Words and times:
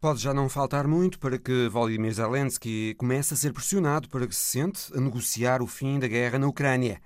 Pode 0.00 0.18
já 0.18 0.32
não 0.32 0.48
faltar 0.48 0.88
muito 0.88 1.18
para 1.18 1.38
que 1.38 1.68
Volodymyr 1.68 2.14
Zelensky 2.14 2.94
comece 2.94 3.34
a 3.34 3.36
ser 3.36 3.52
pressionado 3.52 4.08
para 4.08 4.26
que 4.26 4.34
se 4.34 4.40
sente 4.40 4.90
a 4.96 4.98
negociar 4.98 5.60
o 5.60 5.66
fim 5.66 5.98
da 5.98 6.08
guerra 6.08 6.38
na 6.38 6.48
Ucrânia. 6.48 7.02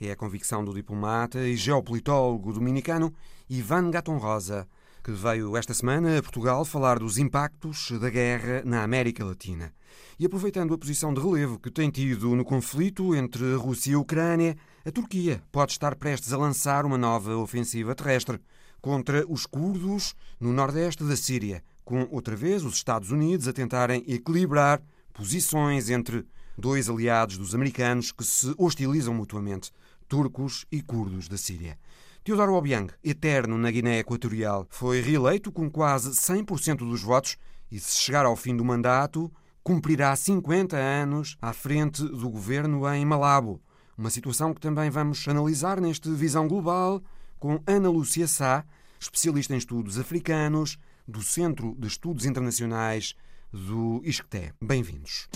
É 0.00 0.10
a 0.10 0.16
convicção 0.16 0.64
do 0.64 0.72
diplomata 0.72 1.46
e 1.46 1.54
geopolitólogo 1.54 2.54
dominicano 2.54 3.12
Ivan 3.50 3.90
Gaton 3.90 4.16
Rosa, 4.16 4.66
que 5.04 5.12
veio 5.12 5.58
esta 5.58 5.74
semana 5.74 6.16
a 6.16 6.22
Portugal 6.22 6.64
falar 6.64 6.98
dos 6.98 7.18
impactos 7.18 7.90
da 8.00 8.08
guerra 8.08 8.62
na 8.64 8.82
América 8.82 9.26
Latina. 9.26 9.70
E 10.18 10.24
aproveitando 10.24 10.72
a 10.72 10.78
posição 10.78 11.12
de 11.12 11.20
relevo 11.20 11.58
que 11.58 11.70
tem 11.70 11.90
tido 11.90 12.34
no 12.34 12.46
conflito 12.46 13.14
entre 13.14 13.44
a 13.52 13.58
Rússia 13.58 13.90
e 13.90 13.94
a 13.94 13.98
Ucrânia, 13.98 14.56
a 14.86 14.90
Turquia 14.90 15.42
pode 15.52 15.72
estar 15.72 15.94
prestes 15.96 16.32
a 16.32 16.38
lançar 16.38 16.86
uma 16.86 16.96
nova 16.96 17.36
ofensiva 17.36 17.94
terrestre 17.94 18.40
contra 18.80 19.22
os 19.28 19.44
curdos 19.44 20.14
no 20.40 20.50
nordeste 20.50 21.04
da 21.04 21.14
Síria, 21.14 21.62
com 21.88 22.06
outra 22.10 22.36
vez 22.36 22.66
os 22.66 22.74
Estados 22.74 23.10
Unidos 23.10 23.48
a 23.48 23.52
tentarem 23.54 24.04
equilibrar 24.06 24.82
posições 25.14 25.88
entre 25.88 26.22
dois 26.58 26.86
aliados 26.86 27.38
dos 27.38 27.54
americanos 27.54 28.12
que 28.12 28.22
se 28.22 28.54
hostilizam 28.58 29.14
mutuamente, 29.14 29.72
turcos 30.06 30.66
e 30.70 30.82
curdos 30.82 31.28
da 31.28 31.38
Síria. 31.38 31.78
Teodoro 32.22 32.52
Obiang, 32.52 32.92
eterno 33.02 33.56
na 33.56 33.70
Guiné 33.70 34.00
Equatorial, 34.00 34.66
foi 34.68 35.00
reeleito 35.00 35.50
com 35.50 35.70
quase 35.70 36.10
100% 36.10 36.76
dos 36.76 37.00
votos 37.00 37.38
e, 37.72 37.80
se 37.80 37.96
chegar 37.96 38.26
ao 38.26 38.36
fim 38.36 38.54
do 38.54 38.66
mandato, 38.66 39.32
cumprirá 39.62 40.14
50 40.14 40.76
anos 40.76 41.38
à 41.40 41.54
frente 41.54 42.02
do 42.02 42.28
governo 42.28 42.86
em 42.92 43.02
Malabo. 43.06 43.62
Uma 43.96 44.10
situação 44.10 44.52
que 44.52 44.60
também 44.60 44.90
vamos 44.90 45.26
analisar 45.26 45.80
neste 45.80 46.10
Visão 46.10 46.46
Global 46.46 47.02
com 47.38 47.62
Ana 47.66 47.88
Lúcia 47.88 48.28
Sá, 48.28 48.62
especialista 49.00 49.54
em 49.54 49.56
estudos 49.58 49.98
africanos 49.98 50.78
do 51.08 51.22
Centro 51.22 51.74
de 51.78 51.88
Estudos 51.88 52.26
Internacionais 52.26 53.16
do 53.50 54.02
ISCTE. 54.04 54.52
Bem-vindos. 54.60 55.26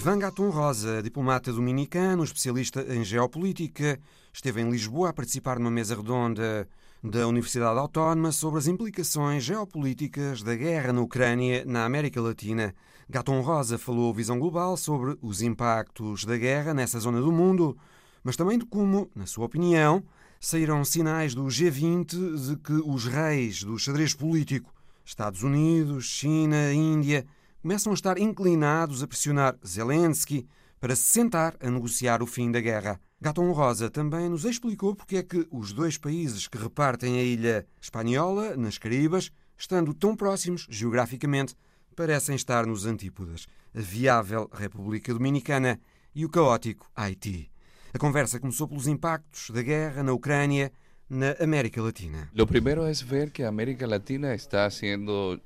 Ivan 0.00 0.18
Gaton 0.18 0.48
Rosa, 0.48 1.02
diplomata 1.02 1.52
dominicano, 1.52 2.24
especialista 2.24 2.80
em 2.88 3.04
geopolítica, 3.04 4.00
esteve 4.32 4.62
em 4.62 4.70
Lisboa 4.70 5.10
a 5.10 5.12
participar 5.12 5.58
numa 5.58 5.70
mesa 5.70 5.94
redonda 5.94 6.66
da 7.04 7.28
Universidade 7.28 7.78
Autónoma 7.78 8.32
sobre 8.32 8.60
as 8.60 8.66
implicações 8.66 9.44
geopolíticas 9.44 10.42
da 10.42 10.56
guerra 10.56 10.90
na 10.90 11.02
Ucrânia 11.02 11.66
na 11.66 11.84
América 11.84 12.18
Latina. 12.18 12.74
Gaton 13.10 13.42
Rosa 13.42 13.76
falou 13.76 14.14
Visão 14.14 14.38
Global 14.38 14.74
sobre 14.74 15.18
os 15.20 15.42
impactos 15.42 16.24
da 16.24 16.38
guerra 16.38 16.72
nessa 16.72 16.98
zona 16.98 17.20
do 17.20 17.30
mundo, 17.30 17.76
mas 18.24 18.36
também 18.36 18.58
de 18.58 18.64
como, 18.64 19.10
na 19.14 19.26
sua 19.26 19.44
opinião, 19.44 20.02
saíram 20.40 20.82
sinais 20.82 21.34
do 21.34 21.44
G20 21.44 22.48
de 22.48 22.56
que 22.56 22.72
os 22.72 23.04
reis 23.04 23.62
do 23.62 23.78
xadrez 23.78 24.14
político, 24.14 24.72
Estados 25.04 25.42
Unidos, 25.42 26.06
China, 26.06 26.72
Índia, 26.72 27.26
começam 27.62 27.92
a 27.92 27.94
estar 27.94 28.18
inclinados 28.18 29.02
a 29.02 29.06
pressionar 29.06 29.56
Zelensky 29.66 30.46
para 30.80 30.96
se 30.96 31.02
sentar 31.02 31.56
a 31.60 31.70
negociar 31.70 32.22
o 32.22 32.26
fim 32.26 32.50
da 32.50 32.60
guerra. 32.60 32.98
Gaton 33.20 33.52
Rosa 33.52 33.90
também 33.90 34.30
nos 34.30 34.46
explicou 34.46 34.94
porque 34.94 35.18
é 35.18 35.22
que 35.22 35.46
os 35.50 35.72
dois 35.72 35.98
países 35.98 36.48
que 36.48 36.56
repartem 36.56 37.18
a 37.18 37.22
ilha 37.22 37.66
espanhola, 37.80 38.56
nas 38.56 38.78
Caribas, 38.78 39.30
estando 39.58 39.92
tão 39.92 40.16
próximos 40.16 40.66
geograficamente, 40.70 41.54
parecem 41.94 42.34
estar 42.34 42.64
nos 42.66 42.86
antípodas, 42.86 43.46
a 43.74 43.80
viável 43.80 44.48
República 44.54 45.12
Dominicana 45.12 45.78
e 46.14 46.24
o 46.24 46.30
caótico 46.30 46.90
Haiti. 46.96 47.50
A 47.92 47.98
conversa 47.98 48.40
começou 48.40 48.66
pelos 48.66 48.86
impactos 48.86 49.50
da 49.50 49.62
guerra 49.62 50.02
na 50.02 50.12
Ucrânia 50.12 50.72
na 51.10 51.36
América 51.40 51.82
Latina. 51.82 52.30
Lo 52.32 52.46
primero 52.46 52.86
es 52.86 53.02
ver 53.02 53.32
que 53.32 53.42
América 53.42 53.86
Latina 53.86 54.34
está 54.34 54.70
siendo 54.70 55.38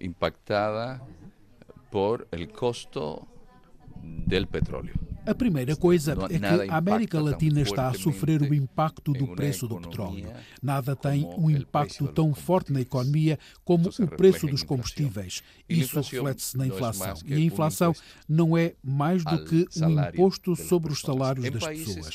impactada 0.00 1.02
por 1.96 2.28
el 2.30 2.52
costo 2.52 3.26
del 4.02 4.48
petróleo. 4.48 4.92
A 5.26 5.34
primeira 5.34 5.74
coisa 5.74 6.16
é 6.30 6.38
que 6.38 6.70
a 6.70 6.76
América 6.76 7.20
Latina 7.20 7.60
está 7.60 7.88
a 7.88 7.94
sofrer 7.94 8.42
o 8.42 8.54
impacto 8.54 9.12
do 9.12 9.34
preço 9.34 9.66
do 9.66 9.80
petróleo. 9.80 10.28
Nada 10.62 10.94
tem 10.94 11.24
um 11.36 11.50
impacto 11.50 12.06
tão 12.08 12.32
forte 12.32 12.72
na 12.72 12.80
economia 12.80 13.38
como 13.64 13.88
o 13.88 14.06
preço 14.06 14.46
dos 14.46 14.62
combustíveis. 14.62 15.42
Isso 15.68 16.00
reflete-se 16.00 16.56
na 16.56 16.66
inflação. 16.66 17.14
E 17.24 17.34
a 17.34 17.40
inflação 17.40 17.92
não 18.28 18.56
é 18.56 18.74
mais 18.82 19.24
do 19.24 19.44
que 19.44 19.66
um 19.82 20.00
imposto 20.00 20.54
sobre 20.54 20.92
os 20.92 21.00
salários 21.00 21.50
das 21.50 21.66
pessoas. 21.66 22.06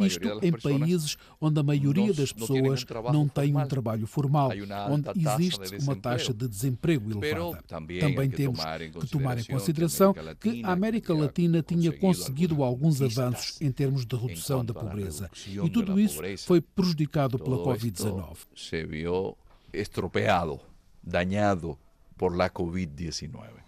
Isto 0.00 0.40
em 0.42 0.52
países 0.52 1.16
onde 1.40 1.58
a 1.60 1.62
maioria 1.62 2.12
das 2.12 2.32
pessoas 2.32 2.84
não 3.12 3.26
tem 3.26 3.56
um 3.56 3.66
trabalho 3.66 4.06
formal, 4.06 4.50
onde 4.90 5.08
existe 5.16 5.76
uma 5.82 5.96
taxa 5.96 6.34
de 6.34 6.46
desemprego 6.46 7.10
elevada. 7.10 7.62
Também 8.00 8.28
temos 8.28 8.60
que 9.00 9.06
tomar 9.06 9.38
em 9.38 9.44
consideração 9.44 10.14
que 10.38 10.62
a 10.62 10.72
América 10.72 11.14
Latina 11.14 11.62
tinha 11.62 11.92
conseguido 11.92 12.57
alguns 12.62 13.00
avanços 13.00 13.60
em 13.60 13.70
termos 13.70 14.06
de 14.06 14.16
redução 14.16 14.64
da 14.64 14.74
pobreza. 14.74 15.30
E 15.46 15.70
tudo 15.70 15.98
isso 15.98 16.20
foi 16.46 16.60
prejudicado 16.60 17.38
pela 17.38 17.58
Covid-19. 17.58 18.36
Se 18.56 18.84
viu 18.84 19.36
estropeado, 19.72 20.60
dañado 21.02 21.78
por 22.16 22.36
la 22.36 22.50
Covid-19. 22.50 23.58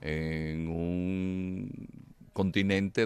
En 0.00 0.68
un 0.68 1.68
continente 2.38 3.00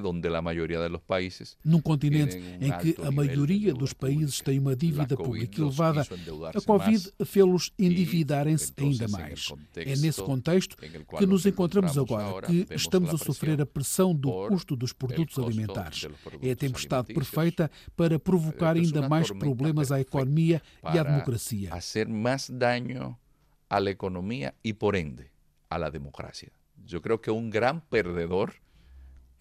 países 1.07 1.57
num 1.65 1.81
continente 1.81 2.37
em 2.61 2.71
que 2.79 2.97
a 3.03 3.11
maioria 3.11 3.73
dos 3.73 3.93
países 3.93 4.41
tem 4.41 4.59
uma 4.59 4.77
dívida 4.77 5.17
pública 5.17 5.61
elevada, 5.61 6.03
a 6.03 6.61
Covid 6.61 7.13
fê-los 7.25 7.73
endividarem-se 7.79 8.73
ainda 8.77 9.09
mais. 9.09 9.53
É 9.77 9.97
nesse 9.97 10.23
contexto 10.23 10.77
que 10.77 11.27
nos 11.27 11.47
encontramos 11.47 11.97
agora, 11.97 12.47
que 12.47 12.67
estamos 12.71 13.15
a 13.15 13.19
sofrer 13.19 13.61
a 13.61 13.67
pressão 13.67 14.15
do 14.15 14.49
custo 14.49 14.77
dos 14.77 14.93
produtos 14.93 15.39
alimentares. 15.39 16.07
É 16.43 16.51
a 16.51 16.57
tempestade 16.57 17.15
perfeita 17.15 17.71
para 17.97 18.19
provocar 18.19 18.77
ainda 18.77 19.09
mais 19.09 19.31
problemas 19.31 19.91
à 19.91 20.01
economia 20.01 20.61
e 20.93 20.99
à 20.99 21.03
democracia. 21.03 21.71
Fazer 21.71 22.07
mais 22.09 22.51
dano 22.51 23.17
à 23.71 23.81
economia 23.91 24.55
e, 24.63 24.75
por 24.75 24.95
ende, 24.95 25.25
à 25.71 25.89
democracia. 25.89 26.51
Eu 26.91 27.01
creio 27.01 27.19
que 27.19 27.31
um 27.31 27.49
grande 27.49 27.83
perdedor 27.89 28.53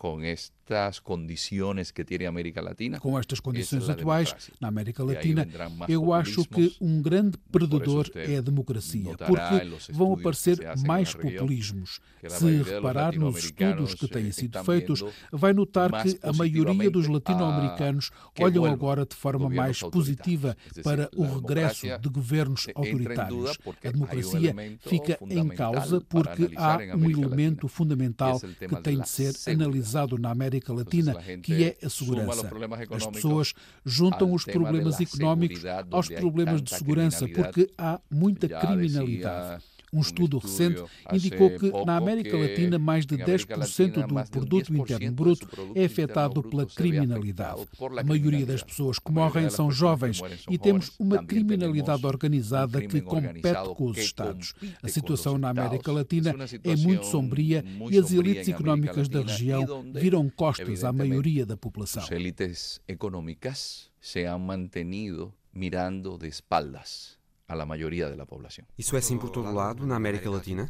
com 0.02 0.24
estas 0.72 1.00
condições 1.00 1.92
que 1.92 2.04
tem 2.04 2.26
a 2.26 2.30
América 2.30 2.62
Latina. 2.62 3.00
Com 3.00 3.20
estas 3.20 3.40
condições 3.40 3.90
atuais 3.90 4.34
na 4.60 4.70
América 4.70 5.04
Latina, 5.04 5.48
eu 5.88 6.14
acho 6.14 6.46
que 6.46 6.76
um 6.80 7.02
grande 7.02 7.38
perdedor 7.52 8.10
é 8.16 8.38
a 8.38 8.42
democracia, 8.42 9.16
porque 9.18 9.92
vão 9.92 10.14
aparecer 10.14 10.60
mais 10.86 11.14
populismos. 11.14 12.00
Se 12.28 12.62
reparar 12.64 13.16
nos 13.16 13.38
estudos 13.38 13.96
que 13.96 14.08
têm 14.08 14.32
sido 14.32 14.64
feitos, 14.64 15.04
vai 15.32 15.54
notar 15.54 16.04
que 16.04 16.18
a 16.24 16.32
maioria 16.32 16.90
dos 16.90 17.08
latino-americanos 17.08 18.12
olham 18.40 18.66
agora 18.66 19.06
de 19.06 19.16
forma 19.16 19.50
mais 19.50 19.80
positiva 19.82 20.56
para 20.84 21.10
o 21.16 21.24
regresso 21.24 21.86
de 22.00 22.10
governos 22.10 22.68
autoritários. 22.74 23.58
A 23.84 23.92
democracia 23.92 24.56
fica 24.80 25.18
em 25.30 25.48
causa 25.50 26.02
porque 26.02 26.52
há 26.56 26.78
um 26.96 27.10
elemento 27.10 27.68
fundamental 27.68 28.40
que 28.40 28.76
tem 28.82 29.00
de 29.00 29.10
ser 29.10 29.34
analisado 29.52 30.18
na 30.18 30.32
América 30.32 30.61
Latina, 30.70 31.16
que 31.42 31.64
é 31.64 31.78
a 31.84 31.90
segurança. 31.90 32.50
As 32.92 33.08
pessoas 33.08 33.54
juntam 33.86 34.34
os 34.34 34.44
problemas 34.46 35.00
económicos 35.00 35.64
aos 35.90 36.08
problemas 36.10 36.62
de 36.62 36.76
segurança, 36.76 37.28
porque 37.28 37.70
há 37.78 38.00
muita 38.10 38.48
criminalidade. 38.48 39.64
Um 39.94 40.00
estudo 40.00 40.38
recente 40.38 40.82
indicou 41.12 41.50
que 41.52 41.70
na 41.86 41.98
América 41.98 42.38
Latina 42.38 42.80
mais 42.80 43.06
de 43.06 43.18
10% 43.18 44.08
do 44.08 44.30
produto 44.30 44.76
interno 44.76 45.12
bruto 45.12 45.48
é 45.76 45.86
afetado 45.86 46.42
pela 46.42 46.66
criminalidade. 46.66 47.68
A 47.98 48.04
maioria 48.04 48.46
das 48.46 48.64
pessoas 48.64 49.00
que 49.00 49.12
morrem 49.12 49.50
são 49.50 49.70
jovens 49.70 50.22
e 50.50 50.58
temos 50.58 50.94
uma 50.98 51.24
criminalidade 51.24 52.06
organizada 52.06 52.82
que 52.82 53.02
compete 53.02 53.76
com 53.76 53.86
os 53.86 53.98
Estados. 53.98 54.54
A 54.82 54.88
situação 54.88 55.38
na 55.38 55.50
América 55.50 55.92
Latina 55.92 56.34
é 56.64 56.76
muito 56.76 57.06
sombria 57.06 57.64
e 57.90 57.98
as 57.98 58.12
elites 58.12 58.48
económicas 58.48 59.10
da 59.10 59.22
região 59.22 59.84
viram 59.94 60.30
costas 60.30 60.84
à 60.84 60.94
maioria 60.94 61.46
da 61.46 61.58
população. 61.58 62.04
As 62.04 62.12
elites 62.12 62.80
económicas 62.88 63.92
se 64.00 64.26
han 64.26 64.40
mantenido 64.40 65.34
mirando 65.54 66.18
de 66.18 66.28
espaldas 66.28 67.21
a 67.52 67.56
la 67.56 67.66
mayoría 67.66 68.10
de 68.10 68.16
la 68.16 68.26
población. 68.26 68.66
Isso 68.78 68.96
é 68.96 69.00
assim 69.00 69.18
por 69.18 69.30
todo 69.30 69.52
lado, 69.52 69.86
na 69.86 69.96
América 69.98 70.30
Latina? 70.30 70.70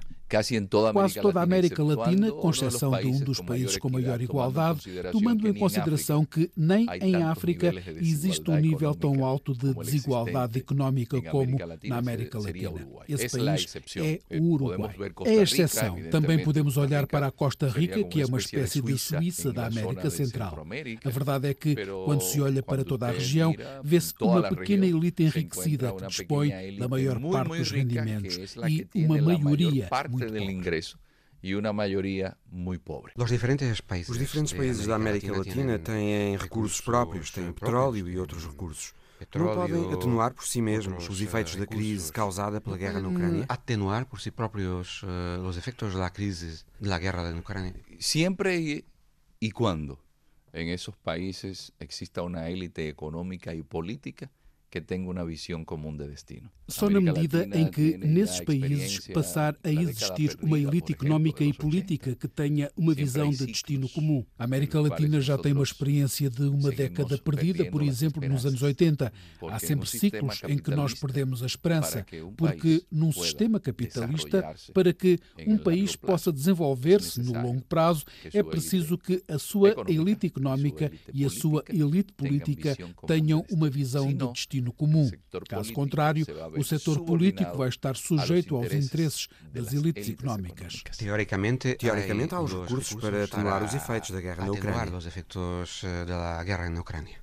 Quase 0.94 1.20
toda 1.20 1.42
a 1.42 1.44
América 1.44 1.84
Latina, 1.84 2.32
com 2.32 2.50
exceção 2.50 2.92
de 2.98 3.06
um 3.06 3.20
dos 3.20 3.42
países 3.42 3.78
com 3.78 3.90
maior 3.90 4.20
igualdade, 4.22 4.90
tomando 5.12 5.46
em 5.46 5.54
consideração 5.54 6.24
que 6.24 6.50
nem 6.56 6.88
em 7.02 7.22
África 7.22 7.74
existe 7.98 8.50
um 8.50 8.56
nível 8.56 8.96
tão 8.96 9.26
alto 9.26 9.54
de 9.54 9.74
desigualdade 9.74 10.58
económica 10.58 11.22
como 11.22 11.58
na 11.84 11.98
América 11.98 12.40
Latina. 12.40 12.88
Esse 13.10 13.38
país 13.38 13.68
é 13.98 14.22
o 14.40 14.54
Uruguai. 14.54 14.96
É 15.26 15.40
a 15.40 15.44
exceção. 15.44 15.98
Também 16.10 16.42
podemos 16.44 16.78
olhar 16.78 17.06
para 17.08 17.28
a 17.28 17.32
Costa 17.32 17.68
Rica, 17.68 18.02
que 18.06 18.22
é 18.22 18.26
uma 18.26 18.40
espécie 18.40 18.82
de 18.82 18.98
Suíça 18.98 19.52
da 19.52 19.68
América 19.68 20.10
Central. 20.10 20.66
A 21.04 21.10
verdade 21.10 21.50
é 21.50 21.54
que, 21.54 21.76
quando 22.06 22.22
se 22.22 22.40
olha 22.40 22.64
para 22.64 22.86
toda 22.86 23.08
a 23.08 23.12
região, 23.12 23.54
vê-se 23.84 24.14
uma 24.22 24.44
pequena 24.44 24.86
elite 24.86 25.24
enriquecida 25.24 25.92
que 25.92 26.08
dispõe 26.08 26.71
da 26.78 26.88
maior 26.88 27.20
parte 27.20 27.58
dos 27.58 27.72
rendimentos 27.72 28.56
e 28.96 29.06
uma 29.06 29.22
maioria 29.22 29.90
muito 30.10 30.38
ingresso 30.38 31.00
e 31.44 31.56
uma 31.56 31.74
maioria 31.74 32.38
muito 32.52 32.82
pobre. 32.82 33.14
Os 33.16 33.30
diferentes 33.30 33.82
países, 33.82 34.10
Os 34.10 34.18
diferentes 34.18 34.54
países 34.54 34.86
da 34.86 34.96
América 34.96 35.36
Latina 35.36 35.80
têm 35.80 36.38
recursos 36.38 36.80
próprios, 36.82 37.32
têm 37.32 37.52
petróleo 37.52 38.08
e 38.08 38.20
outros 38.20 38.46
recursos. 38.46 38.94
Não 39.36 39.54
podem 39.54 39.94
atenuar 39.94 40.34
por 40.34 40.46
si 40.46 40.62
mesmos 40.62 41.08
os 41.08 41.22
efeitos 41.22 41.56
da 41.56 41.68
crise 41.68 42.12
causada 42.12 42.60
pela 42.60 42.78
guerra 42.78 43.00
na 43.00 43.10
Ucrânia? 43.10 43.46
Atenuar 43.48 44.06
por 44.06 44.20
si 44.20 44.32
próprios 44.32 45.04
uh, 45.04 45.46
os 45.48 45.58
efeitos 45.58 45.94
da 45.94 46.10
crise 46.10 46.64
da 46.80 46.98
guerra 46.98 47.32
na 47.32 47.40
Ucrânia? 47.40 47.76
Sempre 48.00 48.58
e, 48.60 48.86
e 49.40 49.52
quando 49.52 49.98
em 50.54 50.72
esses 50.72 50.94
países 51.04 51.72
exista 51.80 52.24
uma 52.24 52.50
élite 52.50 52.82
econômica 52.82 53.54
e 53.54 53.62
política 53.62 54.30
que 54.72 54.80
tenha 54.80 55.12
uma 55.12 55.26
visão 55.26 55.66
comum 55.66 55.96
de 55.96 56.08
destino. 56.08 56.50
Só 56.70 56.90
na 56.90 57.02
medida 57.02 57.46
em 57.54 57.70
que, 57.70 57.98
nesses 57.98 58.40
países, 58.40 59.06
passar 59.10 59.58
a 59.62 59.70
existir 59.70 60.38
uma 60.42 60.58
elite 60.58 60.94
económica 60.94 61.44
e 61.44 61.52
política 61.52 62.16
que 62.16 62.28
tenha 62.30 62.72
uma 62.78 62.94
visão 62.94 63.30
de 63.30 63.46
destino 63.46 63.90
comum. 63.90 64.26
A 64.40 64.46
América 64.46 64.80
Latina 64.80 65.20
já 65.20 65.38
tem 65.38 65.52
uma 65.52 65.64
experiência 65.64 66.30
de 66.30 66.44
uma 66.44 66.72
década 66.72 67.18
perdida, 67.18 67.70
por 67.70 67.84
exemplo, 67.84 68.26
nos 68.26 68.46
anos 68.46 68.62
80. 68.62 69.12
Há 69.50 69.60
sempre 69.60 69.90
ciclos 69.90 70.42
em 70.48 70.58
que 70.58 70.72
nós 70.72 70.94
perdemos 70.94 71.44
a 71.44 71.46
esperança, 71.46 72.06
porque 72.38 72.82
num 72.90 73.12
sistema 73.12 73.60
capitalista, 73.60 74.56
para 74.74 74.94
que 74.94 75.20
um 75.46 75.58
país 75.58 75.98
possa 75.98 76.32
desenvolver-se 76.32 77.22
no 77.22 77.34
longo 77.34 77.62
prazo, 77.64 78.06
é 78.34 78.42
preciso 78.42 78.98
que 78.98 79.22
a 79.28 79.38
sua 79.38 79.76
elite 79.90 80.28
económica 80.28 80.90
e 81.14 81.26
a 81.26 81.30
sua 81.30 81.62
elite 81.68 82.14
política 82.14 82.78
tenham 83.06 83.46
uma 83.52 83.70
visão 83.70 84.08
de 84.08 84.28
destino 84.32 84.61
destino 84.62 84.74
comum. 84.74 85.10
Caso 85.50 85.74
contrário, 85.74 86.26
o 86.58 86.64
setor 86.64 87.04
político 87.04 87.58
vai 87.58 87.70
estar 87.70 87.96
sujeito 87.96 88.56
aos 88.56 88.72
interesses 88.72 89.28
das 89.52 89.74
elites 89.74 90.08
económicas. 90.10 90.84
Teoricamente, 90.98 91.74
teoricamente 91.76 92.36
há 92.36 92.42
os 92.42 92.52
recursos 92.52 93.02
para 93.02 93.24
atenuar 93.24 93.64
os 93.64 93.74
efeitos 93.74 94.12
da 94.12 94.22
guerra 94.22 94.46
na 94.46 94.52
Ucrânia. 96.80 97.20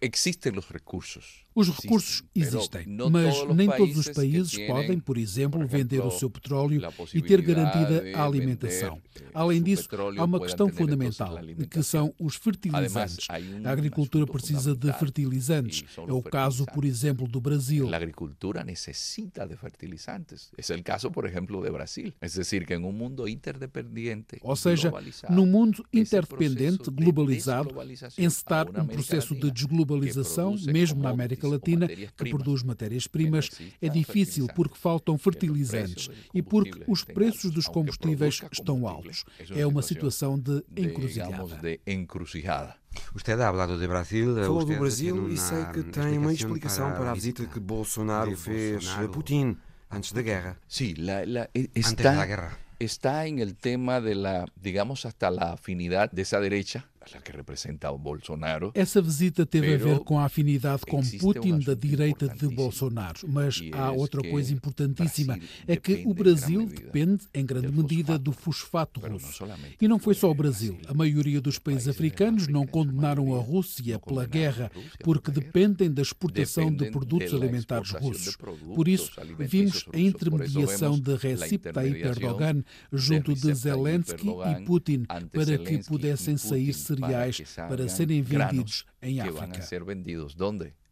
Existem 0.00 0.58
os 0.58 0.68
recursos 0.68 1.43
os 1.54 1.68
recursos 1.68 2.22
existem, 2.34 2.86
mas 3.10 3.46
nem 3.54 3.70
todos 3.70 3.96
os 3.96 4.08
países 4.08 4.56
podem, 4.66 4.98
por 4.98 5.16
exemplo, 5.16 5.66
vender 5.66 6.00
o 6.00 6.10
seu 6.10 6.28
petróleo 6.28 6.80
e 7.12 7.22
ter 7.22 7.40
garantida 7.42 8.02
a 8.14 8.24
alimentação. 8.24 9.00
Além 9.32 9.62
disso, 9.62 9.88
há 10.18 10.24
uma 10.24 10.40
questão 10.40 10.68
fundamental, 10.68 11.38
que 11.70 11.82
são 11.82 12.14
os 12.18 12.36
fertilizantes. 12.36 13.26
A 13.64 13.70
agricultura 13.70 14.26
precisa 14.26 14.74
de 14.74 14.92
fertilizantes. 14.94 15.84
É 15.96 16.12
o 16.12 16.22
caso, 16.22 16.66
por 16.66 16.84
exemplo, 16.84 17.28
do 17.28 17.40
Brasil. 17.40 17.92
A 17.92 17.96
agricultura 17.96 18.64
necessita 18.64 19.46
de 19.46 19.56
fertilizantes. 19.56 20.50
É 20.56 20.74
o 20.74 20.82
caso, 20.82 21.10
por 21.10 21.24
exemplo, 21.24 21.60
do 21.60 21.72
Brasil. 21.72 22.12
É 22.20 22.26
decir, 22.28 22.66
que 22.66 22.74
em 22.74 22.84
um 22.84 22.92
mundo 22.92 23.28
interdependente, 23.28 24.38
ou 24.42 24.56
seja, 24.56 24.92
num 25.30 25.46
mundo 25.46 25.84
interdependente, 25.92 26.90
globalizado, 26.90 27.74
encetar 28.18 28.68
um 28.68 28.86
processo 28.86 29.34
de 29.34 29.50
desglobalização, 29.50 30.56
mesmo 30.66 31.02
na 31.02 31.10
América 31.10 31.43
América 31.44 31.48
Latina, 31.48 31.88
que 31.88 32.30
produz 32.30 32.62
matérias-primas, 32.62 33.50
é 33.80 33.88
difícil 33.88 34.46
porque 34.54 34.78
faltam 34.78 35.16
fertilizantes 35.18 36.08
e 36.32 36.42
porque 36.42 36.82
os 36.86 37.04
preços 37.04 37.50
dos 37.50 37.66
combustíveis 37.66 38.40
estão 38.52 38.86
altos. 38.86 39.24
É 39.50 39.66
uma 39.66 39.82
situação 39.82 40.38
de 40.38 40.64
encruzilhada. 40.76 41.60
Você 43.12 43.32
ha 43.32 43.38
falado 43.38 43.78
de 43.78 43.88
Brasil. 43.88 44.34
Falou 44.36 44.64
do 44.64 44.78
Brasil 44.78 45.28
e 45.28 45.36
sei 45.36 45.64
que 45.66 45.82
tem 45.82 46.18
uma 46.18 46.32
explicação 46.32 46.92
para 46.92 47.10
a 47.10 47.14
visita 47.14 47.44
que 47.46 47.60
Bolsonaro 47.60 48.36
fez 48.36 48.88
a 48.88 49.08
Putin 49.08 49.56
antes 49.90 50.12
da 50.12 50.22
guerra. 50.22 50.58
Sim, 50.68 50.94
la, 50.98 51.24
la, 51.24 51.48
está, 51.74 52.56
está 52.78 53.26
en 53.26 53.38
el 53.38 53.56
tema 53.56 54.00
de 54.00 54.14
la, 54.14 54.46
digamos, 54.56 55.06
hasta 55.06 55.30
la 55.30 55.52
afinidad 55.52 56.10
de 56.10 56.22
esa 56.22 56.40
derecha 56.40 56.88
a 57.12 57.20
que 57.20 57.32
representa 57.32 57.90
o 57.90 57.98
Bolsonaro. 57.98 58.72
Essa 58.74 59.02
visita 59.02 59.44
teve 59.44 59.74
a 59.74 59.76
ver 59.76 59.98
com 60.00 60.18
a 60.18 60.24
afinidade 60.24 60.82
com 60.86 61.02
Putin 61.18 61.58
da 61.58 61.74
direita 61.74 62.28
de 62.28 62.48
Bolsonaro, 62.48 63.20
mas 63.28 63.60
há 63.72 63.90
outra 63.90 64.22
coisa 64.22 64.52
importantíssima, 64.52 65.38
é 65.66 65.76
que 65.76 66.04
o 66.06 66.14
Brasil 66.14 66.66
depende 66.66 67.24
em 67.34 67.44
grande 67.44 67.72
medida 67.72 68.18
do 68.18 68.32
fosfato 68.32 69.00
russo. 69.00 69.44
E 69.80 69.88
não 69.88 69.98
foi 69.98 70.14
só 70.14 70.30
o 70.30 70.34
Brasil. 70.34 70.78
A 70.86 70.94
maioria 70.94 71.40
dos 71.40 71.58
países 71.58 71.88
africanos 71.88 72.48
não 72.48 72.66
condenaram 72.66 73.34
a 73.34 73.40
Rússia 73.40 73.98
pela 73.98 74.26
guerra 74.26 74.70
porque 75.02 75.30
dependem 75.30 75.90
da 75.90 76.02
exportação 76.02 76.72
de 76.72 76.90
produtos 76.90 77.34
alimentares 77.34 77.90
russos. 77.90 78.36
Por 78.74 78.88
isso, 78.88 79.12
vimos 79.38 79.86
a 79.92 79.98
intermediação 79.98 80.98
de 80.98 81.14
Recep 81.16 81.72
Tayyip 81.72 82.00
Erdogan 82.00 82.62
junto 82.92 83.34
de 83.34 83.54
Zelensky 83.54 84.28
e 84.28 84.64
Putin 84.64 85.04
para 85.32 85.58
que 85.58 85.82
pudessem 85.84 86.36
sair 86.36 86.72
cereais 86.96 87.36
para 87.68 87.88
serem 87.88 88.22
vendidos 88.22 88.86
em 89.02 89.20
África. 89.20 89.62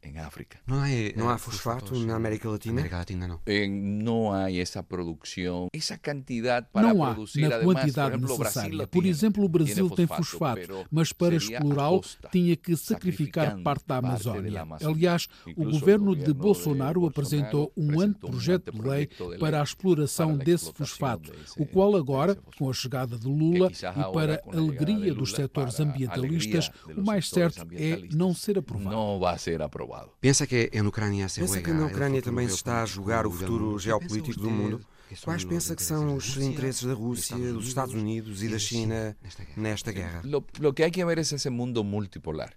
Em 0.02 0.18
África. 0.18 0.58
Não 0.66 0.82
há, 0.82 0.86
não 1.16 1.30
há 1.30 1.38
fosfato 1.38 1.94
na 2.04 2.16
América 2.16 2.48
Latina? 2.48 2.72
América 2.72 2.98
Latina 2.98 3.28
não. 3.28 3.40
não 3.68 4.32
há 4.32 4.52
essa 4.52 4.82
produção, 4.82 5.68
essa 5.72 5.96
quantidade 5.96 6.66
para 6.72 6.92
não 6.92 7.04
há 7.04 7.14
produzir, 7.14 7.48
na 7.48 7.60
quantidade 7.60 8.14
además, 8.14 8.36
por 8.36 8.38
necessária. 8.44 8.86
Por 8.86 9.06
exemplo, 9.06 9.44
o 9.44 9.48
Brasil 9.48 9.88
tem 9.90 10.06
fosfato, 10.06 10.86
mas 10.90 11.12
para 11.12 11.34
explorá-lo 11.34 12.02
tinha 12.30 12.56
que 12.56 12.76
sacrificar 12.76 13.58
parte 13.60 13.86
da 13.86 13.98
Amazónia. 13.98 14.66
Aliás, 14.84 15.28
o 15.56 15.64
governo 15.64 16.16
de 16.16 16.32
Bolsonaro 16.32 17.06
apresentou 17.06 17.72
um 17.76 18.00
anteprojeto 18.00 18.72
de 18.72 18.80
lei 18.80 19.08
para 19.38 19.60
a 19.60 19.62
exploração 19.62 20.36
desse 20.36 20.72
fosfato, 20.72 21.32
o 21.56 21.66
qual 21.66 21.96
agora, 21.96 22.36
com 22.58 22.68
a 22.68 22.72
chegada 22.72 23.16
de 23.16 23.26
Lula 23.26 23.70
e 23.70 24.12
para 24.12 24.42
a 24.52 24.56
alegria 24.56 25.14
dos 25.14 25.32
setores 25.32 25.78
ambientalistas, 25.78 26.70
o 26.96 27.02
mais 27.02 27.28
certo 27.28 27.66
é 27.72 28.02
não 28.12 28.34
ser 28.34 28.58
aprovado. 28.58 28.90
Não 28.90 29.18
vai 29.18 29.38
ser 29.38 29.62
aprovado. 29.62 29.91
Pensa 30.20 30.46
que 30.46 30.70
na 30.74 30.88
Ucrânia 30.88 31.28
se 31.28 31.40
Pensa 31.40 31.60
que 31.60 31.72
na 31.72 31.86
Ucrânia 31.86 32.22
também 32.22 32.48
se 32.48 32.54
está 32.54 32.82
a 32.82 32.86
jogar 32.86 33.26
o 33.26 33.30
futuro 33.30 33.78
geopolítico 33.78 34.40
do 34.40 34.50
mundo? 34.50 34.80
Quais 35.22 35.44
pensa 35.44 35.76
que 35.76 35.82
são 35.82 36.16
os 36.16 36.36
interesses 36.38 36.84
da 36.84 36.94
Rússia, 36.94 37.36
dos 37.36 37.68
Estados 37.68 37.94
Unidos 37.94 38.42
e 38.42 38.48
da 38.48 38.58
China 38.58 39.16
nesta 39.56 39.92
guerra? 39.92 40.22
O 40.64 40.72
que 40.72 40.82
há 40.82 40.90
que 40.90 41.04
ver 41.04 41.18
é 41.18 41.20
esse 41.20 41.50
mundo 41.50 41.84
multipolar. 41.84 42.54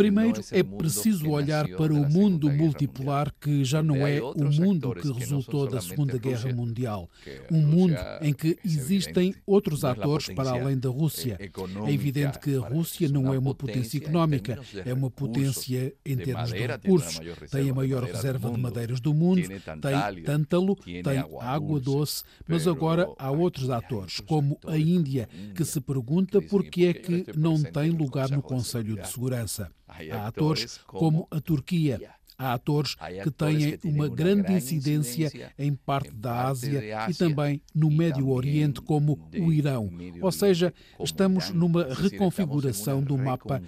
Primeiro, 0.00 0.40
é 0.50 0.62
preciso 0.62 1.28
olhar 1.28 1.68
para 1.68 1.92
o 1.92 2.08
mundo 2.08 2.50
multipolar 2.50 3.30
que 3.38 3.62
já 3.66 3.82
não 3.82 4.06
é 4.06 4.18
o 4.22 4.50
mundo 4.50 4.94
que 4.94 5.12
resultou 5.12 5.68
da 5.68 5.78
Segunda 5.78 6.16
Guerra 6.16 6.50
Mundial. 6.54 7.10
Um 7.52 7.60
mundo 7.60 7.96
em 8.22 8.32
que 8.32 8.56
existem 8.64 9.34
outros 9.46 9.84
atores 9.84 10.30
para 10.30 10.52
além 10.52 10.78
da 10.78 10.88
Rússia. 10.88 11.38
É 11.86 11.92
evidente 11.92 12.38
que 12.38 12.56
a 12.56 12.60
Rússia 12.60 13.10
não 13.10 13.34
é 13.34 13.38
uma 13.38 13.54
potência 13.54 13.98
económica, 13.98 14.58
é 14.86 14.94
uma 14.94 15.10
potência 15.10 15.92
em 16.06 16.16
termos 16.16 16.50
de 16.50 16.66
recursos. 16.66 17.20
Tem 17.50 17.68
a 17.68 17.74
maior 17.74 18.02
reserva 18.04 18.50
de 18.50 18.58
madeiras 18.58 19.00
do 19.00 19.12
mundo, 19.12 19.42
tem 19.42 20.22
tântalo, 20.24 20.76
tem 20.76 21.18
água 21.42 21.78
doce, 21.78 22.24
mas 22.48 22.66
agora 22.66 23.06
há 23.18 23.30
outros 23.30 23.68
atores, 23.68 24.18
como 24.20 24.58
a 24.66 24.78
Índia, 24.78 25.28
que 25.54 25.64
se 25.64 25.78
pergunta 25.78 26.40
por 26.40 26.64
que 26.64 26.86
é 26.86 26.94
que 26.94 27.26
não 27.36 27.62
tem 27.62 27.90
lugar 27.90 28.30
no 28.30 28.40
Conselho 28.40 28.96
de 28.96 29.06
Segurança. 29.06 29.70
Há 30.12 30.26
atores 30.26 30.78
como 30.86 31.26
a 31.30 31.40
Turquia. 31.40 32.14
Há 32.38 32.54
atores 32.54 32.96
que 33.22 33.30
têm 33.30 33.78
uma 33.84 34.08
grande 34.08 34.52
incidência 34.54 35.52
em 35.58 35.74
parte 35.74 36.10
da 36.10 36.46
Ásia 36.46 37.06
e 37.10 37.14
também 37.14 37.60
no 37.74 37.90
Médio 37.90 38.30
Oriente, 38.30 38.80
como 38.80 39.28
o 39.38 39.52
Irão. 39.52 39.90
Ou 40.22 40.32
seja, 40.32 40.72
estamos 40.98 41.50
numa 41.50 41.92
reconfiguração 41.92 43.02
do 43.02 43.18
mapa 43.18 43.60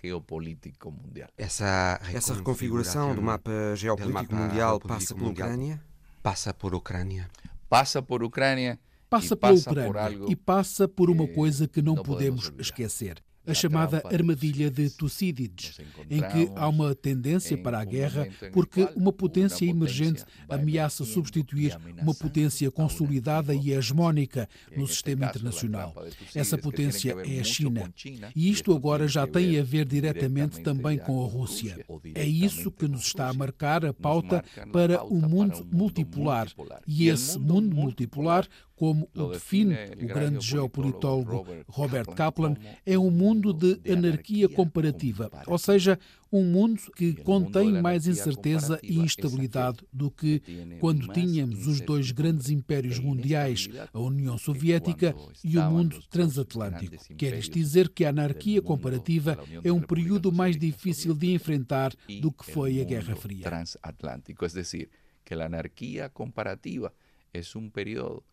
geopolítico 0.00 0.92
mundial. 0.92 1.28
Essa, 1.36 2.00
essa 2.14 2.34
reconfiguração 2.34 3.12
do 3.12 3.22
mapa 3.22 3.74
geopolítico 3.74 4.36
mundial 4.36 4.78
passa 4.78 5.12
por 5.12 5.28
Ucrânia? 5.28 5.82
Passa 6.22 6.52
por 6.52 6.74
Ucrânia. 6.74 7.28
Passa 7.68 8.02
por 8.02 8.22
Ucrânia 8.22 8.78
passa 9.10 9.36
pela 9.36 9.54
Ucrânia 9.54 10.26
e 10.28 10.36
passa 10.36 10.86
por 10.86 11.10
uma 11.10 11.26
coisa 11.26 11.66
que 11.66 11.82
não 11.82 11.96
podemos 11.96 12.52
esquecer. 12.58 13.20
A 13.46 13.54
chamada 13.54 14.02
armadilha 14.04 14.70
de 14.70 14.90
Tucídides, 14.90 15.78
em 16.10 16.20
que 16.20 16.50
há 16.54 16.68
uma 16.68 16.94
tendência 16.94 17.56
para 17.56 17.80
a 17.80 17.84
guerra 17.84 18.28
porque 18.52 18.88
uma 18.94 19.12
potência 19.12 19.64
emergente 19.64 20.24
ameaça 20.48 21.04
substituir 21.04 21.76
uma 22.00 22.14
potência 22.14 22.70
consolidada 22.70 23.54
e 23.54 23.72
hegemónica 23.72 24.48
no 24.76 24.86
sistema 24.86 25.26
internacional. 25.26 25.94
Essa 26.34 26.58
potência 26.58 27.16
é 27.24 27.40
a 27.40 27.44
China. 27.44 27.92
E 28.34 28.50
isto 28.50 28.74
agora 28.74 29.08
já 29.08 29.26
tem 29.26 29.58
a 29.58 29.62
ver 29.62 29.84
diretamente 29.84 30.60
também 30.60 30.98
com 30.98 31.24
a 31.24 31.28
Rússia. 31.28 31.84
É 32.14 32.24
isso 32.24 32.70
que 32.70 32.86
nos 32.86 33.06
está 33.06 33.28
a 33.28 33.34
marcar 33.34 33.84
a 33.84 33.92
pauta 33.92 34.44
para 34.72 35.02
o 35.04 35.16
um 35.16 35.28
mundo 35.28 35.66
multipolar. 35.72 36.48
E 36.86 37.08
esse 37.08 37.38
mundo 37.38 37.74
multipolar 37.74 38.46
como 38.80 39.06
o 39.14 39.26
define 39.26 39.74
o 40.02 40.06
grande 40.06 40.40
geopolitólogo 40.40 41.46
Robert 41.68 42.06
Kaplan, 42.14 42.56
é 42.86 42.98
um 42.98 43.10
mundo 43.10 43.52
de 43.52 43.78
anarquia 43.92 44.48
comparativa, 44.48 45.30
ou 45.46 45.58
seja, 45.58 45.98
um 46.32 46.42
mundo 46.42 46.80
que 46.96 47.12
contém 47.12 47.82
mais 47.82 48.06
incerteza 48.06 48.80
e 48.82 48.98
instabilidade 48.98 49.80
do 49.92 50.10
que 50.10 50.40
quando 50.80 51.12
tínhamos 51.12 51.66
os 51.66 51.82
dois 51.82 52.10
grandes 52.10 52.48
impérios 52.48 52.98
mundiais, 52.98 53.68
a 53.92 54.00
União 54.00 54.38
Soviética 54.38 55.14
e 55.44 55.58
o 55.58 55.70
mundo 55.70 56.00
transatlântico. 56.08 56.96
Quer 57.18 57.38
isto 57.38 57.52
dizer 57.52 57.90
que 57.90 58.06
a 58.06 58.08
anarquia 58.08 58.62
comparativa 58.62 59.38
é 59.62 59.70
um 59.70 59.82
período 59.82 60.32
mais 60.32 60.56
difícil 60.56 61.12
de 61.12 61.34
enfrentar 61.34 61.92
do 62.22 62.32
que 62.32 62.50
foi 62.50 62.80
a 62.80 62.84
Guerra 62.84 63.14
Fria. 63.14 63.44
Transatlântico, 63.44 64.42
é 64.42 64.48
dizer, 64.48 64.88
que 65.22 65.34
a 65.34 65.44
anarquia 65.44 66.08
comparativa 66.08 66.90
é 67.34 67.40
um 67.54 67.68
período 67.68 68.24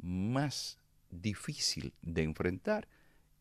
más 0.00 0.78
difícil 1.10 1.94
de 2.02 2.22
enfrentar 2.22 2.88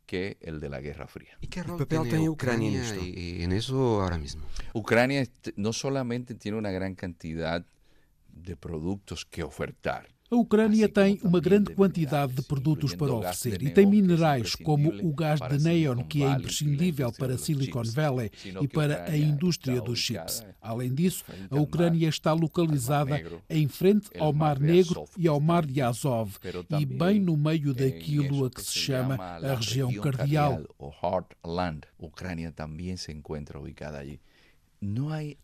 que 0.06 0.38
el 0.42 0.60
de 0.60 0.70
la 0.70 0.82
Guerra 0.82 1.08
Fría. 1.08 1.38
¿Y 1.42 1.48
qué 1.48 1.64
papel 1.64 2.04
tiene 2.04 2.30
Ucrania 2.30 2.70
en 2.70 2.76
esto? 2.76 3.02
en 3.04 3.52
eso 3.52 4.02
ahora 4.02 4.18
mismo? 4.18 4.46
Ucrania 4.74 5.26
no 5.56 5.74
solamente 5.74 6.36
tiene 6.36 6.58
una 6.58 6.72
gran 6.72 6.96
cantidad 6.96 7.66
de 8.28 8.56
productos 8.56 9.26
que 9.26 9.44
ofertar, 9.44 10.10
A 10.34 10.36
Ucrânia 10.36 10.90
tem 10.90 11.20
uma 11.22 11.40
grande 11.40 11.76
quantidade 11.76 12.34
de 12.34 12.42
produtos 12.42 12.96
para 12.96 13.14
oferecer 13.14 13.62
e 13.62 13.70
tem 13.70 13.86
minerais 13.86 14.56
como 14.56 14.90
o 15.08 15.14
gás 15.14 15.40
de 15.40 15.64
neon, 15.64 16.04
que 16.06 16.24
é 16.24 16.32
imprescindível 16.32 17.12
para 17.12 17.38
Silicon 17.38 17.84
Valley 17.84 18.32
e 18.60 18.68
para 18.68 19.04
a 19.04 19.16
indústria 19.16 19.80
dos 19.80 20.00
chips. 20.00 20.44
Além 20.60 20.92
disso, 20.92 21.24
a 21.52 21.56
Ucrânia 21.60 22.10
está 22.10 22.34
localizada 22.34 23.22
em 23.48 23.68
frente 23.68 24.10
ao 24.18 24.34
Mar 24.34 24.60
Negro 24.60 25.06
e 25.16 25.28
ao 25.28 25.40
Mar 25.40 25.68
de 25.68 25.80
Azov 25.84 26.40
e 26.80 26.84
bem 26.84 27.20
no 27.20 27.38
meio 27.38 27.72
daquilo 27.72 28.46
a 28.46 28.50
que 28.50 28.64
se 28.64 28.74
chama 28.74 29.14
a 29.14 29.54
região 29.54 29.92
Heartland. 31.04 31.82
Ucrânia 32.00 32.52
também 32.52 32.98
se 32.98 33.12
encontra 33.12 33.60
ubicada 33.60 34.00
ali. 34.00 34.20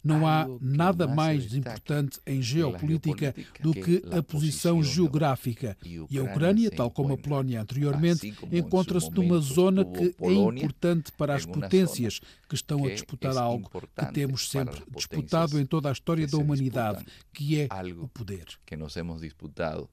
Não 0.03 0.27
há 0.27 0.47
nada 0.59 1.07
mais 1.07 1.53
importante 1.53 2.19
em 2.25 2.41
geopolítica 2.41 3.33
do 3.59 3.73
que 3.73 4.03
a 4.11 4.21
posição 4.21 4.83
geográfica. 4.83 5.77
E 5.83 6.17
a 6.17 6.23
Ucrânia, 6.23 6.69
tal 6.69 6.91
como 6.91 7.13
a 7.13 7.17
Polónia 7.17 7.61
anteriormente, 7.61 8.33
encontra-se 8.51 9.09
numa 9.11 9.39
zona 9.39 9.85
que 9.85 10.15
é 10.19 10.31
importante 10.31 11.11
para 11.13 11.35
as 11.35 11.45
potências 11.45 12.19
que 12.47 12.55
estão 12.55 12.85
a 12.85 12.89
disputar 12.89 13.37
algo 13.37 13.69
que 13.69 14.11
temos 14.13 14.49
sempre 14.49 14.81
disputado 14.95 15.59
em 15.59 15.65
toda 15.65 15.89
a 15.89 15.91
história 15.91 16.27
da 16.27 16.37
humanidade, 16.37 17.05
que 17.33 17.61
é 17.61 17.67
o 17.97 18.07
poder. 18.07 18.45
Que 18.65 18.75
nos 18.75 18.95
hemos 18.97 19.21
disputado 19.21 19.89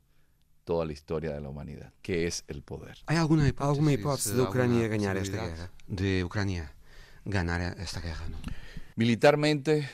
toda 0.64 0.90
a 0.90 0.92
história 0.92 1.40
da 1.40 1.48
humanidade, 1.48 1.92
que 2.02 2.12
é 2.12 2.28
o 2.56 2.62
poder. 2.62 2.98
Há 3.06 3.20
alguma 3.20 3.46
hipótese, 3.46 3.68
alguma 3.70 3.92
hipótese 3.92 4.34
da 4.34 4.42
Ucrânia 4.42 4.88
ganhar 4.88 5.16
esta 5.16 5.36
guerra? 5.36 5.70
De 5.88 6.24
Ucrânia 6.24 6.70
ganhar 7.24 7.60
esta 7.78 8.00
guerra, 8.00 8.26
não? 8.28 8.38
Militarmente, 8.96 9.90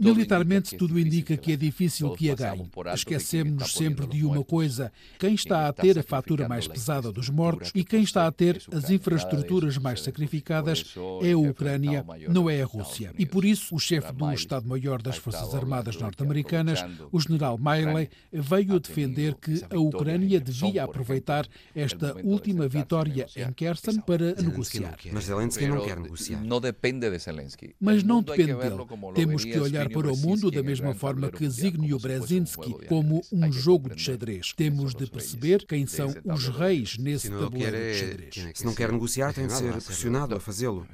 Militarmente, 0.00 0.76
tudo 0.76 0.98
indica 0.98 1.36
que 1.36 1.52
é 1.52 1.56
difícil 1.56 2.10
que 2.12 2.30
a 2.30 2.34
ganhe. 2.34 2.68
Esquecemos-nos 2.94 3.74
sempre 3.74 4.06
de 4.06 4.24
uma 4.24 4.42
coisa: 4.42 4.90
quem 5.18 5.34
está 5.34 5.68
a 5.68 5.72
ter 5.72 5.98
a 5.98 6.02
fatura 6.02 6.48
mais 6.48 6.66
pesada 6.66 7.12
dos 7.12 7.28
mortos 7.28 7.70
e 7.74 7.84
quem 7.84 8.02
está 8.02 8.26
a 8.26 8.32
ter 8.32 8.62
as 8.72 8.90
infraestruturas 8.90 9.76
mais 9.76 10.02
sacrificadas 10.02 10.94
é 11.22 11.32
a 11.32 11.38
Ucrânia, 11.38 12.04
não 12.28 12.48
é 12.48 12.62
a 12.62 12.64
Rússia. 12.64 13.12
E 13.18 13.26
por 13.26 13.44
isso, 13.44 13.74
o 13.74 13.78
chefe 13.78 14.12
do 14.12 14.32
Estado-Maior 14.32 15.02
das 15.02 15.16
Forças 15.16 15.54
Armadas 15.54 15.96
norte-americanas, 15.96 16.84
o 17.12 17.20
general 17.20 17.58
Miley, 17.58 18.08
veio 18.32 18.80
defender 18.80 19.34
que 19.34 19.62
a 19.70 19.78
Ucrânia 19.78 20.40
devia 20.40 20.84
aproveitar 20.84 21.46
esta 21.74 22.16
última 22.24 22.66
vitória 22.66 23.26
em 23.36 23.52
Kherson 23.52 24.00
para 24.00 24.34
negociar. 24.34 24.96
Mas 25.12 25.24
Zelensky 25.24 25.66
não 25.66 25.84
quer 25.84 26.00
negociar. 26.00 26.42
Não 26.42 26.60
depende 26.60 27.10
de 27.10 27.18
Zelensky. 27.18 27.74
Mas 27.78 28.02
não 28.02 28.22
depende 28.22 28.54
dele. 28.54 28.76
Temos 29.14 29.44
que 29.44 29.58
olhar 29.58 29.89
para 29.92 30.12
o 30.12 30.16
mundo 30.16 30.50
da 30.50 30.62
mesma 30.62 30.94
forma 30.94 31.30
que 31.30 31.48
Zygmunt 31.48 32.00
Brzezinski, 32.00 32.86
como 32.86 33.22
um 33.32 33.52
jogo 33.52 33.94
de 33.94 34.00
xadrez. 34.00 34.52
Temos 34.52 34.94
de 34.94 35.06
perceber 35.06 35.64
quem 35.66 35.86
são 35.86 36.14
os 36.24 36.48
reis 36.48 36.98
nesse 36.98 37.30
tabuleiro 37.30 37.76
de 37.76 37.94
xadrez. 37.94 38.34
Se 38.54 38.64
não 38.64 38.74
quer 38.74 38.92
negociar, 38.92 39.32
tem 39.32 39.46
de 39.46 39.52
ser 39.52 39.72
pressionado 39.72 40.34
a 40.34 40.40
fazê-lo. 40.40 40.86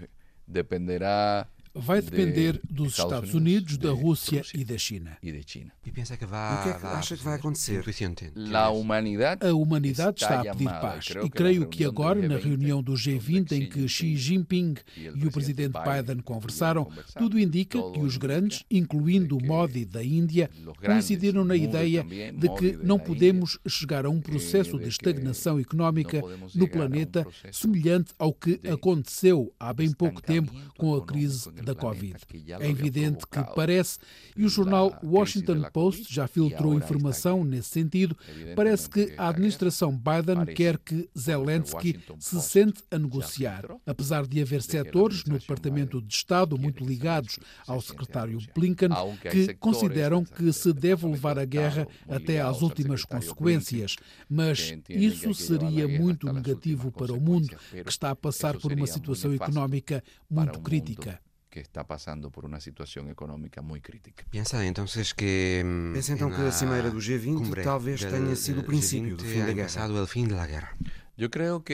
Dependerá 0.47 1.49
vai 1.79 2.01
depender 2.01 2.61
dos 2.69 2.99
Estados 2.99 3.35
Unidos, 3.35 3.77
da 3.77 3.91
Rússia 3.91 4.43
e 4.55 4.65
da 4.65 4.79
China. 4.79 5.17
E, 5.23 5.43
China. 5.47 5.73
e 5.85 5.91
pensa 5.91 6.17
que 6.17 6.25
vai, 6.25 6.61
o 6.61 6.63
que 6.63 6.69
é 6.71 6.73
que 6.75 6.87
acha 6.87 7.17
que 7.17 7.25
vai 7.25 7.35
acontecer? 7.35 7.85
A 8.53 8.71
humanidade, 8.71 9.47
a 9.47 9.55
humanidade 9.55 10.23
está 10.23 10.41
a 10.41 10.45
pedir 10.45 10.65
paz 10.65 11.07
e 11.23 11.31
creio 11.31 11.67
que 11.69 11.85
agora, 11.85 12.27
na 12.27 12.37
reunião 12.37 12.83
do 12.83 12.95
G20 12.95 13.53
em 13.53 13.69
que 13.69 13.89
Xi 13.89 14.17
Jinping 14.17 14.75
e 14.97 15.27
o 15.27 15.31
presidente 15.31 15.75
Biden 15.79 16.23
conversaram, 16.23 16.91
tudo 17.19 17.39
indica 17.39 17.79
que 17.93 18.01
os 18.01 18.17
grandes, 18.17 18.65
incluindo 18.71 19.37
o 19.37 19.45
Modi 19.45 19.85
da 19.85 20.03
Índia, 20.03 20.51
coincidiram 20.85 21.45
na 21.45 21.57
ideia 21.57 22.05
de 22.05 22.49
que 22.57 22.77
não 22.83 22.99
podemos 22.99 23.59
chegar 23.67 24.07
a 24.07 24.11
um 24.11 24.21
processo 24.21 24.79
de 24.79 24.89
estagnação 24.89 25.59
económica 25.59 26.23
no 26.55 26.69
planeta 26.69 27.27
semelhante 27.53 28.13
ao 28.19 28.33
que 28.33 28.61
aconteceu 28.69 29.53
há 29.59 29.73
bem 29.73 29.93
pouco 29.93 30.23
tempo 30.23 30.53
com 30.77 30.95
a 30.95 31.05
crise 31.05 31.51
da 31.67 31.75
Covid. 31.75 32.15
É 32.61 32.69
evidente 32.69 33.27
que 33.27 33.43
parece, 33.55 33.99
e 34.37 34.45
o 34.45 34.49
jornal 34.49 34.97
Washington 35.03 35.63
Post 35.73 36.15
já 36.15 36.29
filtrou 36.29 36.75
informação 36.75 37.45
nesse 37.45 37.71
sentido, 37.71 38.17
parece 38.55 38.89
que 38.89 39.13
a 39.19 39.29
administração 39.29 39.91
Biden 39.93 40.55
quer 40.55 40.79
que 40.79 41.11
Zelensky 41.19 41.99
se 42.21 42.41
sente 42.41 42.83
a 42.91 42.99
negociar. 42.99 43.67
Apesar 43.85 44.27
de 44.27 44.41
haver 44.41 44.63
setores 44.63 45.25
no 45.25 45.39
Departamento 45.39 46.01
de 46.01 46.15
Estado 46.15 46.57
muito 46.57 46.85
ligados 46.85 47.39
ao 47.67 47.81
secretário 47.81 48.39
Blinken 48.55 48.91
que 49.31 49.55
consideram 49.55 50.25
que 50.25 50.53
se 50.53 50.73
deve 50.73 51.07
levar 51.07 51.39
a 51.39 51.45
guerra 51.45 51.89
até 52.09 52.41
às 52.41 52.63
últimas 52.63 53.05
consequências, 53.05 53.97
mas 54.29 54.73
isso 54.89 55.35
seria 55.35 55.89
muito 55.89 56.33
negativo 56.33 56.93
para 56.93 57.13
o 57.13 57.21
mundo, 57.21 57.57
que 57.71 57.91
está 57.91 58.11
a 58.11 58.17
passar 58.17 58.57
por 58.59 58.73
uma 58.73 58.87
situação 58.87 59.33
económica 59.33 60.03
muito 60.31 60.61
crítica 60.61 61.21
que 61.63 61.69
está 61.69 61.85
passando 61.85 62.31
por 62.31 62.45
uma 62.45 62.61
situação 62.61 63.09
económica 63.09 63.63
muito 63.63 63.83
crítica. 63.83 64.25
Pensa 64.31 64.65
então 64.65 64.85
que 65.17 65.63
Pensa 65.93 66.13
então 66.13 66.31
que 66.31 66.41
a 66.41 66.53
cimeira 66.53 66.91
do 66.91 66.99
G20 66.99 67.63
talvez 67.63 68.01
tenha 68.05 68.37
sido 68.37 68.61
o 68.61 68.65
princípio 68.65 69.17
do 69.17 69.25
fim 69.25 69.41
da 69.45 69.53
guerra. 69.53 69.69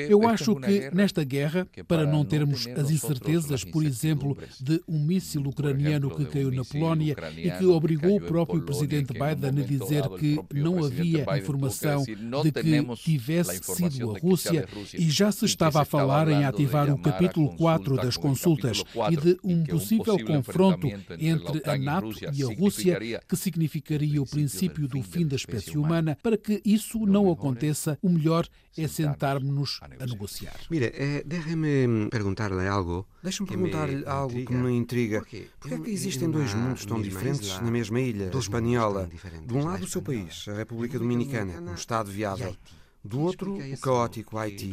Eu 0.08 0.28
acho 0.28 0.54
que 0.56 0.90
nesta 0.94 1.24
guerra, 1.24 1.66
para 1.88 2.06
não 2.06 2.24
termos 2.24 2.66
as 2.68 2.90
incertezas, 2.90 3.64
por 3.64 3.84
exemplo, 3.84 4.38
de 4.60 4.80
um 4.86 5.04
míssil 5.04 5.42
ucraniano 5.42 6.14
que 6.14 6.24
caiu 6.26 6.52
na 6.52 6.64
Polónia 6.64 7.16
e 7.36 7.50
que 7.50 7.64
obrigou 7.64 8.16
o 8.16 8.20
próprio 8.20 8.62
presidente 8.62 9.12
Biden 9.12 9.62
a 9.62 9.66
dizer 9.66 10.08
que 10.10 10.38
não 10.54 10.84
havia 10.84 11.26
informação 11.36 12.04
de 12.04 12.52
que 12.52 12.96
tivesse 13.02 13.60
sido 13.64 14.14
a 14.14 14.18
Rússia 14.18 14.68
e 14.96 15.10
já 15.10 15.32
se 15.32 15.44
estava 15.44 15.82
a 15.82 15.84
falar 15.84 16.28
em 16.28 16.44
ativar 16.44 16.88
o 16.88 16.98
capítulo 16.98 17.56
4 17.56 17.96
das 17.96 18.16
consultas 18.16 18.84
e 19.10 19.16
de 19.16 19.38
um 19.42 19.64
possível 19.64 20.24
confronto 20.24 20.86
entre 21.18 21.62
a 21.68 21.76
NATO 21.76 22.14
e 22.32 22.44
a 22.44 22.54
Rússia, 22.54 22.98
que 23.28 23.36
significaria 23.36 24.22
o 24.22 24.26
princípio 24.26 24.86
do 24.86 25.02
fim 25.02 25.26
da 25.26 25.34
espécie 25.34 25.76
humana. 25.76 26.16
Para 26.22 26.38
que 26.38 26.62
isso 26.64 27.04
não 27.06 27.30
aconteça, 27.30 27.98
o 28.00 28.08
melhor 28.08 28.46
é 28.76 28.88
sentar 28.88 29.38
sentarmos-nos 29.38 29.78
a 29.82 29.88
negociar. 29.88 30.58
Mire, 30.70 30.92
eh, 30.94 31.22
déjeme 31.26 32.08
perguntar-lhe 32.10 32.66
algo. 32.66 33.06
Deixe-me 33.22 33.48
perguntar-lhe 33.48 34.04
algo 34.06 34.44
que 34.44 34.54
me 34.54 34.72
intriga. 34.72 35.20
Por 35.20 35.28
que 35.28 35.74
é 35.74 35.78
que 35.78 35.90
existem 35.90 36.30
dois 36.30 36.54
mundos 36.54 36.86
tão 36.86 37.00
diferentes 37.00 37.60
na 37.60 37.70
mesma 37.70 38.00
ilha, 38.00 38.30
a 38.32 38.38
espanhola? 38.38 39.10
De 39.46 39.54
um 39.54 39.64
lado 39.64 39.84
o 39.84 39.88
seu 39.88 40.00
país, 40.00 40.46
a 40.48 40.54
República 40.54 40.98
Dominicana, 40.98 41.60
um 41.60 41.74
Estado 41.74 42.10
viável. 42.10 42.56
Do 43.04 43.20
outro, 43.20 43.56
o 43.56 43.80
caótico 43.80 44.38
Haiti. 44.38 44.72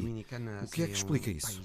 O 0.63 0.67
que 0.69 0.83
é 0.83 0.87
que 0.87 0.93
explica 0.93 1.31
isso? 1.31 1.61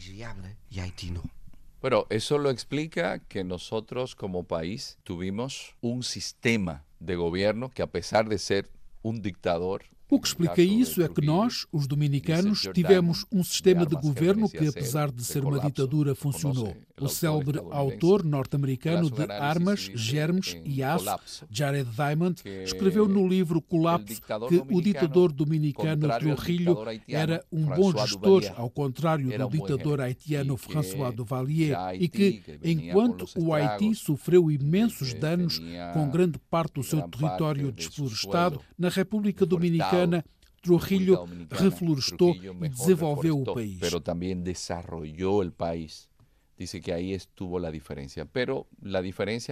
Bueno, 1.81 2.07
eso 2.09 2.39
lo 2.39 2.49
explica 2.49 3.19
que 3.19 3.45
nosotros 3.45 4.15
como 4.15 4.45
país 4.45 4.97
tuvimos 5.05 5.77
un 5.83 6.03
sistema 6.03 6.87
de 6.99 7.15
gobierno 7.15 7.69
que 7.69 7.83
a 7.83 7.89
pesar 7.89 8.27
de 8.27 8.39
ser 8.39 8.71
un 9.03 9.21
dictador 9.21 9.85
O 10.11 10.21
que 10.21 10.29
explica 10.29 10.61
isso 10.61 11.03
é 11.03 11.09
que 11.09 11.25
nós, 11.25 11.67
os 11.73 11.87
dominicanos, 11.87 12.69
tivemos 12.75 13.25
um 13.33 13.43
sistema 13.43 13.87
de 13.87 13.97
governo 13.97 14.49
que, 14.49 14.69
apesar 14.69 15.11
de 15.11 15.25
ser 15.25 15.45
uma 15.45 15.59
ditadura, 15.59 16.15
funcionou. 16.15 16.77
O 17.01 17.09
célebre 17.09 17.59
autor 17.71 18.23
norte-americano 18.23 19.11
de 19.11 19.23
Armas, 19.33 19.91
Germes 19.95 20.57
e 20.65 20.83
Aço, 20.83 21.19
Jared 21.51 21.89
Diamond, 21.91 22.41
escreveu 22.63 23.09
no 23.09 23.27
livro 23.27 23.61
Colapso 23.61 24.21
que 24.49 24.63
o 24.71 24.81
ditador 24.81 25.33
dominicano 25.33 26.07
Trujillo 26.19 26.85
era 27.09 27.45
um 27.51 27.65
bom 27.65 27.91
gestor, 27.93 28.45
ao 28.57 28.71
contrário 28.71 29.37
do 29.37 29.49
ditador 29.49 30.01
haitiano 30.01 30.57
François 30.57 31.13
Duvalier, 31.13 31.77
e 31.99 32.09
que, 32.09 32.43
enquanto 32.63 33.27
o 33.37 33.53
Haiti 33.55 33.95
sofreu 33.95 34.51
imensos 34.51 35.15
danos 35.15 35.61
com 35.95 36.09
grande 36.11 36.39
parte 36.51 36.75
do 36.75 36.83
seu 36.83 37.03
território 37.09 37.73
desflorestado, 37.73 38.61
na 38.79 38.89
República 38.89 39.47
Dominicana 39.47 39.94
Dominicana, 39.95 40.25
Trujillo 40.63 41.29
reflorestou 41.51 42.35
e 42.35 42.69
desenvolveu 42.69 43.43
o 43.43 43.55
país. 43.55 43.79
Pero 43.79 44.01
também 44.01 44.35
país. 45.53 46.09
Dice 46.57 46.81
que 46.81 46.93
aí 46.93 47.13
estuvo 47.13 47.59
a 47.59 47.69
diferença. 47.69 48.25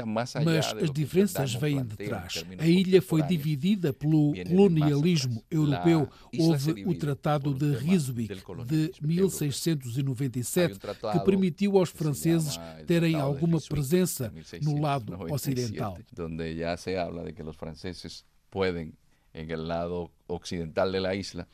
Mas 0.07 0.37
as 0.37 0.91
diferenças 0.93 1.53
vêm 1.55 1.85
de 1.85 1.97
trás. 1.97 2.45
A 2.59 2.67
ilha 2.67 3.03
foi 3.03 3.23
dividida 3.23 3.93
pelo 3.93 4.33
colonialismo 4.49 5.43
europeu. 5.51 6.09
Houve 6.39 6.85
o 6.87 6.95
Tratado 6.95 7.53
de 7.53 7.75
Ryswick 7.75 8.33
de 8.65 8.93
1697 9.03 10.79
que 10.79 11.21
permitiu 11.25 11.77
aos 11.77 11.91
franceses 11.91 12.59
terem 12.87 13.17
alguma 13.17 13.61
presença 13.61 14.33
no 14.63 14.81
lado 14.81 15.13
ocidental. 15.33 15.99
Onde 16.19 16.57
já 16.57 16.77
se 16.77 16.97
habla 16.97 17.25
de 17.25 17.33
que 17.33 17.43
os 17.43 17.57
franceses 17.57 18.25
podem 18.49 18.93
en 19.35 19.51
el 19.51 19.69
lado 19.69 20.13
occidental 20.27 20.93
de 20.93 21.01
la 21.01 21.15
isla, 21.15 21.49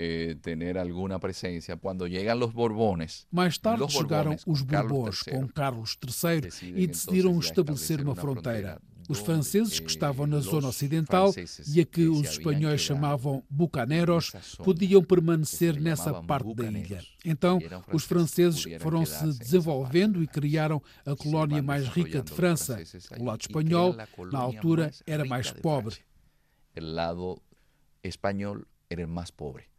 eh, 0.00 0.36
tener 0.40 0.78
alguna 0.78 1.18
presencia. 1.18 1.76
Cuando 1.76 2.06
llegan 2.06 2.38
los 2.38 2.52
Borbones. 2.52 3.26
Mais 3.30 3.58
tarde 3.58 3.80
los 3.80 3.92
chegaram 3.92 4.36
os 4.46 4.62
Bourbons 4.62 5.22
com 5.24 5.48
Carlos 5.48 5.98
III 6.00 6.72
e 6.76 6.86
decidiram 6.86 7.38
estabelecer 7.40 8.00
uma 8.00 8.14
fronteira. 8.14 8.80
Os 9.08 9.20
franceses 9.20 9.80
que 9.80 9.90
estavam 9.90 10.26
na 10.26 10.38
zona 10.38 10.68
ocidental 10.68 11.34
e 11.74 11.80
a 11.80 11.84
que 11.84 12.06
os 12.06 12.28
espanhóis 12.28 12.82
chamavam 12.82 13.42
bucaneros 13.48 14.32
podiam 14.62 15.02
permanecer 15.02 15.80
nessa 15.80 16.12
parte 16.22 16.54
da 16.54 16.66
ilha. 16.66 17.02
Então, 17.24 17.58
os 17.90 18.04
franceses 18.04 18.62
foram 18.80 19.06
se 19.06 19.26
desenvolvendo 19.38 20.22
e 20.22 20.26
criaram 20.26 20.82
a 21.06 21.16
colónia 21.16 21.62
mais 21.62 21.88
rica 21.88 22.22
de 22.22 22.30
França. 22.30 22.78
O 23.18 23.24
lado 23.24 23.40
espanhol, 23.40 23.96
na 24.30 24.38
altura, 24.38 24.92
era 25.06 25.24
mais 25.24 25.50
pobre 25.50 25.96
el 26.74 26.94
lado 26.94 27.42
español 28.02 28.68
era 28.88 29.02
el 29.02 29.08
más 29.08 29.32
pobre, 29.32 29.70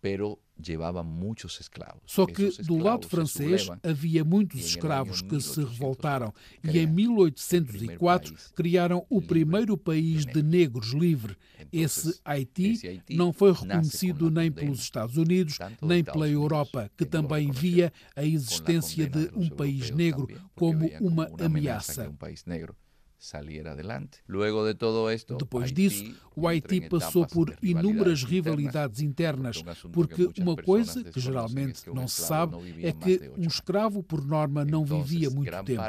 pero 0.00 0.38
llevava 0.62 1.02
muitos 1.02 1.60
escravos. 1.60 2.02
Só 2.06 2.26
que 2.26 2.50
do 2.62 2.78
lado 2.78 3.08
francês 3.08 3.68
havia 3.82 4.24
muitos 4.24 4.60
escravos 4.60 5.20
que 5.22 5.40
se 5.40 5.62
revoltaram 5.62 6.32
e 6.62 6.78
em 6.78 6.86
1804 6.86 8.34
criaram 8.54 9.04
o 9.08 9.20
primeiro 9.20 9.76
país 9.76 10.24
de 10.24 10.42
negros 10.42 10.92
livre. 10.92 11.36
Esse 11.72 12.20
Haiti 12.24 13.02
não 13.10 13.32
foi 13.32 13.52
reconhecido 13.52 14.30
nem 14.30 14.50
pelos 14.50 14.80
Estados 14.80 15.16
Unidos, 15.16 15.58
nem 15.80 16.04
pela 16.04 16.28
Europa, 16.28 16.90
que 16.96 17.04
também 17.04 17.50
via 17.50 17.92
a 18.14 18.24
existência 18.24 19.08
de 19.08 19.30
um 19.34 19.48
país 19.48 19.90
negro 19.90 20.28
como 20.54 20.88
uma 21.00 21.28
ameaça 21.40 22.12
salir 23.22 23.68
adelante. 23.68 24.18
Luego 24.26 24.64
de 24.66 24.74
todo 24.74 25.08
esto, 25.08 25.36
Depois 25.36 25.72
disso, 25.72 26.04
o 26.36 26.46
Haiti 26.46 26.80
passou 26.88 27.26
por 27.26 27.54
inúmeras 27.62 28.22
rivalidades 28.24 29.00
internas, 29.00 29.62
porque 29.92 30.28
uma 30.40 30.56
coisa 30.56 31.04
que 31.04 31.20
geralmente 31.20 31.88
não 31.92 32.08
se 32.08 32.22
sabe 32.22 32.56
é 32.82 32.92
que 32.92 33.30
um 33.36 33.46
escravo, 33.46 34.02
por 34.02 34.24
norma, 34.24 34.64
não 34.64 34.84
vivia 34.84 35.30
muito 35.30 35.50
tempo. 35.64 35.82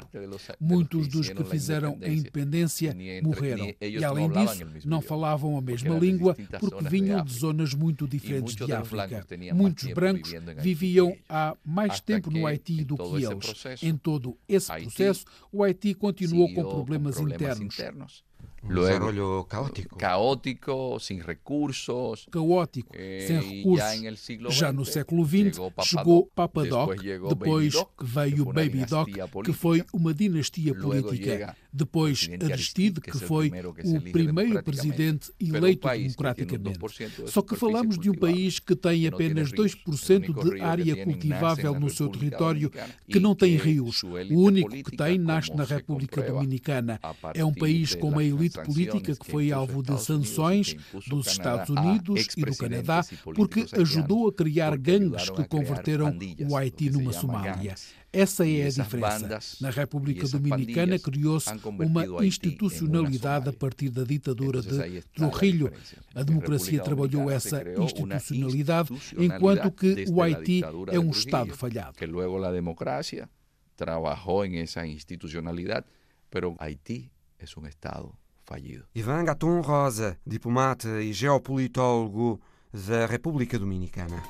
Muitos 0.59 1.07
dos 1.07 1.29
que 1.29 1.43
fizeram 1.43 1.97
a 2.01 2.07
independência 2.07 2.95
morreram 3.21 3.73
e, 3.79 4.03
além 4.03 4.29
disso, 4.29 4.65
não 4.85 5.01
falavam 5.01 5.57
a 5.57 5.61
mesma 5.61 5.97
língua 5.97 6.35
porque 6.59 6.83
vinham 6.89 7.23
de 7.23 7.33
zonas 7.33 7.73
muito 7.73 8.07
diferentes 8.07 8.55
de 8.55 8.71
África. 8.71 9.25
Muitos 9.53 9.91
brancos 9.93 10.33
viviam 10.57 11.15
há 11.29 11.55
mais 11.63 11.99
tempo 11.99 12.31
no 12.31 12.45
Haiti 12.45 12.83
do 12.83 12.97
que 12.97 13.03
eles. 13.03 13.83
Em 13.83 13.95
todo 13.95 14.37
esse 14.47 14.71
processo, 14.71 15.25
o 15.51 15.63
Haiti 15.63 15.93
continuou 15.93 16.53
com 16.53 16.63
problemas 16.63 17.13
problemas 17.13 17.59
internos. 17.59 18.23
Un 18.63 18.75
Luego, 18.75 18.87
desarrollo 18.87 19.45
caótico. 19.45 19.97
Caótico, 19.97 20.97
sin 20.99 21.21
recursos. 21.21 22.25
Caótico, 22.31 22.93
eh, 22.93 23.25
sem 23.27 23.57
recursos. 23.57 24.19
Já, 24.49 24.49
já 24.49 24.71
no 24.71 24.85
século 24.85 25.25
XX 25.25 25.59
chegou 25.83 26.31
Papa 26.33 26.63
Doc, 26.63 26.95
depois, 27.27 27.73
veio 28.01 28.45
Baby 28.45 28.85
Doc, 28.85 29.09
que 29.43 29.51
foi 29.51 29.83
uma 29.91 30.13
dinastia 30.13 30.73
política. 30.73 31.57
Depois 31.73 32.29
Aristide, 32.41 33.01
que 33.01 33.17
foi 33.17 33.51
o 33.83 33.99
primeiro 34.11 34.63
presidente 34.63 35.33
eleito 35.41 35.87
democraticamente. 35.87 36.79
Só 37.25 37.41
que 37.41 37.55
falamos 37.55 37.97
de 37.97 38.09
um 38.09 38.13
país 38.13 38.59
que 38.59 38.75
tem 38.75 39.07
apenas 39.07 39.51
2% 39.51 40.51
de 40.51 40.61
área 40.61 41.03
cultivável 41.03 41.77
no 41.77 41.89
seu 41.89 42.07
território, 42.07 42.71
que 43.09 43.19
não 43.19 43.35
tem 43.35 43.57
rios. 43.57 44.03
O 44.03 44.39
único 44.39 44.69
que 44.69 44.95
tem 44.95 45.17
nasce 45.17 45.53
na 45.53 45.65
República 45.65 46.21
Dominicana. 46.21 46.99
É 47.33 47.43
um 47.43 47.53
país 47.53 47.93
com 47.95 48.09
uma 48.09 48.23
elite 48.23 48.52
política 48.53 49.15
que 49.15 49.31
foi 49.31 49.51
alvo 49.51 49.81
de 49.81 49.99
sanções 50.01 50.75
dos 51.07 51.27
Estados 51.27 51.69
Unidos 51.69 52.27
e 52.37 52.41
do 52.45 52.55
Canadá 52.55 53.05
porque 53.35 53.65
ajudou 53.73 54.27
a 54.27 54.33
criar 54.33 54.77
gangues 54.77 55.29
que 55.29 55.43
converteram 55.45 56.17
o 56.47 56.55
Haiti 56.55 56.89
numa 56.89 57.13
Somália. 57.13 57.75
Essa 58.11 58.47
é 58.47 58.67
a 58.67 58.69
diferença. 58.69 59.39
Na 59.59 59.71
República 59.71 60.27
Dominicana 60.27 60.99
criou-se 60.99 61.49
uma 61.79 62.23
institucionalidade 62.23 63.49
a 63.49 63.53
partir 63.53 63.89
da 63.89 64.03
ditadura 64.03 64.61
de 64.61 65.01
Trujillo. 65.15 65.71
A 66.13 66.21
democracia 66.21 66.79
trabalhou 66.83 67.31
essa 67.31 67.63
institucionalidade, 67.79 68.93
enquanto 69.17 69.71
que 69.71 70.05
o 70.11 70.21
Haiti 70.21 70.61
é 70.91 70.99
um 70.99 71.09
Estado 71.09 71.55
falhado. 71.55 71.97
Que 71.97 72.05
logo 72.05 72.43
a 72.43 72.51
democracia 72.51 73.27
trabalhou 73.75 74.45
em 74.45 74.59
essa 74.59 74.85
institucionalidade, 74.85 75.87
mas 76.31 76.55
Haiti 76.59 77.11
é 77.39 77.59
um 77.59 77.67
Estado 77.67 78.15
fallido. 78.45 78.85
Ivan 78.93 79.25
Gaton 79.25 79.61
Rosa, 79.61 80.17
diplomata 80.25 81.01
e 81.01 81.13
geopolitólogo 81.13 82.41
da 82.71 83.05
República 83.05 83.57
Dominicana. 83.59 84.21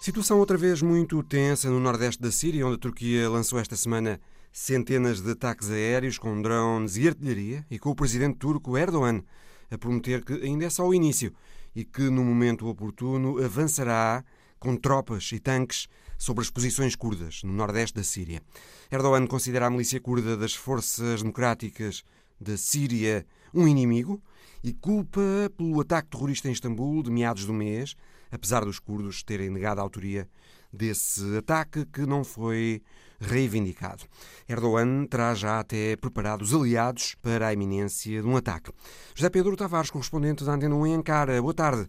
Situação 0.00 0.38
outra 0.38 0.56
vez 0.56 0.80
muito 0.80 1.22
tensa 1.22 1.68
no 1.68 1.80
nordeste 1.80 2.22
da 2.22 2.30
Síria, 2.30 2.66
onde 2.66 2.76
a 2.76 2.78
Turquia 2.78 3.28
lançou 3.28 3.58
esta 3.58 3.76
semana 3.76 4.20
centenas 4.52 5.20
de 5.20 5.32
ataques 5.32 5.70
aéreos 5.70 6.18
com 6.18 6.40
drones 6.40 6.96
e 6.96 7.06
artilharia, 7.06 7.66
e 7.70 7.78
com 7.78 7.90
o 7.90 7.94
presidente 7.94 8.38
turco 8.38 8.76
Erdogan 8.78 9.22
a 9.70 9.76
prometer 9.76 10.24
que 10.24 10.32
ainda 10.32 10.64
é 10.64 10.70
só 10.70 10.86
o 10.86 10.94
início 10.94 11.32
e 11.74 11.84
que, 11.84 12.08
no 12.08 12.24
momento 12.24 12.66
oportuno, 12.66 13.42
avançará 13.42 14.24
com 14.58 14.76
tropas 14.76 15.30
e 15.32 15.38
tanques 15.38 15.88
sobre 16.18 16.42
as 16.42 16.50
posições 16.50 16.96
curdas 16.96 17.42
no 17.44 17.52
nordeste 17.52 17.96
da 17.96 18.02
Síria. 18.02 18.42
Erdogan 18.90 19.26
considera 19.26 19.66
a 19.66 19.70
milícia 19.70 20.00
curda 20.00 20.36
das 20.36 20.54
forças 20.54 21.22
democráticas 21.22 22.02
da 22.40 22.56
Síria 22.56 23.24
um 23.54 23.66
inimigo 23.66 24.20
e 24.62 24.72
culpa 24.72 25.20
pelo 25.56 25.80
ataque 25.80 26.10
terrorista 26.10 26.48
em 26.48 26.52
Istambul 26.52 27.02
de 27.02 27.10
meados 27.10 27.44
do 27.46 27.52
mês, 27.52 27.94
apesar 28.30 28.64
dos 28.64 28.78
curdos 28.78 29.22
terem 29.22 29.48
negado 29.48 29.80
a 29.80 29.84
autoria 29.84 30.28
desse 30.72 31.38
ataque 31.38 31.86
que 31.86 32.04
não 32.04 32.24
foi 32.24 32.82
reivindicado. 33.20 34.04
Erdogan 34.48 35.06
terá 35.06 35.34
já 35.34 35.60
até 35.60 35.96
preparado 35.96 36.42
os 36.42 36.54
aliados 36.54 37.14
para 37.22 37.48
a 37.48 37.52
iminência 37.52 38.20
de 38.20 38.28
um 38.28 38.36
ataque. 38.36 38.70
José 39.14 39.30
Pedro 39.30 39.56
Tavares, 39.56 39.90
correspondente 39.90 40.44
da 40.44 40.52
Antena 40.52 40.74
1 40.74 40.86
em 40.86 40.94
Ankara. 40.94 41.40
Boa 41.40 41.54
tarde. 41.54 41.88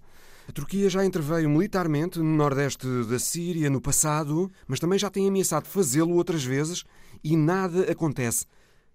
A 0.50 0.52
Turquia 0.52 0.90
já 0.90 1.06
interveio 1.06 1.48
militarmente 1.48 2.18
no 2.18 2.36
nordeste 2.36 2.88
da 3.04 3.20
Síria 3.20 3.70
no 3.70 3.80
passado, 3.80 4.52
mas 4.68 4.80
também 4.80 4.98
já 4.98 5.08
tem 5.08 5.28
ameaçado 5.28 5.68
fazê-lo 5.68 6.16
outras 6.16 6.44
vezes 6.44 6.84
e 7.24 7.38
nada 7.38 7.84
acontece. 7.84 8.48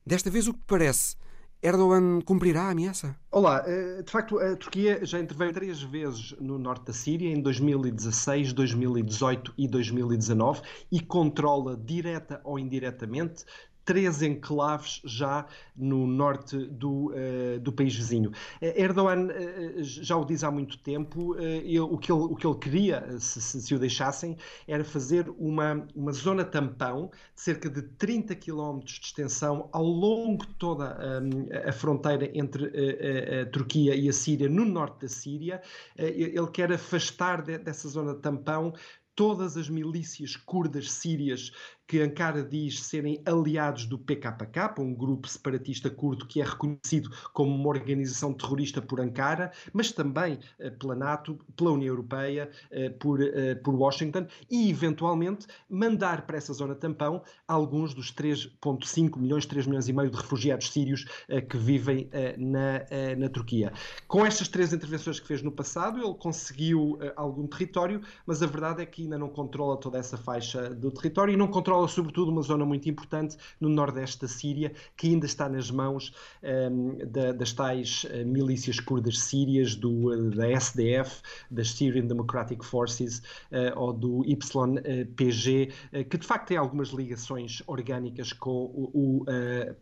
Desta 0.05 0.29
vez, 0.29 0.49
o 0.49 0.53
que 0.53 0.59
parece? 0.67 1.15
Erdogan 1.63 2.21
cumprirá 2.23 2.63
a 2.63 2.71
ameaça? 2.71 3.15
Olá, 3.31 3.63
eh, 3.69 4.03
de 4.03 4.11
facto, 4.11 4.37
a 4.41 4.57
Turquia 4.57 5.07
já 5.07 5.21
interveio 5.21 5.53
três 5.53 5.81
vezes 5.81 6.35
no 6.41 6.59
norte 6.59 6.87
da 6.87 6.93
Síria, 6.93 7.33
em 7.33 7.41
2016, 7.41 8.53
2018 8.53 9.55
e 9.57 9.69
2019, 9.69 10.61
e 10.91 10.99
controla 10.99 11.77
direta 11.77 12.41
ou 12.43 12.59
indiretamente 12.59 13.45
três 13.85 14.23
enclaves 14.23 15.01
já 15.05 15.47
no 15.77 16.07
norte 16.07 16.57
do, 16.57 17.13
uh, 17.13 17.61
do 17.61 17.73
país 17.73 17.95
vizinho. 17.95 18.31
Uh, 18.61 18.73
Erdogan 18.77 19.27
uh, 19.27 19.83
já 19.83 20.17
o 20.17 20.25
diz 20.25 20.43
há 20.43 20.51
muito 20.51 20.79
tempo, 20.79 21.37
ele, 21.39 21.81
o, 21.81 21.99
que 21.99 22.11
ele, 22.11 22.21
o 22.21 22.35
que 22.35 22.47
ele 22.47 22.59
queria, 22.59 23.19
se, 23.19 23.41
se, 23.41 23.61
se, 23.61 23.75
o 23.75 23.79
deixassem, 23.79 24.37
era 24.67 24.85
fazer 24.85 25.29
uma, 25.39 25.87
uma 25.95 26.13
zona 26.13 26.45
tampão 26.45 27.11
de 27.35 27.41
cerca 27.41 27.69
de 27.69 27.83
30 27.83 28.35
km 28.37 28.79
de 28.85 28.93
extensão 28.93 29.69
ao 29.73 29.85
longo 29.85 30.47
de 30.47 30.55
toda 30.55 30.97
um, 31.23 31.69
a 31.69 31.73
fronteira 31.73 32.31
entre 32.35 32.65
a, 32.67 33.43
a, 33.43 33.47
Turquia 33.47 33.95
e 33.95 34.09
a 34.09 34.13
Síria, 34.13 34.49
no 34.49 34.65
norte 34.65 35.03
da 35.03 35.09
Síria. 35.09 35.61
ele 35.97 36.47
quer 36.53 36.73
afastar 36.73 37.43
de, 37.43 37.59
dessa 37.59 37.89
zona 37.89 38.15
tampão 38.15 38.73
todas 39.15 39.57
as 39.57 39.69
milícias 39.69 40.37
curdas 40.37 40.91
sírias 40.91 41.53
que 41.87 42.01
Ankara 42.01 42.43
diz 42.43 42.83
serem 42.83 43.21
aliados 43.27 43.87
do 43.87 43.99
PKK, 43.99 44.81
um 44.81 44.95
grupo 44.95 45.29
separatista 45.29 45.91
curdo 45.91 46.27
que 46.27 46.41
é 46.41 46.45
reconhecido 46.45 47.11
como 47.33 47.55
uma 47.55 47.69
organização 47.69 48.33
terrorista 48.33 48.81
por 48.81 49.01
Ankara, 49.01 49.53
mas 49.73 49.93
também 49.93 50.39
eh, 50.59 50.71
pela 50.71 50.95
NATO, 50.95 51.39
pela 51.57 51.73
União 51.73 51.89
Europeia, 51.89 52.51
eh, 52.71 52.89
por, 52.89 53.21
eh, 53.21 53.55
por 53.57 53.75
Washington, 53.75 54.27
e 54.51 54.71
eventualmente 54.71 55.47
mandar 55.69 56.27
para 56.27 56.39
essa 56.39 56.53
zona 56.53 56.75
tampão 56.75 57.23
alguns 57.47 57.93
dos 57.93 58.11
3,5 58.13 59.19
milhões, 59.19 59.45
3 59.45 59.67
milhões 59.67 59.89
e 59.89 59.93
meio 59.93 60.11
de 60.11 60.17
refugiados 60.17 60.71
sírios 60.71 61.05
que 61.49 61.57
vivem 61.57 62.09
na, 62.39 63.17
na 63.17 63.29
Turquia. 63.29 63.73
Com 64.07 64.25
estas 64.25 64.49
três 64.49 64.73
intervenções 64.73 65.21
que 65.21 65.27
fez 65.27 65.43
no 65.43 65.53
passado, 65.53 65.99
ele 65.99 66.15
conseguiu 66.15 66.99
algum 67.17 67.47
território, 67.47 68.01
mas 68.27 68.43
a 68.43 68.47
verdade 68.47 68.83
é 68.83 68.87
que 68.87 69.03
ainda 69.03 69.19
não 69.19 69.29
controla 69.29 69.77
toda 69.77 69.99
essa 69.99 70.17
faixa 70.17 70.71
do 70.71 70.91
território 70.91 71.33
e 71.33 71.37
não 71.37 71.49
controla 71.49 71.74
controla 71.75 71.89
sobretudo 71.89 72.31
uma 72.31 72.43
zona 72.43 72.65
muito 72.65 72.89
importante 72.89 73.37
no 73.61 73.69
nordeste 73.69 74.23
da 74.23 74.29
Síria, 74.29 74.73
que 74.97 75.09
ainda 75.09 75.27
está 75.27 75.49
nas 75.49 75.71
mãos 75.71 76.13
um, 76.43 77.01
ehm, 77.01 77.07
da, 77.09 77.33
das 77.33 77.53
tais 77.53 78.05
uh, 78.05 78.27
milícias 78.27 78.79
curdas 78.79 79.19
sírias, 79.19 79.75
do, 79.75 80.13
uh, 80.13 80.31
da 80.31 80.49
SDF, 80.49 81.21
das 81.51 81.73
Syrian 81.73 82.07
Democratic 82.07 82.63
Forces, 82.63 83.19
uh, 83.51 83.77
ou 83.77 83.93
do 83.93 84.25
YPG, 84.25 85.73
que 86.09 86.19
de 86.19 86.27
facto 86.27 86.49
tem 86.49 86.57
algumas 86.57 86.89
ligações 86.89 87.63
orgânicas 87.67 88.33
com 88.33 88.51
o, 88.51 88.91
o 88.95 89.25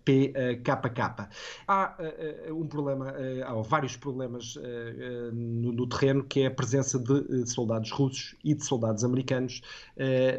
PKK. 0.04 1.28
Há 1.66 1.96
um 2.50 2.66
problema, 2.66 3.12
há 3.44 3.54
vários 3.62 3.96
problemas 3.96 4.56
no, 5.32 5.72
no, 5.72 5.86
terreno, 5.86 6.24
que 6.24 6.40
é 6.40 6.46
a 6.46 6.50
presença 6.50 6.98
de 6.98 7.46
soldados 7.50 7.90
russos 7.90 8.34
e 8.44 8.54
de 8.54 8.64
soldados 8.64 9.04
americanos 9.04 9.60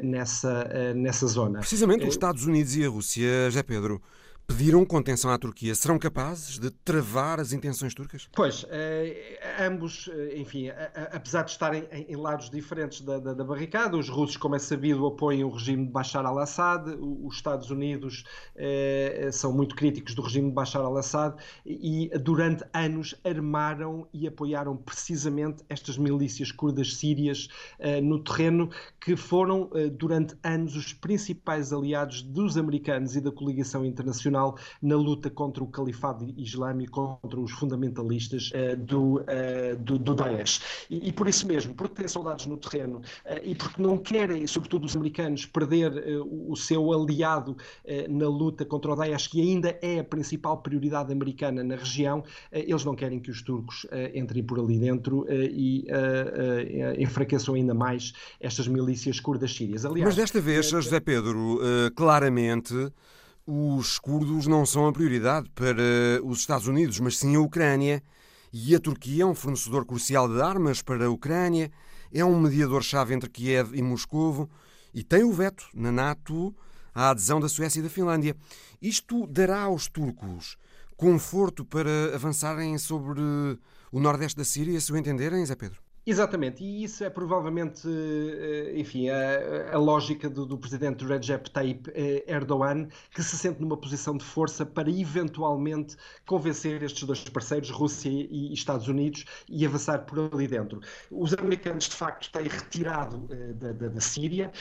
nessa, 0.02 0.94
nessa 0.96 1.28
zona 1.28 1.43
zona. 1.46 1.60
Precisamente 1.60 2.02
os 2.02 2.08
é- 2.08 2.10
Estados 2.10 2.46
Unidos 2.46 2.76
e 2.76 2.86
a 2.86 2.90
Rússia, 2.90 3.46
José 3.46 3.64
Pedro, 3.64 4.02
pediram 4.48 4.86
contenção 4.86 5.32
à 5.32 5.38
Turquia. 5.38 5.74
Serão 5.76 5.98
capazes 5.98 6.60
de 6.60 6.70
travar 6.70 7.40
as 7.40 7.54
intenções 7.54 7.94
turcas? 7.94 8.30
Pois, 8.34 8.66
eh, 8.70 9.40
ambos, 9.60 10.10
eh, 10.14 10.38
enfim, 10.38 10.70
a, 10.70 10.92
a, 10.94 11.04
apesar 11.18 11.44
de 11.44 11.52
estarem 11.52 11.88
em, 11.92 12.14
em 12.14 12.16
lados 12.16 12.50
diferentes 12.50 13.02
da, 13.02 13.20
da, 13.20 13.34
da, 13.34 13.44
barricada, 13.44 13.98
os 13.98 14.10
russos, 14.10 14.38
como 14.38 14.56
é 14.56 14.60
sabido, 14.60 15.06
apoiam 15.06 15.50
o 15.50 15.52
regime 15.54 15.86
de 15.86 15.92
Bashar 15.92 16.26
al-Assad, 16.26 16.90
os 17.00 17.36
Estados 17.36 17.70
Unidos 17.70 18.24
eh, 18.56 19.30
são 19.32 19.54
muito 19.54 19.76
críticos 19.76 20.14
do 20.14 20.22
regime 20.22 20.50
de 20.50 20.54
Bashar 20.54 20.82
al-Assad 20.82 21.36
e 21.66 22.12
durante 22.22 22.64
anos 22.74 23.16
armaram 23.24 24.08
e 24.14 24.28
apoiaram 24.28 24.76
precisamente 24.76 25.64
estas 25.70 25.98
milícias 25.98 26.52
curdas 26.52 26.96
sírias 26.96 27.48
eh, 27.80 28.02
no 28.02 28.20
terreno, 28.24 28.70
que 29.00 29.16
foram 29.16 29.70
eh, 29.74 29.90
durante 29.90 30.36
anos 30.44 30.76
os 30.76 30.94
principais 30.94 31.72
aliados 31.72 32.22
dos 32.22 32.58
americanos 32.58 33.16
e 33.16 33.22
da 33.22 33.32
coligação 33.32 33.86
internacional 33.86 34.33
internacional 34.34 34.58
na 34.82 34.96
luta 34.96 35.30
contra 35.30 35.63
o 35.63 35.67
califado 35.67 36.34
islâmico, 36.38 37.19
contra 37.22 37.39
os 37.39 37.52
fundamentalistas 37.52 38.52
uh, 38.52 38.76
do, 38.78 39.19
uh, 39.22 39.76
do, 39.80 39.98
do, 39.98 40.15
Daesh. 40.15 40.62
E, 40.89 41.10
e, 41.10 41.12
por 41.12 41.28
isso 41.28 41.48
mesmo, 41.48 41.74
porque 41.76 41.96
têm 41.96 42.08
soldados 42.08 42.48
no 42.48 42.58
terreno 42.58 42.98
uh, 42.98 43.39
e 43.43 43.56
porque 43.56 43.82
não 43.82 43.98
querem, 43.98 44.46
sobretudo 44.48 44.86
os 44.86 44.96
americanos, 44.96 45.46
perder 45.46 45.91
o 46.24 46.56
seu 46.56 46.91
aliado 46.91 47.56
na 48.10 48.28
luta 48.28 48.65
contra 48.65 48.91
o 48.91 48.96
Daesh, 48.96 49.28
que 49.28 49.41
ainda 49.41 49.78
é 49.82 50.00
a 50.00 50.04
principal 50.04 50.58
prioridade 50.58 51.12
americana 51.12 51.63
na 51.63 51.76
região, 51.76 52.24
eles 52.52 52.84
não 52.84 52.96
querem 52.96 53.19
que 53.19 53.30
os 53.30 53.41
turcos 53.41 53.86
entrem 54.13 54.43
por 54.43 54.60
ali 54.60 54.80
dentro 54.80 55.26
e 55.30 55.86
enfraqueçam 56.98 57.56
ainda 57.56 57.74
mais 57.74 58.13
estas 58.39 58.67
milícias 58.67 59.19
curdas 59.19 59.54
sírias. 59.54 59.86
Aliás, 59.86 60.06
Mas 60.06 60.15
desta 60.15 60.39
vez, 60.39 60.69
José 60.69 61.00
Pedro, 61.00 61.60
claramente 61.96 62.91
os 63.46 64.00
curdos 64.00 64.48
não 64.48 64.66
são 64.66 64.88
a 64.88 64.94
prioridade 64.94 65.50
para 65.54 65.84
os 66.24 66.40
Estados 66.40 66.68
Unidos, 66.68 67.00
mas 67.00 67.18
sim 67.18 67.36
a 67.36 67.40
Ucrânia. 67.40 68.02
E 68.52 68.76
a 68.76 68.80
Turquia 68.80 69.24
é 69.24 69.26
um 69.26 69.34
fornecedor 69.34 69.86
crucial 69.86 70.28
de 70.28 70.40
armas 70.42 70.82
para 70.82 71.06
a 71.06 71.10
Ucrânia, 71.10 71.72
é 72.12 72.24
um 72.24 72.40
mediador-chave 72.40 73.14
entre 73.14 73.30
Kiev 73.30 73.76
e 73.76 73.82
Moscovo 73.82 74.50
e 74.94 75.04
tem 75.04 75.24
o 75.24 75.34
veto 75.34 75.68
na 75.74 75.92
NATO 75.92 76.56
à 76.94 77.10
adesão 77.10 77.40
da 77.40 77.50
Suécia 77.50 77.80
e 77.80 77.84
da 77.84 77.90
Finlândia. 77.90 78.36
Isto 78.80 79.26
dará 79.26 79.64
aos 79.64 79.88
turcos 79.88 80.56
conforto 80.96 81.66
para 81.66 82.14
avançarem 82.14 82.78
sobre 82.78 83.20
o 83.92 84.00
nordeste 84.00 84.38
da 84.38 84.46
Síria, 84.46 84.80
se 84.80 84.94
o 84.94 84.98
entenderem, 84.98 85.46
Zé 85.46 85.56
Pedro? 85.56 85.83
Exatamente, 86.06 86.62
e 86.62 86.84
isso 86.84 87.02
é 87.06 87.10
provavelmente, 87.10 87.88
eh, 87.88 88.74
enfim, 88.78 89.08
a, 89.08 89.74
a 89.74 89.78
lógica 89.78 90.30
do, 90.30 90.46
do, 90.46 90.58
presidente 90.58 91.06
Recep 91.06 91.50
Tayyip 91.50 91.89
eh, 91.96 92.26
Erdogan, 92.28 92.89
que 93.12 93.24
se 93.24 93.38
sente 93.38 93.62
numa 93.62 93.78
posição 93.78 94.18
de 94.18 94.26
força 94.26 94.66
para 94.66 94.89
eventualmente 94.89 95.96
convencer 96.26 96.84
estes 96.84 97.04
dois 97.06 97.24
parceiros, 97.24 97.70
Rússia 97.70 98.10
e 98.10 98.52
Estados 98.52 98.89
Unidos, 98.89 99.24
e 99.48 99.66
avançar 99.66 100.00
por 100.00 100.30
ali 100.34 100.46
dentro. 100.46 100.82
Os 101.10 101.34
americanos, 101.34 101.86
de 101.86 101.96
facto, 101.96 102.30
têm 102.34 102.50
retirado 102.50 103.16
uh, 103.16 103.54
da, 103.54 103.72
da, 103.72 103.88
da, 103.88 104.02
Síria, 104.02 104.52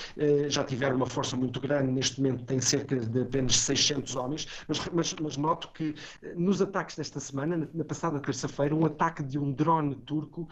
já 0.48 0.62
tiveram 0.62 0.94
uma 0.94 1.06
força 1.06 1.36
muito 1.36 1.58
grande, 1.58 1.90
neste 1.90 2.22
momento 2.22 2.44
têm 2.44 2.60
cerca 2.60 2.94
de 2.94 3.22
apenas 3.22 3.56
600 3.58 4.14
homens, 4.14 4.46
mas, 4.68 4.80
mas, 4.92 5.14
mas 5.20 5.36
noto 5.36 5.72
que 5.72 5.96
nos 6.36 6.62
ataques 6.62 6.94
desta 6.94 7.18
semana, 7.18 7.68
na, 7.74 7.84
passada 7.84 8.20
terça-feira, 8.20 8.74
um 8.74 8.86
ataque 8.86 9.22
de 9.24 9.38
um 9.38 9.50
drone 9.50 9.96
turco 9.96 10.48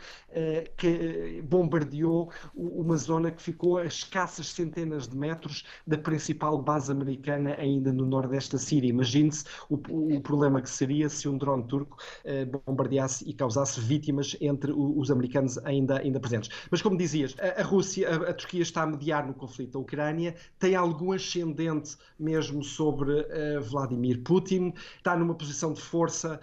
que 0.80 0.86
eh, 0.86 1.42
bombardeou 1.42 2.30
uma 2.54 2.96
zona 2.96 3.30
que 3.30 3.42
ficou 3.42 3.76
a 3.76 3.84
escassas 3.84 4.48
centenas 4.48 5.06
de 5.06 5.14
metros 5.14 5.62
da 5.86 5.98
principal 5.98 6.60
base 6.60 6.90
americana 6.90 7.54
ainda 7.58 7.92
no 7.92 8.06
nordeste 8.06 8.52
da 8.52 8.58
Síria. 8.58 8.88
Imagine-se 8.88 9.44
o, 9.68 9.74
o, 10.14 10.20
problema 10.22 10.62
que 10.62 10.70
seria 10.70 11.10
se 11.10 11.28
um 11.28 11.36
drone 11.36 11.64
turco 11.64 11.98
eh, 12.24 12.46
bombardeasse 12.46 13.28
e 13.28 13.34
causasse 13.34 13.78
vítimas 13.78 14.34
entre 14.40 14.72
os 14.72 15.10
americanos 15.10 15.58
ainda, 15.66 15.98
ainda 15.98 16.18
presentes. 16.18 16.48
Mas 16.70 16.80
como 16.80 16.96
dizias, 16.96 17.36
a, 17.38 17.60
a 17.60 17.64
Rússia, 17.64 18.08
a, 18.08 18.30
a, 18.30 18.34
Turquia 18.34 18.62
está 18.62 18.82
a 18.82 18.86
mediar 18.86 19.26
no 19.26 19.34
conflito 19.34 19.72
da 19.72 19.78
Ucrânia, 19.80 20.34
tem 20.58 20.74
algum 20.74 21.12
ascendente 21.12 21.94
mesmo 22.18 22.64
sobre 22.64 23.12
uh, 23.12 23.60
Vladimir 23.70 24.22
Putin, 24.22 24.72
está 24.96 25.14
numa 25.14 25.34
posição 25.34 25.74
de 25.74 25.80
força 25.82 26.40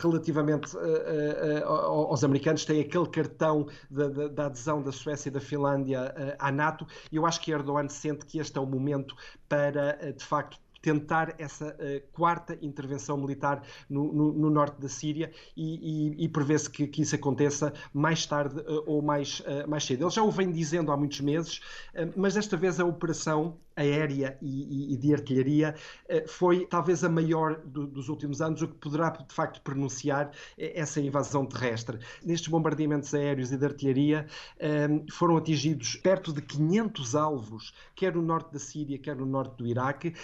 relativamente 0.00 0.76
aos 1.64 2.24
americanos, 2.24 2.64
tem 2.64 2.80
aquele 2.80 3.06
cartão 3.06 3.67
da, 3.90 4.08
da, 4.08 4.28
da 4.28 4.46
adesão 4.46 4.82
da 4.82 4.92
Suécia 4.92 5.28
e 5.28 5.32
da 5.32 5.40
Finlândia 5.40 6.14
uh, 6.16 6.36
à 6.38 6.50
NATO, 6.50 6.86
eu 7.12 7.26
acho 7.26 7.40
que 7.40 7.50
Erdogan 7.50 7.88
sente 7.88 8.24
que 8.26 8.38
este 8.38 8.58
é 8.58 8.60
o 8.60 8.66
momento 8.66 9.14
para, 9.48 9.98
uh, 10.02 10.12
de 10.12 10.24
facto, 10.24 10.58
tentar 10.80 11.34
essa 11.38 11.68
uh, 11.68 12.12
quarta 12.12 12.56
intervenção 12.62 13.16
militar 13.16 13.62
no, 13.88 14.12
no, 14.12 14.32
no, 14.32 14.50
norte 14.50 14.80
da 14.80 14.88
Síria 14.88 15.30
e, 15.56 16.14
e, 16.16 16.24
e 16.24 16.28
prevê-se 16.28 16.70
que, 16.70 16.86
que, 16.86 17.02
isso 17.02 17.14
aconteça 17.14 17.72
mais 17.92 18.24
tarde 18.26 18.60
uh, 18.60 18.84
ou 18.86 19.02
mais, 19.02 19.40
uh, 19.40 19.68
mais 19.68 19.84
cedo. 19.84 20.04
Ele 20.04 20.10
já 20.10 20.22
o 20.22 20.30
vem 20.30 20.50
dizendo 20.50 20.92
há 20.92 20.96
muitos 20.96 21.20
meses, 21.20 21.60
mas 22.16 22.34
desta 22.34 22.56
vez 22.56 22.78
a 22.78 22.84
operação 22.84 23.56
aérea 23.78 24.36
e, 24.42 24.94
e, 24.94 24.96
de 24.96 25.14
artilharia 25.14 25.74
eh, 26.08 26.24
foi 26.26 26.66
talvez 26.66 27.04
a 27.04 27.08
maior 27.08 27.60
do, 27.64 27.86
dos 27.86 28.08
últimos 28.08 28.40
anos, 28.40 28.60
o 28.60 28.68
que 28.68 28.74
poderá 28.74 29.10
de 29.10 29.32
facto 29.32 29.62
pronunciar 29.62 30.32
eh, 30.58 30.72
essa 30.78 31.00
invasão 31.00 31.46
terrestre. 31.46 31.98
Nestes 32.24 32.48
bombardeamentos 32.48 33.14
aéreos 33.14 33.52
e 33.52 33.56
de 33.56 33.64
artilharia 33.64 34.26
eh, 34.58 34.88
foram 35.10 35.36
atingidos 35.36 35.96
perto 35.96 36.32
de 36.32 36.42
500 36.42 37.14
alvos, 37.14 37.72
quer 37.94 38.14
no 38.14 38.22
norte 38.22 38.52
da 38.52 38.58
Síria, 38.58 38.98
quer 38.98 39.16
no 39.16 39.26
norte 39.26 39.56
do 39.56 39.66
Iraque. 39.66 40.14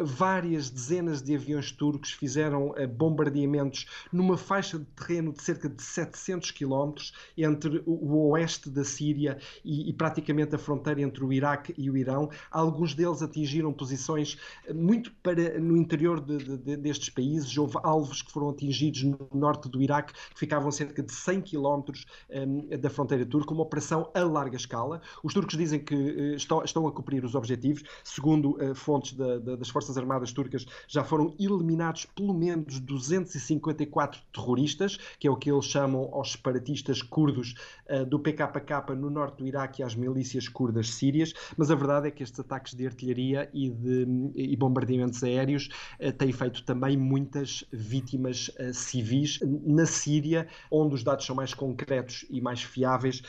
Várias 0.00 0.68
dezenas 0.68 1.22
de 1.22 1.34
aviões 1.34 1.72
turcos 1.72 2.12
fizeram 2.12 2.74
bombardeamentos 2.96 3.86
numa 4.12 4.36
faixa 4.36 4.78
de 4.78 4.84
terreno 4.86 5.32
de 5.32 5.42
cerca 5.42 5.68
de 5.68 5.82
700 5.82 6.50
quilómetros 6.50 7.12
entre 7.36 7.82
o 7.86 8.30
oeste 8.30 8.68
da 8.68 8.84
Síria 8.84 9.38
e, 9.64 9.88
e 9.88 9.92
praticamente 9.92 10.54
a 10.54 10.58
fronteira 10.58 11.00
entre 11.00 11.24
o 11.24 11.32
Iraque 11.32 11.74
e 11.78 11.90
o 11.90 11.96
Irão 11.96 12.28
alguns 12.74 12.92
deles 12.94 13.22
atingiram 13.22 13.72
posições 13.72 14.36
muito 14.74 15.12
para 15.22 15.58
no 15.60 15.76
interior 15.76 16.20
de, 16.20 16.58
de, 16.58 16.76
destes 16.76 17.08
países. 17.08 17.56
Houve 17.56 17.78
alvos 17.82 18.20
que 18.20 18.32
foram 18.32 18.50
atingidos 18.50 19.04
no 19.04 19.28
norte 19.32 19.68
do 19.68 19.80
Iraque, 19.80 20.12
que 20.12 20.38
ficavam 20.38 20.70
cerca 20.72 21.02
de 21.02 21.12
100 21.12 21.40
quilómetros 21.42 22.04
um, 22.30 22.66
da 22.76 22.90
fronteira 22.90 23.24
turca, 23.24 23.52
uma 23.52 23.62
operação 23.62 24.10
a 24.12 24.24
larga 24.24 24.56
escala. 24.56 25.00
Os 25.22 25.32
turcos 25.32 25.56
dizem 25.56 25.78
que 25.78 25.94
uh, 25.94 26.34
estão, 26.34 26.64
estão, 26.64 26.86
a 26.86 26.92
cumprir 26.92 27.24
os 27.24 27.34
objetivos. 27.34 27.84
Segundo 28.02 28.56
uh, 28.56 28.74
fontes 28.74 29.12
da, 29.12 29.38
da, 29.38 29.56
das 29.56 29.68
Forças 29.68 29.96
Armadas 29.96 30.32
turcas, 30.32 30.66
já 30.88 31.04
foram 31.04 31.34
eliminados 31.38 32.06
pelo 32.06 32.34
menos 32.34 32.80
254 32.80 34.20
terroristas, 34.32 34.98
que 35.18 35.28
é 35.28 35.30
o 35.30 35.36
que 35.36 35.50
eles 35.50 35.66
chamam 35.66 36.10
aos 36.12 36.32
separatistas 36.32 37.02
curdos 37.02 37.54
uh, 37.88 38.04
do 38.04 38.18
PKK 38.18 38.94
no 38.96 39.10
norte 39.10 39.38
do 39.38 39.46
Iraque 39.46 39.80
e 39.80 39.84
às 39.84 39.94
milícias 39.94 40.48
curdas 40.48 40.90
sírias. 40.90 41.32
Mas 41.56 41.70
a 41.70 41.74
verdade 41.74 42.08
é 42.08 42.10
que 42.10 42.24
estes 42.24 42.40
ataques 42.40 42.63
de 42.72 42.86
artilharia 42.86 43.48
e 43.52 43.70
de 43.70 44.06
e 44.34 44.56
bombardeamentos 44.56 45.22
aéreos 45.22 45.68
uh, 46.00 46.12
têm 46.12 46.32
feito 46.32 46.64
também 46.64 46.96
muitas 46.96 47.64
vítimas 47.72 48.48
uh, 48.60 48.72
civis 48.72 49.40
na 49.64 49.86
Síria, 49.86 50.46
onde 50.70 50.94
os 50.94 51.02
dados 51.02 51.26
são 51.26 51.34
mais 51.34 51.52
concretos 51.52 52.24
e 52.30 52.40
mais 52.40 52.62
fiáveis. 52.62 53.22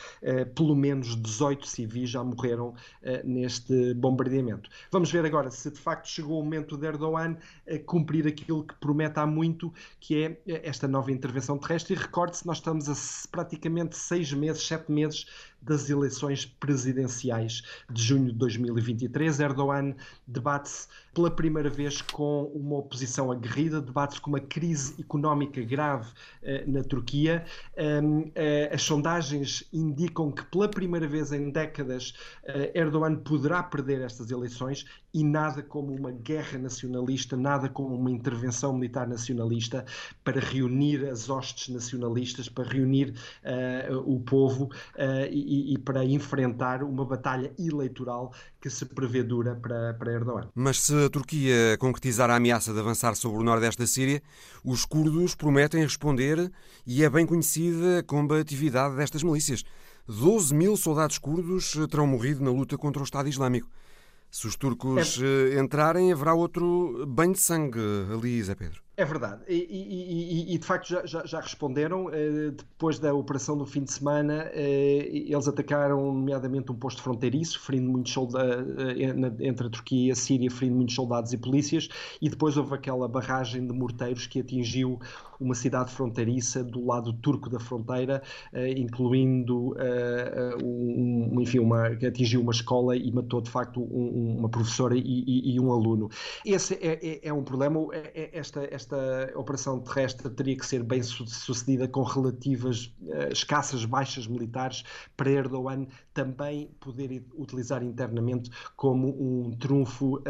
pelo 0.54 0.74
menos 0.74 1.20
18 1.20 1.66
civis 1.66 2.10
já 2.10 2.22
morreram 2.22 2.74
neste 3.24 3.94
bombardeamento. 3.94 4.68
Vamos 4.90 5.10
ver 5.10 5.24
agora 5.24 5.50
se 5.50 5.70
de 5.70 5.78
facto 5.78 6.08
chegou 6.08 6.40
o 6.40 6.44
momento 6.44 6.76
de 6.76 6.86
Erdogan 6.86 7.36
cumprir 7.84 8.26
aquilo 8.26 8.64
que 8.64 8.74
promete 8.76 9.18
há 9.18 9.26
muito, 9.26 9.72
que 10.00 10.24
é 10.46 10.60
esta 10.64 10.86
nova 10.88 11.10
intervenção 11.10 11.58
terrestre. 11.58 11.94
E 11.94 11.96
recorde-se, 11.96 12.46
nós 12.46 12.58
estamos 12.58 12.88
a 12.88 13.28
praticamente 13.30 13.96
seis 13.96 14.32
meses, 14.32 14.66
sete 14.66 14.90
meses 14.90 15.26
das 15.66 15.90
eleições 15.90 16.46
presidenciais 16.46 17.62
de 17.90 18.02
junho 18.02 18.26
de 18.26 18.38
2023. 18.38 19.40
Erdogan 19.40 19.94
debate-se 20.26 20.86
pela 21.12 21.30
primeira 21.30 21.70
vez 21.70 22.02
com 22.02 22.44
uma 22.54 22.76
oposição 22.76 23.32
aguerrida, 23.32 23.80
debate-se 23.80 24.20
com 24.20 24.28
uma 24.28 24.40
crise 24.40 24.94
económica 25.00 25.62
grave 25.62 26.10
eh, 26.42 26.62
na 26.66 26.84
Turquia. 26.84 27.42
Um, 27.76 28.30
eh, 28.34 28.70
as 28.70 28.82
sondagens 28.82 29.64
indicam 29.72 30.30
que 30.30 30.44
pela 30.44 30.68
primeira 30.68 31.08
vez 31.08 31.32
em 31.32 31.50
décadas 31.50 32.12
eh, 32.44 32.70
Erdogan 32.74 33.16
poderá 33.16 33.62
perder 33.62 34.02
estas 34.02 34.30
eleições 34.30 34.84
e 35.16 35.24
nada 35.24 35.62
como 35.62 35.94
uma 35.94 36.12
guerra 36.12 36.58
nacionalista, 36.58 37.38
nada 37.38 37.70
como 37.70 37.94
uma 37.94 38.10
intervenção 38.10 38.74
militar 38.74 39.08
nacionalista 39.08 39.82
para 40.22 40.38
reunir 40.38 41.08
as 41.08 41.30
hostes 41.30 41.72
nacionalistas, 41.72 42.50
para 42.50 42.68
reunir 42.68 43.14
uh, 43.42 43.98
o 44.04 44.20
povo 44.20 44.64
uh, 44.64 45.26
e, 45.30 45.55
e, 45.72 45.78
para 45.78 46.04
enfrentar 46.04 46.82
uma 46.82 47.04
batalha 47.04 47.52
eleitoral 47.58 48.32
que 48.60 48.70
se 48.70 48.84
prevê 48.86 49.22
dura 49.22 49.54
para, 49.54 49.94
para 49.94 50.12
Erdogan. 50.12 50.48
Mas 50.54 50.80
se 50.80 51.04
a 51.04 51.10
Turquia 51.10 51.76
concretizar 51.78 52.30
a 52.30 52.36
ameaça 52.36 52.72
de 52.72 52.78
avançar 52.78 53.14
sobre 53.14 53.38
o 53.38 53.44
nordeste 53.44 53.80
da 53.80 53.86
Síria, 53.86 54.22
os 54.64 54.84
curdos 54.84 55.34
prometem 55.34 55.82
responder 55.82 56.50
e 56.86 57.02
é 57.02 57.10
bem 57.10 57.26
conhecida 57.26 58.00
a 58.00 58.02
combatividade 58.02 58.96
destas 58.96 59.22
milícias. 59.22 59.64
12 60.08 60.54
mil 60.54 60.76
soldados 60.76 61.18
curdos 61.18 61.76
terão 61.90 62.06
morrido 62.06 62.44
na 62.44 62.50
luta 62.50 62.78
contra 62.78 63.02
o 63.02 63.04
Estado 63.04 63.28
Islâmico. 63.28 63.68
Se 64.30 64.46
os 64.46 64.56
turcos 64.56 65.20
é... 65.20 65.58
entrarem, 65.58 66.12
haverá 66.12 66.34
outro 66.34 67.04
banho 67.06 67.32
de 67.32 67.40
sangue 67.40 67.80
ali, 68.12 68.42
Zé 68.42 68.54
Pedro. 68.54 68.85
É 68.98 69.04
verdade. 69.04 69.42
E, 69.46 69.54
e, 69.54 70.52
e, 70.52 70.54
e 70.54 70.58
de 70.58 70.66
facto 70.66 70.88
já, 70.88 71.04
já, 71.04 71.26
já 71.26 71.38
responderam. 71.38 72.08
Eh, 72.10 72.52
depois 72.52 72.98
da 72.98 73.12
operação 73.12 73.56
do 73.58 73.66
fim 73.66 73.84
de 73.84 73.92
semana, 73.92 74.50
eh, 74.54 75.06
eles 75.28 75.46
atacaram, 75.46 76.14
nomeadamente, 76.14 76.72
um 76.72 76.74
posto 76.74 77.02
fronteiriço, 77.02 77.60
ferindo 77.60 77.90
muitos 77.90 78.12
soldados 78.14 78.66
eh, 78.78 79.46
entre 79.46 79.66
a 79.66 79.70
Turquia 79.70 80.08
e 80.08 80.10
a 80.12 80.14
Síria, 80.14 80.50
ferindo 80.50 80.76
muitos 80.76 80.94
soldados 80.94 81.30
e 81.34 81.36
polícias. 81.36 81.88
E 82.22 82.30
depois 82.30 82.56
houve 82.56 82.74
aquela 82.74 83.06
barragem 83.06 83.66
de 83.66 83.72
morteiros 83.74 84.26
que 84.26 84.40
atingiu 84.40 84.98
uma 85.38 85.54
cidade 85.54 85.92
fronteiriça 85.92 86.64
do 86.64 86.86
lado 86.86 87.12
turco 87.12 87.50
da 87.50 87.60
fronteira, 87.60 88.22
incluindo, 88.74 89.74
um, 90.64 91.38
enfim, 91.42 91.58
uma, 91.58 91.94
que 91.94 92.06
atingiu 92.06 92.40
uma 92.40 92.52
escola 92.52 92.96
e 92.96 93.12
matou, 93.12 93.42
de 93.42 93.50
facto, 93.50 93.82
um, 93.82 94.38
uma 94.38 94.48
professora 94.48 94.94
e, 94.96 95.60
um 95.60 95.70
aluno. 95.70 96.08
Esse 96.42 96.72
é, 96.76 96.98
é, 97.02 97.28
é 97.28 97.32
um 97.34 97.44
problema. 97.44 97.86
É, 97.92 98.30
esta, 98.32 98.66
esta 98.70 98.85
esta 98.86 99.38
operação 99.38 99.80
terrestre 99.80 100.30
teria 100.30 100.56
que 100.56 100.64
ser 100.64 100.82
bem 100.82 101.02
sucedida 101.02 101.88
com 101.88 102.02
relativas 102.02 102.86
uh, 103.02 103.32
escassas 103.32 103.84
baixas 103.84 104.26
militares 104.26 104.84
para 105.16 105.30
Erdogan 105.30 105.86
também 106.16 106.70
poder 106.80 107.22
utilizar 107.34 107.82
internamente 107.82 108.50
como 108.74 109.08
um 109.08 109.50
trunfo 109.50 110.16
uh, 110.16 110.22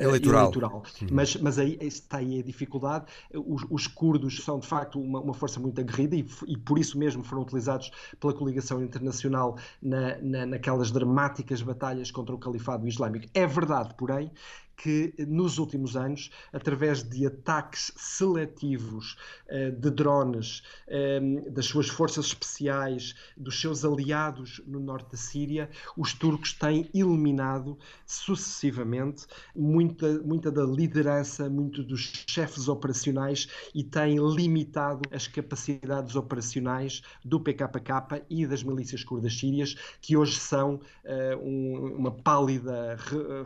eleitoral. 0.00 0.42
eleitoral. 0.42 0.82
Uhum. 1.02 1.08
Mas, 1.10 1.34
mas 1.34 1.58
aí 1.58 1.76
está 1.80 2.18
aí 2.18 2.38
a 2.38 2.42
dificuldade. 2.44 3.06
Os, 3.34 3.66
os 3.68 3.88
curdos 3.88 4.44
são 4.44 4.60
de 4.60 4.68
facto 4.68 5.00
uma, 5.00 5.20
uma 5.20 5.34
força 5.34 5.58
muito 5.58 5.80
aguerrida 5.80 6.14
e, 6.14 6.24
e, 6.46 6.56
por 6.56 6.78
isso 6.78 6.96
mesmo 6.96 7.24
foram 7.24 7.42
utilizados 7.42 7.90
pela 8.20 8.32
coligação 8.32 8.80
internacional 8.80 9.58
na, 9.82 10.16
na, 10.18 10.46
naquelas 10.46 10.92
dramáticas 10.92 11.60
batalhas 11.60 12.12
contra 12.12 12.32
o 12.32 12.38
califado 12.38 12.86
islâmico. 12.86 13.26
É 13.34 13.44
verdade, 13.44 13.94
porém, 13.98 14.30
que 14.76 15.14
nos 15.26 15.58
últimos 15.58 15.96
anos, 15.96 16.30
através 16.52 17.02
de 17.02 17.26
ataques 17.26 17.92
seletivos 17.96 19.16
uh, 19.48 19.72
de 19.72 19.90
drones, 19.90 20.62
das 21.50 21.66
suas 21.66 21.88
forças 21.88 22.26
especiais, 22.26 23.14
dos 23.36 23.60
seus 23.60 23.84
aliados 23.84 24.60
no 24.66 24.80
norte 24.80 25.10
da 25.12 25.16
Síria, 25.16 25.31
os 25.96 26.12
turcos 26.12 26.52
têm 26.52 26.88
eliminado 26.94 27.78
sucessivamente 28.06 29.26
muita, 29.54 30.18
muita 30.20 30.50
da 30.50 30.64
liderança, 30.64 31.48
muito 31.48 31.82
dos 31.82 32.24
chefes 32.26 32.68
operacionais 32.68 33.48
e 33.74 33.82
têm 33.82 34.16
limitado 34.18 35.02
as 35.10 35.26
capacidades 35.26 36.16
operacionais 36.16 37.02
do 37.24 37.40
PKK 37.40 38.24
e 38.28 38.46
das 38.46 38.62
milícias 38.62 39.04
curdas 39.04 39.38
sírias, 39.38 39.74
que 40.00 40.16
hoje 40.16 40.38
são 40.38 40.74
uh, 41.04 41.36
um, 41.42 41.96
uma 41.98 42.10
pálida 42.10 42.96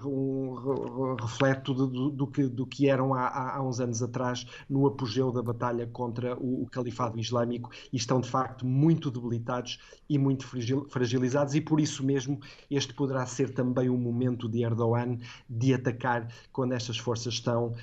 um, 0.05 1.16
reflete 1.20 1.75
do, 1.75 2.11
do, 2.11 2.27
que, 2.27 2.44
do 2.44 2.66
que 2.66 2.88
eram 2.88 3.14
há, 3.14 3.57
há, 3.57 3.62
uns 3.62 3.81
anos 3.81 4.03
atrás 4.03 4.46
no 4.68 4.87
apogeu 4.87 5.31
da 5.33 5.42
batalha 5.42 5.87
contra 5.87 6.37
o, 6.37 6.62
o 6.62 6.66
califado 6.66 7.18
islâmico 7.18 7.70
e 7.92 7.96
estão 7.96 8.20
de 8.20 8.29
facto 8.29 8.66
muito 8.66 9.11
debilitados 9.11 9.79
e 10.09 10.18
muito 10.18 10.46
fragilizados 10.88 11.55
e 11.55 11.61
por 11.61 11.75
isso 11.78 12.04
mesmo 12.04 12.40
este 12.70 12.94
poderá 12.94 13.26
ser 13.26 13.52
também 13.52 13.88
um 13.90 13.96
momento 13.96 14.48
de 14.48 14.62
Erdogan 14.62 15.18
de 15.48 15.74
atacar 15.74 16.28
quando 16.52 16.72
estas 16.72 16.98
forças 16.98 17.34
estão 17.34 17.74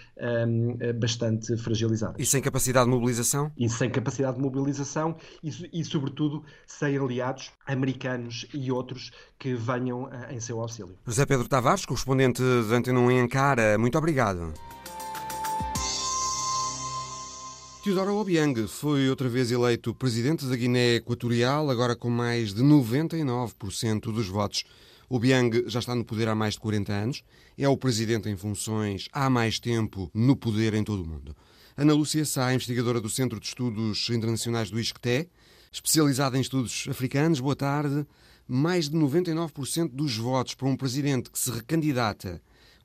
um, 0.47 0.77
bastante 0.99 1.56
fragilizadas. 1.58 2.15
E 2.19 2.25
sem 2.25 2.41
capacidade 2.41 2.86
de 2.86 2.91
mobilização? 2.91 3.51
E 3.58 3.69
sem 3.69 3.89
capacidade 3.89 4.38
de 4.38 4.41
mobilização 4.41 5.15
e, 5.43 5.82
e 5.82 5.84
sobretudo 5.84 6.43
sem 6.65 6.97
aliados 6.97 7.51
americanos 7.65 8.45
e 8.53 8.71
outros 8.71 9.12
que 9.38 9.53
venham 9.53 10.03
uh, 10.03 10.10
em 10.32 10.39
seu 10.39 10.60
auxílio. 10.62 10.95
José 11.06 11.25
Pedro 11.25 11.47
Tavares, 11.47 11.86
correspondente 11.86 12.41
de 12.41 12.73
Antena 12.73 12.99
1 12.99 13.12
em 13.12 13.27
Cara, 13.27 13.77
muito 13.77 13.97
obrigado. 13.97 14.53
Teodoro 17.84 18.15
Obiang 18.15 18.65
foi 18.65 19.10
outra 19.10 19.28
vez 19.28 19.52
eleito 19.52 19.93
presidente 19.93 20.46
da 20.46 20.56
Guiné 20.56 20.96
Equatorial, 20.96 21.69
agora 21.69 21.98
com 21.98 22.10
mais 22.10 22.54
de 22.54 22.63
99% 22.63 24.04
dos 24.04 24.26
votos. 24.26 24.63
Obiang 25.10 25.65
já 25.67 25.80
está 25.80 25.93
no 25.93 26.06
poder 26.06 26.30
há 26.30 26.34
mais 26.34 26.54
de 26.54 26.62
40 26.62 26.93
anos, 26.93 27.24
é 27.58 27.67
o 27.67 27.76
presidente 27.76 28.30
em 28.30 28.38
funções 28.38 29.10
há 29.12 29.30
mais 29.30 29.60
tempo 29.60 30.10
no 30.13 30.34
poder 30.34 30.74
em 30.76 30.84
todo 30.86 31.04
o 31.04 31.06
mundo. 31.06 31.36
Ana 31.76 31.93
Lúcia 31.93 32.24
Sá, 32.24 32.54
investigadora 32.54 33.02
do 33.02 33.10
Centro 33.10 33.38
de 33.38 33.48
Estudos 33.48 34.10
Internacionais 34.10 34.72
do 34.72 34.80
ISCTE, 34.80 35.28
especializada 35.69 36.38
em 36.38 36.41
estudos 36.41 36.86
africanos, 36.89 37.41
boa 37.41 37.54
tarde. 37.56 38.08
Mais 38.48 38.88
de 38.88 38.96
99% 38.96 39.89
dos 39.91 40.15
votos 40.15 40.56
para 40.56 40.69
um 40.69 40.78
presidente 40.78 41.30
que 41.30 41.38
se 41.38 41.52
recandidata 41.52 42.41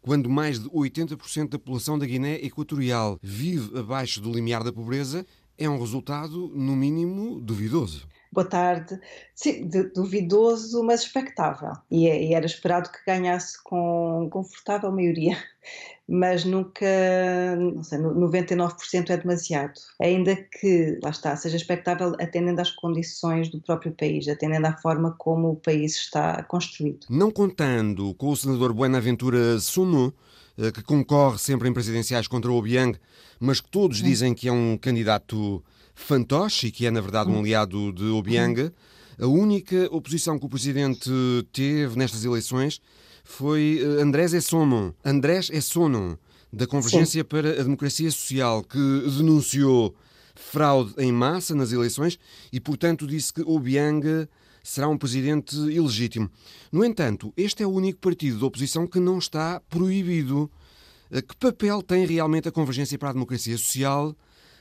quando 0.08 0.30
mais 0.30 0.58
de 0.58 0.70
80% 0.70 1.50
da 1.50 1.58
população 1.58 1.98
da 1.98 2.06
Guiné 2.06 2.36
Equatorial 2.36 3.18
vive 3.22 3.78
abaixo 3.78 4.22
do 4.22 4.32
limiar 4.32 4.64
da 4.64 4.72
pobreza, 4.72 5.26
é 5.58 5.68
um 5.68 5.78
resultado, 5.78 6.48
no 6.54 6.74
mínimo, 6.74 7.38
duvidoso. 7.38 8.08
Boa 8.32 8.46
tarde. 8.46 9.00
Sim, 9.34 9.68
duvidoso, 9.94 10.82
mas 10.82 11.02
expectável. 11.02 11.72
E, 11.90 12.08
é, 12.08 12.22
e 12.22 12.34
era 12.34 12.46
esperado 12.46 12.90
que 12.90 12.98
ganhasse 13.06 13.62
com 13.62 14.28
confortável 14.30 14.92
maioria 14.92 15.36
mas 16.08 16.42
nunca, 16.42 16.86
não 17.56 17.84
sei, 17.84 17.98
99% 17.98 19.10
é 19.10 19.16
demasiado. 19.18 19.74
Ainda 20.00 20.34
que, 20.34 20.98
lá 21.02 21.10
está, 21.10 21.36
seja 21.36 21.56
expectável 21.56 22.14
atendendo 22.18 22.62
às 22.62 22.70
condições 22.70 23.50
do 23.50 23.60
próprio 23.60 23.92
país, 23.92 24.26
atendendo 24.26 24.66
à 24.66 24.76
forma 24.78 25.14
como 25.18 25.50
o 25.50 25.56
país 25.56 25.96
está 25.96 26.42
construído. 26.44 27.06
Não 27.10 27.30
contando 27.30 28.14
com 28.14 28.30
o 28.30 28.36
senador 28.36 28.72
Buenaventura 28.72 29.60
Suno, 29.60 30.14
eh, 30.56 30.72
que 30.72 30.82
concorre 30.82 31.36
sempre 31.36 31.68
em 31.68 31.74
presidenciais 31.74 32.26
contra 32.26 32.50
o 32.50 32.56
Obiang, 32.56 32.98
mas 33.38 33.60
que 33.60 33.70
todos 33.70 34.02
dizem 34.02 34.32
que 34.32 34.48
é 34.48 34.52
um 34.52 34.78
candidato 34.78 35.62
fantoche 35.98 36.70
que 36.70 36.86
é, 36.86 36.90
na 36.90 37.00
verdade, 37.00 37.30
um 37.30 37.34
hum. 37.34 37.40
aliado 37.40 37.92
de 37.92 38.04
Obiang, 38.04 38.72
a 39.18 39.26
única 39.26 39.88
oposição 39.90 40.38
que 40.38 40.46
o 40.46 40.48
presidente 40.48 41.10
teve 41.52 41.98
nestas 41.98 42.24
eleições 42.24 42.80
foi 43.24 43.80
eh, 43.82 44.02
Andrés 44.02 44.32
Essono, 44.32 44.94
Andrés 45.04 45.50
Essono, 45.50 46.18
da 46.52 46.66
Convergência 46.66 47.22
Sim. 47.22 47.28
para 47.28 47.60
a 47.60 47.62
Democracia 47.62 48.10
Social, 48.10 48.62
que 48.62 48.78
denunciou 48.78 49.94
fraude 50.34 50.94
em 50.98 51.12
massa 51.12 51.54
nas 51.54 51.72
eleições 51.72 52.18
e, 52.52 52.60
portanto, 52.60 53.06
disse 53.06 53.32
que 53.32 53.42
Obiang 53.42 54.26
será 54.62 54.88
um 54.88 54.96
presidente 54.96 55.56
ilegítimo. 55.56 56.30
No 56.72 56.84
entanto, 56.84 57.32
este 57.36 57.62
é 57.62 57.66
o 57.66 57.70
único 57.70 57.98
partido 57.98 58.38
da 58.38 58.46
oposição 58.46 58.86
que 58.86 59.00
não 59.00 59.18
está 59.18 59.60
proibido. 59.68 60.50
Eh, 61.10 61.20
que 61.20 61.36
papel 61.36 61.82
tem 61.82 62.06
realmente 62.06 62.48
a 62.48 62.52
Convergência 62.52 62.96
para 62.98 63.10
a 63.10 63.12
Democracia 63.12 63.58
Social 63.58 64.16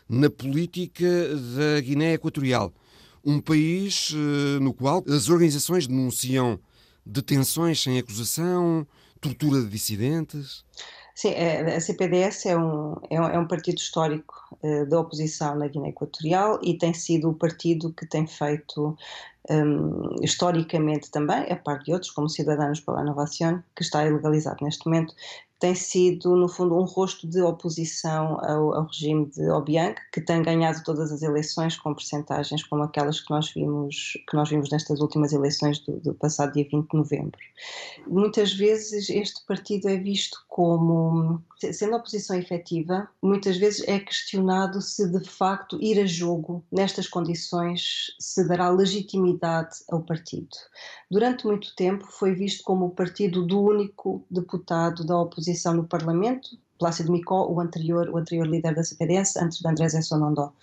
na 0.10 0.30
política 0.30 1.06
da 1.56 1.82
Guiné 1.82 2.13
Equatorial? 2.13 2.74
Um 3.24 3.41
país 3.41 4.13
eh, 4.13 4.60
no 4.60 4.74
qual 4.74 5.04
as 5.08 5.30
organizações 5.30 5.88
denunciam 5.88 6.60
detenções 7.06 7.82
sem 7.82 7.98
acusação, 8.00 8.86
tortura 9.20 9.62
de 9.62 9.70
dissidentes. 9.70 10.63
Sim, 11.15 11.30
é, 11.30 11.76
a 11.76 11.82
CPDS 11.82 12.46
é 12.46 12.56
um, 12.56 12.96
é 13.10 13.20
um, 13.20 13.26
é 13.26 13.39
um 13.39 13.48
partido 13.48 13.80
histórico 13.80 14.36
uh, 14.62 14.86
da 14.86 15.00
oposição 15.00 15.56
na 15.56 15.67
Guiné 15.67 15.89
Equatorial 15.89 16.60
e 16.62 16.78
tem 16.78 16.93
sido 16.93 17.30
o 17.30 17.34
partido 17.34 17.91
que 17.91 18.06
tem 18.06 18.28
feito 18.28 18.96
um, 19.50 20.15
historicamente 20.22 21.10
também, 21.10 21.52
a 21.52 21.56
parte 21.56 21.86
de 21.86 21.93
outros, 21.93 22.12
como 22.12 22.30
Cidadãos 22.30 22.80
pela 22.82 23.02
Inovação, 23.02 23.63
que 23.76 23.82
está 23.82 24.06
ilegalizado 24.06 24.63
neste 24.63 24.86
momento, 24.86 25.15
tem 25.60 25.74
sido, 25.74 26.36
no 26.36 26.48
fundo, 26.48 26.76
um 26.76 26.84
rosto 26.84 27.28
de 27.28 27.41
oposição 27.41 28.39
ao, 28.41 28.76
ao, 28.76 28.86
regime 28.86 29.26
de 29.26 29.50
Obiang, 29.50 29.96
que 30.13 30.22
tem 30.22 30.41
ganhado 30.43 30.84
todas 30.84 31.12
as 31.12 31.24
eleições 31.24 31.76
com 31.76 31.93
percentagens 31.96 32.63
como 32.63 32.84
aquelas 32.84 33.20
que 33.20 33.32
nós 33.32 33.52
vimos, 33.52 34.13
que 34.30 34.36
nós 34.36 34.50
vimos 34.50 34.70
nestas 34.70 35.00
últimas 35.00 35.34
eleições 35.34 35.80
do, 35.80 36.00
do 36.00 36.13
passado 36.13 36.54
dia 36.54 36.67
20 36.72 36.89
de 36.89 36.98
novembro. 36.98 37.39
Muitas 38.06 38.54
vezes 38.54 39.10
este 39.10 39.43
partido 39.46 39.89
é 39.89 39.98
visto 39.98 40.38
como, 40.48 41.41
sendo 41.72 41.96
oposição 41.96 42.38
efetiva, 42.38 43.10
muitas 43.22 43.58
vezes 43.58 43.88
é 43.88 44.00
questionado 44.00 44.82
se 44.82 45.10
de 45.12 45.24
facto 45.28 45.82
ir 45.82 46.00
a 46.00 46.06
jogo 46.06 46.63
nestas 46.72 47.08
condições 47.08 48.15
se 48.20 48.48
dará 48.48 48.70
legitimidade 48.70 49.78
ao 49.89 50.02
partido. 50.02 50.50
Durante 51.10 51.46
muito 51.46 51.74
tempo 51.76 52.06
foi 52.06 52.34
visto 52.34 52.63
como 52.63 52.88
o 52.88 52.91
partido 52.91 53.46
do 53.46 53.62
único 53.62 54.26
deputado 54.30 55.06
da 55.06 55.17
oposição 55.17 55.74
no 55.74 55.88
Parlamento, 55.88 56.58
Plácido 56.78 57.12
Micó, 57.12 57.48
o 57.48 57.60
anterior, 57.60 58.10
o 58.10 58.17
anterior 58.17 58.46
líder 58.46 58.76
da 58.76 58.84
CPDS, 58.84 59.38
antes 59.38 59.60
de 59.60 59.67
André 59.67 59.88
Zé 59.88 60.02
Sonondó. 60.02 60.54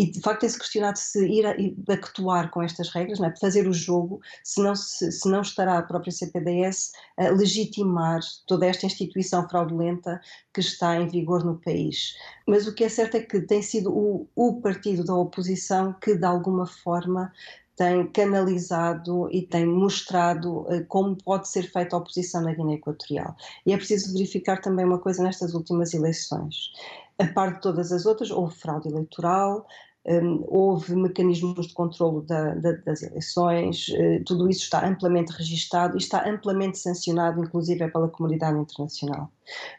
E 0.00 0.10
de 0.10 0.20
facto 0.20 0.40
tem-se 0.40 0.58
questionado 0.58 0.96
se 0.96 1.26
ir, 1.26 1.44
a, 1.44 1.54
actuar 1.92 2.50
com 2.50 2.62
estas 2.62 2.88
regras, 2.88 3.18
não 3.18 3.26
é? 3.26 3.34
fazer 3.36 3.68
o 3.68 3.72
jogo, 3.72 4.20
se 4.42 4.62
não, 4.62 4.74
se, 4.74 5.12
se 5.12 5.28
não 5.28 5.42
estará 5.42 5.76
a 5.76 5.82
própria 5.82 6.12
CPDS 6.12 6.92
a 7.18 7.28
legitimar 7.28 8.20
toda 8.46 8.66
esta 8.66 8.86
instituição 8.86 9.46
fraudulenta 9.46 10.18
que 10.54 10.60
está 10.60 10.96
em 10.96 11.06
vigor 11.06 11.44
no 11.44 11.58
país. 11.58 12.14
Mas 12.46 12.66
o 12.66 12.74
que 12.74 12.84
é 12.84 12.88
certo 12.88 13.16
é 13.16 13.20
que 13.20 13.40
tem 13.42 13.60
sido 13.60 13.92
o, 13.92 14.26
o 14.34 14.60
partido 14.62 15.04
da 15.04 15.14
oposição 15.14 15.92
que, 15.92 16.14
de 16.14 16.24
alguma 16.24 16.66
forma, 16.66 17.30
tem 17.80 18.06
canalizado 18.08 19.26
e 19.32 19.40
tem 19.40 19.64
mostrado 19.64 20.66
uh, 20.68 20.84
como 20.86 21.16
pode 21.16 21.48
ser 21.48 21.62
feita 21.62 21.96
a 21.96 21.98
oposição 21.98 22.42
na 22.42 22.52
Guiné 22.52 22.74
Equatorial. 22.74 23.34
E 23.64 23.72
é 23.72 23.76
preciso 23.78 24.12
verificar 24.12 24.60
também 24.60 24.84
uma 24.84 24.98
coisa 24.98 25.22
nestas 25.22 25.54
últimas 25.54 25.94
eleições. 25.94 26.74
A 27.18 27.26
par 27.28 27.54
de 27.54 27.62
todas 27.62 27.90
as 27.90 28.04
outras, 28.04 28.30
houve 28.30 28.54
fraude 28.54 28.90
eleitoral, 28.90 29.66
um, 30.06 30.44
houve 30.48 30.94
mecanismos 30.94 31.66
de 31.66 31.74
controlo 31.74 32.22
da, 32.22 32.54
da, 32.54 32.72
das 32.72 33.02
eleições, 33.02 33.88
uh, 33.88 34.24
tudo 34.24 34.48
isso 34.48 34.62
está 34.62 34.86
amplamente 34.86 35.32
registado 35.32 35.96
e 35.96 35.98
está 35.98 36.28
amplamente 36.28 36.78
sancionado, 36.78 37.42
inclusive 37.42 37.90
pela 37.90 38.08
comunidade 38.08 38.58
internacional. 38.58 39.30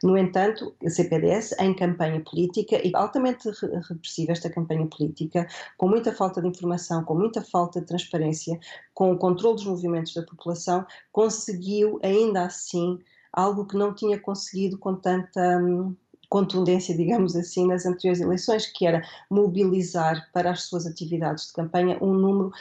No 0.03 0.17
entanto, 0.17 0.75
a 0.86 0.89
CPDS, 0.89 1.53
em 1.60 1.73
campanha 1.73 2.21
política, 2.21 2.86
e 2.86 2.91
altamente 2.93 3.49
repressiva 3.89 4.31
esta 4.31 4.49
campanha 4.49 4.86
política, 4.86 5.47
com 5.77 5.88
muita 5.88 6.12
falta 6.12 6.41
de 6.41 6.47
informação, 6.47 7.03
com 7.03 7.15
muita 7.15 7.41
falta 7.41 7.79
de 7.79 7.88
transparência, 7.88 8.60
com 8.93 9.12
o 9.12 9.17
controle 9.17 9.55
dos 9.55 9.65
movimentos 9.65 10.13
da 10.13 10.23
população, 10.23 10.86
conseguiu 11.12 11.99
ainda 12.03 12.45
assim 12.45 12.99
algo 13.34 13.65
que 13.65 13.77
não 13.77 13.93
tinha 13.93 14.19
conseguido 14.19 14.77
com 14.77 14.95
tanta. 14.95 15.57
Um, 15.57 15.95
contundência, 16.31 16.95
digamos 16.95 17.35
assim, 17.35 17.67
nas 17.67 17.85
anteriores 17.85 18.21
eleições, 18.21 18.65
que 18.65 18.87
era 18.87 19.05
mobilizar 19.29 20.29
para 20.31 20.51
as 20.51 20.63
suas 20.63 20.87
atividades 20.87 21.47
de 21.47 21.53
campanha 21.53 21.97
um 22.01 22.13
número 22.13 22.53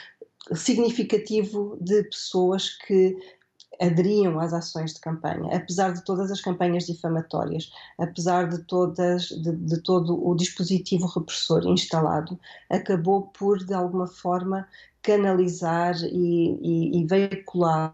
significativo 0.53 1.77
de 1.79 2.03
pessoas 2.03 2.69
que 2.85 3.15
aderiam 3.79 4.37
às 4.41 4.51
ações 4.51 4.93
de 4.93 4.99
campanha, 4.99 5.55
apesar 5.55 5.93
de 5.93 6.03
todas 6.03 6.29
as 6.29 6.41
campanhas 6.41 6.85
difamatórias, 6.85 7.71
apesar 7.97 8.49
de 8.49 8.59
todas 8.65 9.29
de, 9.29 9.55
de 9.55 9.81
todo 9.81 10.21
o 10.21 10.35
dispositivo 10.35 11.07
repressor 11.07 11.65
instalado, 11.65 12.37
acabou 12.69 13.21
por 13.27 13.63
de 13.63 13.73
alguma 13.73 14.05
forma 14.05 14.67
canalizar 15.01 15.95
e, 16.03 16.57
e, 16.61 17.01
e 17.01 17.05
veicular 17.05 17.93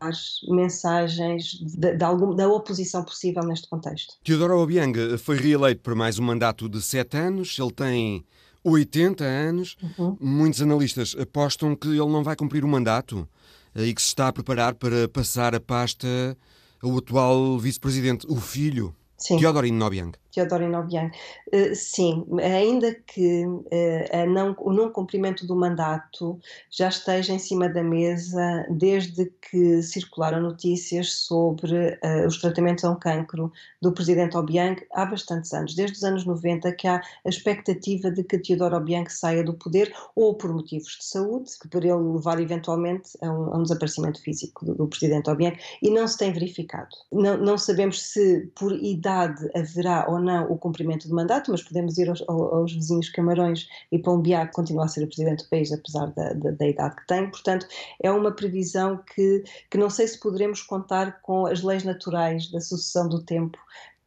mensagens 0.50 1.60
de, 1.62 1.96
de 1.96 2.04
algum, 2.04 2.36
da 2.36 2.48
oposição 2.48 3.04
possível 3.04 3.44
neste 3.44 3.70
contexto. 3.70 4.16
Teodoro 4.24 4.60
Obiang 4.60 5.18
foi 5.18 5.38
reeleito 5.38 5.82
por 5.82 5.96
mais 5.96 6.20
um 6.20 6.24
mandato 6.24 6.68
de 6.68 6.82
sete 6.82 7.18
anos. 7.18 7.58
Ele 7.60 7.72
tem 7.72 8.26
80 8.64 9.24
anos. 9.24 9.78
Uhum. 9.98 10.18
Muitos 10.20 10.62
analistas 10.62 11.16
apostam 11.20 11.76
que 11.76 11.88
ele 11.88 12.12
não 12.12 12.24
vai 12.24 12.36
cumprir 12.36 12.66
o 12.66 12.68
mandato 12.68 13.28
eh, 13.74 13.86
e 13.86 13.94
que 13.94 14.02
se 14.02 14.10
está 14.10 14.28
a 14.28 14.34
preparar 14.34 14.76
para 14.76 15.08
passar 15.08 15.56
a 15.56 15.60
pasta 15.60 16.38
ao 16.82 16.98
atual 16.98 17.58
vice-presidente, 17.58 18.28
o 18.30 18.36
filho, 18.36 18.94
Sim. 19.18 19.40
Teodorino 19.40 19.78
Nobiang. 19.78 20.12
Teodoro 20.38 20.80
Obiang. 20.80 21.12
Uh, 21.48 21.74
sim, 21.74 22.24
ainda 22.42 22.94
que 22.94 23.46
uh, 23.46 24.30
não, 24.30 24.56
o 24.60 24.72
não 24.72 24.92
cumprimento 24.92 25.48
do 25.48 25.56
mandato 25.56 26.40
já 26.70 26.90
esteja 26.90 27.34
em 27.34 27.40
cima 27.40 27.68
da 27.68 27.84
mesa 27.84 28.66
desde 28.70 29.26
que 29.50 29.82
circularam 29.82 30.40
notícias 30.40 31.14
sobre 31.14 31.98
uh, 32.04 32.28
os 32.28 32.40
tratamentos 32.40 32.84
a 32.84 32.92
um 32.92 32.96
cancro 32.96 33.52
do 33.82 33.92
presidente 33.92 34.38
Obiang 34.38 34.80
há 34.94 35.06
bastantes 35.06 35.54
anos, 35.54 35.74
desde 35.74 35.98
os 35.98 36.04
anos 36.04 36.26
90, 36.26 36.72
que 36.74 36.88
há 36.88 37.02
a 37.26 37.30
expectativa 37.30 38.12
de 38.12 38.24
que 38.24 38.38
Teodoro 38.38 38.78
Obiang 38.78 39.10
saia 39.12 39.44
do 39.44 39.54
poder 39.54 39.92
ou 40.16 40.36
por 40.36 40.54
motivos 40.54 40.98
de 41.00 41.06
saúde, 41.06 41.50
que 41.60 41.68
por 41.68 41.84
ele 41.84 41.96
levar 41.96 42.40
eventualmente 42.40 43.18
a 43.22 43.32
um, 43.32 43.54
a 43.54 43.58
um 43.58 43.64
desaparecimento 43.64 44.22
físico 44.22 44.66
do, 44.66 44.76
do, 44.76 44.88
presidente 44.88 45.30
Obiang, 45.30 45.58
e 45.82 45.90
não 45.90 46.08
se 46.08 46.18
tem 46.18 46.32
verificado. 46.32 46.90
Não, 47.12 47.38
não 47.38 47.58
sabemos 47.58 48.02
se 48.02 48.52
por 48.56 48.74
idade 48.74 49.50
haverá 49.56 50.06
ou 50.08 50.20
não 50.20 50.27
não 50.28 50.52
o 50.52 50.58
cumprimento 50.58 51.08
do 51.08 51.16
mandato, 51.16 51.52
mas 51.52 51.64
podemos 51.64 51.98
ir 51.98 52.10
aos, 52.10 52.24
aos 52.28 52.74
vizinhos 52.74 53.10
Camarões 53.10 53.68
e 53.92 53.98
Pombiá, 53.98 54.46
que 54.46 54.54
continua 54.54 54.86
a 54.86 54.88
ser 54.88 55.04
o 55.04 55.08
presidente 55.08 55.44
do 55.44 55.50
país, 55.50 55.72
apesar 55.72 56.08
da, 56.08 56.34
da, 56.34 56.52
da, 56.52 56.68
idade 56.68 56.96
que 56.98 57.08
tem. 57.08 57.30
Portanto, 57.30 57.66
é 58.02 58.12
uma 58.12 58.32
previsão 58.32 59.02
que, 59.16 59.44
que 59.70 59.78
não 59.78 59.90
sei 59.90 60.08
se 60.08 60.20
poderemos 60.20 60.62
contar 60.62 61.22
com 61.22 61.48
as 61.48 61.64
leis 61.64 61.84
naturais 61.84 62.52
da 62.52 62.62
sucessão 62.62 63.08
do 63.08 63.24
tempo 63.24 63.58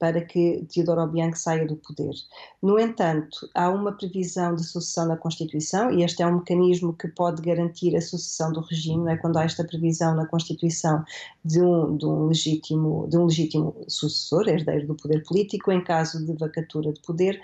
para 0.00 0.24
que 0.24 0.66
Teodoro 0.72 1.02
Obiang 1.02 1.38
saia 1.38 1.66
do 1.66 1.76
poder. 1.76 2.14
No 2.62 2.80
entanto, 2.80 3.48
há 3.54 3.68
uma 3.68 3.92
previsão 3.92 4.54
de 4.54 4.64
sucessão 4.64 5.06
na 5.06 5.16
Constituição 5.16 5.92
e 5.92 6.02
este 6.02 6.22
é 6.22 6.26
um 6.26 6.38
mecanismo 6.38 6.94
que 6.94 7.06
pode 7.08 7.42
garantir 7.42 7.94
a 7.94 8.00
sucessão 8.00 8.50
do 8.50 8.60
regime, 8.60 9.12
é? 9.12 9.18
quando 9.18 9.36
há 9.36 9.44
esta 9.44 9.62
previsão 9.62 10.16
na 10.16 10.26
Constituição 10.26 11.04
de 11.44 11.60
um, 11.60 11.98
de 11.98 12.06
um, 12.06 12.28
legítimo, 12.28 13.06
de 13.10 13.18
um 13.18 13.26
legítimo 13.26 13.76
sucessor, 13.86 14.48
herdeiro 14.48 14.86
do 14.86 14.94
poder 14.94 15.22
político, 15.22 15.70
em 15.70 15.84
caso 15.84 16.24
de 16.24 16.32
vacatura 16.32 16.94
de 16.94 17.00
poder, 17.02 17.38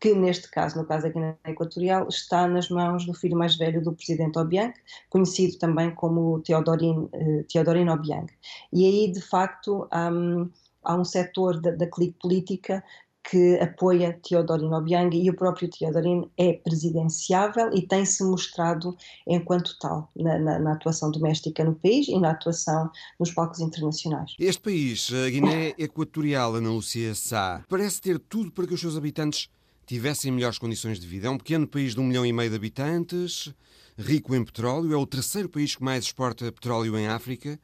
que 0.00 0.12
neste 0.12 0.50
caso, 0.50 0.76
no 0.76 0.84
caso 0.84 1.06
aqui 1.06 1.20
na 1.20 1.36
Equatorial, 1.46 2.08
está 2.08 2.48
nas 2.48 2.68
mãos 2.68 3.06
do 3.06 3.14
filho 3.14 3.38
mais 3.38 3.56
velho 3.56 3.80
do 3.80 3.92
presidente 3.92 4.38
Obiang, 4.38 4.74
conhecido 5.08 5.56
também 5.58 5.94
como 5.94 6.40
Teodorino, 6.40 7.08
eh, 7.12 7.92
Obiang. 7.92 8.26
E 8.72 8.84
aí, 8.84 9.12
de 9.12 9.20
facto, 9.20 9.88
um, 9.92 10.50
há 10.86 10.96
um 10.96 11.04
setor 11.04 11.60
da, 11.60 11.72
da 11.72 11.86
clique 11.86 12.16
política 12.20 12.82
que 13.28 13.58
apoia 13.58 14.18
Teodorino 14.22 14.76
Obiang 14.76 15.16
e 15.16 15.28
o 15.28 15.34
próprio 15.34 15.68
Teodorino 15.68 16.30
é 16.38 16.52
presidenciável 16.52 17.70
e 17.74 17.82
tem-se 17.82 18.22
mostrado 18.22 18.96
enquanto 19.26 19.76
tal 19.80 20.08
na, 20.14 20.38
na, 20.38 20.58
na, 20.60 20.72
atuação 20.74 21.10
doméstica 21.10 21.64
no 21.64 21.74
país 21.74 22.06
e 22.06 22.18
na 22.20 22.30
atuação 22.30 22.88
nos 23.18 23.32
palcos 23.32 23.58
internacionais. 23.58 24.34
Este 24.38 24.62
país, 24.62 25.10
a 25.12 25.28
Guiné 25.28 25.74
Equatorial, 25.76 26.54
Ana 26.54 26.70
Lúcia 26.70 27.14
Sá, 27.16 27.64
parece 27.68 28.00
ter 28.00 28.18
tudo 28.20 28.52
para 28.52 28.66
que 28.66 28.74
os 28.74 28.80
seus 28.80 28.96
habitantes 28.96 29.48
tivessem 29.86 30.30
melhores 30.30 30.58
condições 30.58 31.00
de 31.00 31.06
vida. 31.06 31.26
É 31.26 31.30
um 31.30 31.38
pequeno 31.38 31.66
país 31.66 31.94
de 31.94 32.00
um 32.00 32.04
milhão 32.04 32.24
e 32.24 32.32
meio 32.32 32.50
de 32.50 32.56
habitantes, 32.56 33.52
rico 33.98 34.34
em 34.34 34.44
petróleo, 34.44 34.92
é 34.92 34.96
o 34.96 35.06
terceiro 35.06 35.48
país 35.48 35.74
que 35.74 35.82
mais 35.82 36.04
exporta 36.04 36.50
petróleo 36.52 36.96
em 36.96 37.08
África 37.08 37.58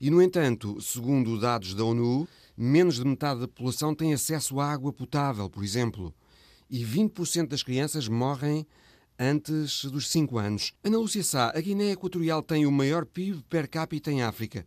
e, 0.00 0.10
no 0.10 0.20
entanto, 0.20 0.80
segundo 0.80 1.38
dados 1.38 1.74
da 1.74 1.84
ONU, 1.84 2.26
menos 2.56 2.96
de 2.96 3.04
metade 3.04 3.40
da 3.40 3.48
população 3.48 3.94
tem 3.94 4.14
acesso 4.14 4.60
à 4.60 4.72
água 4.72 4.92
potável, 4.92 5.48
por 5.50 5.64
exemplo, 5.64 6.14
e 6.70 6.84
20% 6.84 7.48
das 7.48 7.62
crianças 7.62 8.08
morrem 8.08 8.66
antes 9.18 9.84
dos 9.84 10.08
5 10.08 10.38
anos. 10.38 10.72
Ana 10.82 10.98
Lúcia 10.98 11.22
Sá, 11.22 11.52
a 11.54 11.60
Guiné 11.60 11.92
Equatorial 11.92 12.42
tem 12.42 12.66
o 12.66 12.72
maior 12.72 13.04
PIB 13.04 13.42
per 13.48 13.68
capita 13.68 14.10
em 14.10 14.22
África, 14.22 14.66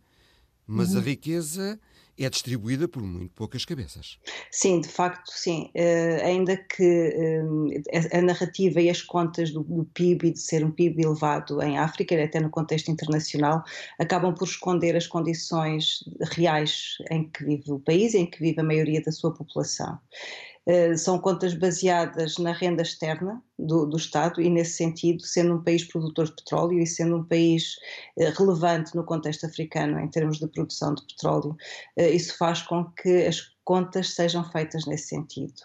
mas 0.66 0.92
uhum. 0.92 1.00
a 1.00 1.02
riqueza 1.02 1.80
é 2.18 2.30
distribuída 2.30 2.88
por 2.88 3.02
muito 3.02 3.32
poucas 3.34 3.64
cabeças. 3.64 4.18
Sim, 4.50 4.80
de 4.80 4.88
facto, 4.88 5.30
sim. 5.30 5.70
Uh, 5.74 6.24
ainda 6.24 6.56
que 6.56 7.14
uh, 7.16 8.16
a 8.16 8.20
narrativa 8.22 8.80
e 8.80 8.90
as 8.90 9.02
contas 9.02 9.50
do, 9.50 9.62
do, 9.62 9.84
PIB 9.84 10.28
e 10.28 10.32
de 10.32 10.40
ser 10.40 10.64
um 10.64 10.70
PIB 10.70 11.04
elevado 11.04 11.62
em 11.62 11.78
África, 11.78 12.22
até 12.22 12.40
no 12.40 12.50
contexto 12.50 12.90
internacional, 12.90 13.62
acabam 13.98 14.34
por 14.34 14.46
esconder 14.46 14.96
as 14.96 15.06
condições 15.06 16.04
reais 16.32 16.96
em 17.10 17.28
que 17.28 17.44
vive 17.44 17.72
o 17.72 17.78
país, 17.78 18.14
em 18.14 18.26
que 18.26 18.40
vive 18.40 18.60
a 18.60 18.64
maioria 18.64 19.02
da 19.02 19.12
sua 19.12 19.32
população. 19.32 19.98
Eh, 20.68 20.98
são 20.98 21.18
contas 21.18 21.54
baseadas 21.54 22.36
na 22.36 22.52
renda 22.52 22.82
externa 22.82 23.42
do, 23.58 23.86
do, 23.86 23.96
Estado 23.96 24.38
e, 24.38 24.50
nesse 24.50 24.72
sentido, 24.76 25.22
sendo 25.22 25.54
um 25.54 25.62
país 25.64 25.82
produtor 25.82 26.26
de 26.26 26.34
petróleo 26.34 26.78
e 26.78 26.86
sendo 26.86 27.16
um 27.16 27.24
país 27.24 27.76
uh, 28.18 28.30
relevante 28.38 28.94
no 28.94 29.02
contexto 29.02 29.46
africano 29.46 29.98
em 29.98 30.08
termos 30.08 30.38
de 30.38 30.46
produção 30.46 30.94
de 30.94 31.02
petróleo, 31.06 31.56
uh, 31.98 32.02
isso 32.02 32.36
faz 32.36 32.60
com 32.60 32.84
que 32.84 33.24
as 33.26 33.40
contas 33.68 34.14
sejam 34.14 34.42
feitas 34.50 34.86
nesse 34.86 35.08
sentido. 35.08 35.60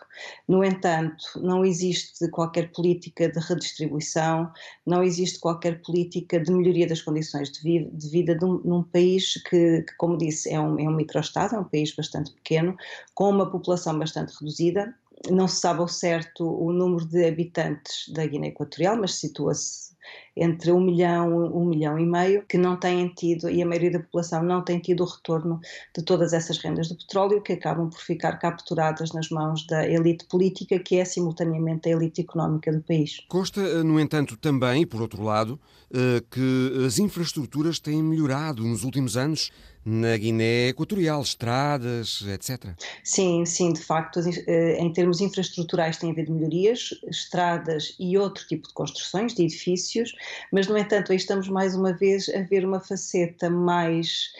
No 0.46 0.62
entanto, 0.62 1.24
não 1.38 1.64
existe 1.64 2.28
qualquer 2.32 2.70
política 2.74 3.32
de 3.32 3.40
redistribuição, 3.40 4.52
não 4.86 5.02
existe 5.02 5.40
qualquer 5.40 5.82
política 5.82 6.38
de 6.38 6.52
melhoria 6.52 6.86
das 6.86 7.02
condições 7.02 7.50
de, 7.50 7.62
vi 7.62 7.90
de 7.94 8.10
vida 8.10 8.36
de 8.36 8.44
um, 8.44 8.60
num 8.66 8.84
país 8.84 9.42
que, 9.44 9.84
que, 9.84 9.96
como 9.98 10.18
disse, 10.18 10.50
é 10.50 10.60
um, 10.60 10.78
é 10.78 10.84
um 10.84 10.94
microestado, 10.94 11.56
é 11.56 11.60
um 11.60 11.64
país 11.64 11.96
bastante 11.96 12.34
pequeno, 12.34 12.76
com 13.16 13.30
uma 13.30 13.50
população 13.50 13.98
bastante 13.98 14.34
reduzida. 14.38 14.94
Não 15.32 15.48
se 15.48 15.62
sabe 15.62 15.80
ao 15.80 15.88
certo 15.88 16.46
o 16.46 16.74
número 16.74 17.06
de 17.06 17.26
habitantes 17.26 18.10
da 18.10 18.26
Guiné 18.26 18.48
Equatorial, 18.50 18.98
mas 18.98 19.16
situa-se 19.16 19.94
entre 20.36 20.72
um 20.72 20.82
milhão, 20.82 21.54
um 21.56 21.66
milhão 21.66 22.00
e 22.00 22.06
meio, 22.06 22.44
que 22.48 22.58
não 22.58 22.76
têm 22.76 23.08
tido, 23.10 23.50
e 23.50 23.62
a 23.62 23.66
maioria 23.66 23.92
da 23.92 24.00
população 24.00 24.44
não 24.44 24.64
tem 24.64 24.80
tido 24.80 25.04
o 25.04 25.08
retorno 25.08 25.60
de 25.96 26.04
todas 26.04 26.34
essas 26.34 26.58
rendas 26.58 26.90
do 26.90 26.96
petróleo, 26.96 27.42
que 27.42 27.54
acabam 27.54 27.90
por 27.90 28.00
ficar 28.00 28.38
capturadas 28.38 29.12
nas 29.12 29.30
mãos 29.30 29.66
da 29.68 29.88
elite 29.88 30.26
política, 30.26 30.80
que 30.80 30.98
é 30.98 31.06
simultaneamente 31.06 31.90
a 31.90 31.92
elite 31.92 32.22
económica 32.22 32.72
do 32.72 32.82
país. 32.82 33.24
Consta, 33.28 33.84
no 33.84 34.00
entanto, 34.00 34.36
também, 34.38 34.86
por 34.86 35.02
outro 35.02 35.24
lado, 35.24 35.60
eh, 35.96 36.24
que 36.32 36.86
as 36.88 36.98
infraestruturas 36.98 37.80
têm 37.80 38.02
melhorado 38.02 38.64
nos 38.64 38.84
últimos 38.84 39.16
anos 39.16 39.52
na 39.86 40.18
Guiné 40.18 40.70
Equatorial, 40.70 41.22
estradas, 41.22 42.24
etc. 42.28 42.74
Sim, 43.04 43.46
sim, 43.46 43.74
de 43.74 43.82
facto, 43.82 44.20
eh, 44.48 44.78
em 44.80 44.92
termos 44.92 45.22
infraestruturais 45.22 45.98
tem 45.98 46.10
havido 46.10 46.32
melhorias, 46.32 46.96
estradas 47.08 47.96
e 48.00 48.18
outro 48.18 48.48
tipo 48.48 48.68
de 48.68 48.74
construções, 48.74 49.34
de 49.36 49.44
edifícios, 49.44 50.16
mas, 50.52 50.68
no 50.68 50.78
entanto, 50.78 51.12
aí 51.12 51.18
estamos 51.18 51.48
mais 51.48 51.76
uma 51.76 51.94
vez 51.94 52.30
a 52.30 52.42
ver 52.42 52.66
uma 52.66 52.80
faceta 52.80 53.50
mais 53.50 54.32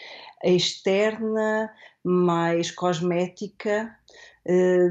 externa, 0.42 1.72
mais 2.02 2.70
cosmética, 2.70 3.96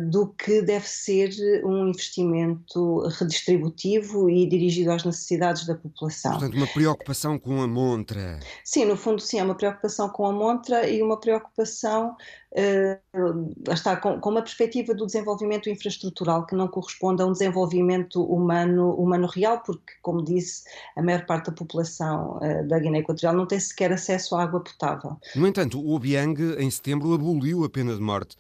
do 0.10 0.28
que 0.30 0.64
deve 0.64 0.88
ser 0.88 1.30
um 1.64 1.90
investimento 1.90 3.08
redistributivo 3.20 4.28
e 4.30 4.48
dirigido 4.48 4.92
às 4.92 5.04
necessidades 5.04 5.68
da 5.68 5.76
população. 5.76 6.32
Portanto, 6.32 6.56
uma 6.56 6.68
preocupação 6.68 7.38
com 7.38 7.62
a 7.62 7.68
montra. 7.68 8.40
Sim, 8.64 8.86
no 8.86 8.98
fundo, 8.98 9.22
sim, 9.22 9.40
é 9.40 9.44
uma 9.44 9.56
preocupação 9.56 10.10
com 10.10 10.26
a 10.26 10.32
montra 10.32 10.90
e 10.90 11.04
uma 11.04 11.20
preocupação 11.20 12.16
uh, 12.54 13.54
está 13.72 13.96
com, 13.96 14.20
com, 14.20 14.30
uma 14.30 14.42
perspectiva 14.42 14.94
do 14.94 15.06
desenvolvimento 15.06 15.70
infraestrutural 15.70 16.46
que 16.46 16.56
não 16.56 16.68
corresponde 16.68 17.22
a 17.22 17.26
um 17.26 17.32
desenvolvimento 17.32 18.24
humano, 18.24 18.94
humano 18.96 19.28
real, 19.28 19.62
porque, 19.66 19.94
como 20.02 20.24
disse, 20.24 20.64
a 20.96 21.02
maior 21.02 21.26
parte 21.26 21.48
da 21.48 21.52
população 21.52 22.38
uh, 22.38 22.68
da 22.68 22.80
Guiné 22.80 23.00
Equatorial 23.00 23.36
não 23.36 23.46
tem 23.46 23.60
sequer 23.60 23.92
acesso 23.92 24.36
à 24.36 24.44
água 24.44 24.62
potável. 24.62 25.18
No 25.36 25.48
entanto, 25.48 25.80
o 25.80 25.94
Obiang, 25.94 26.56
em 26.58 26.70
setembro, 26.70 27.14
aboliu 27.14 27.64
a 27.64 27.70
pena 27.70 27.94
de 27.94 28.02
morte. 28.02 28.38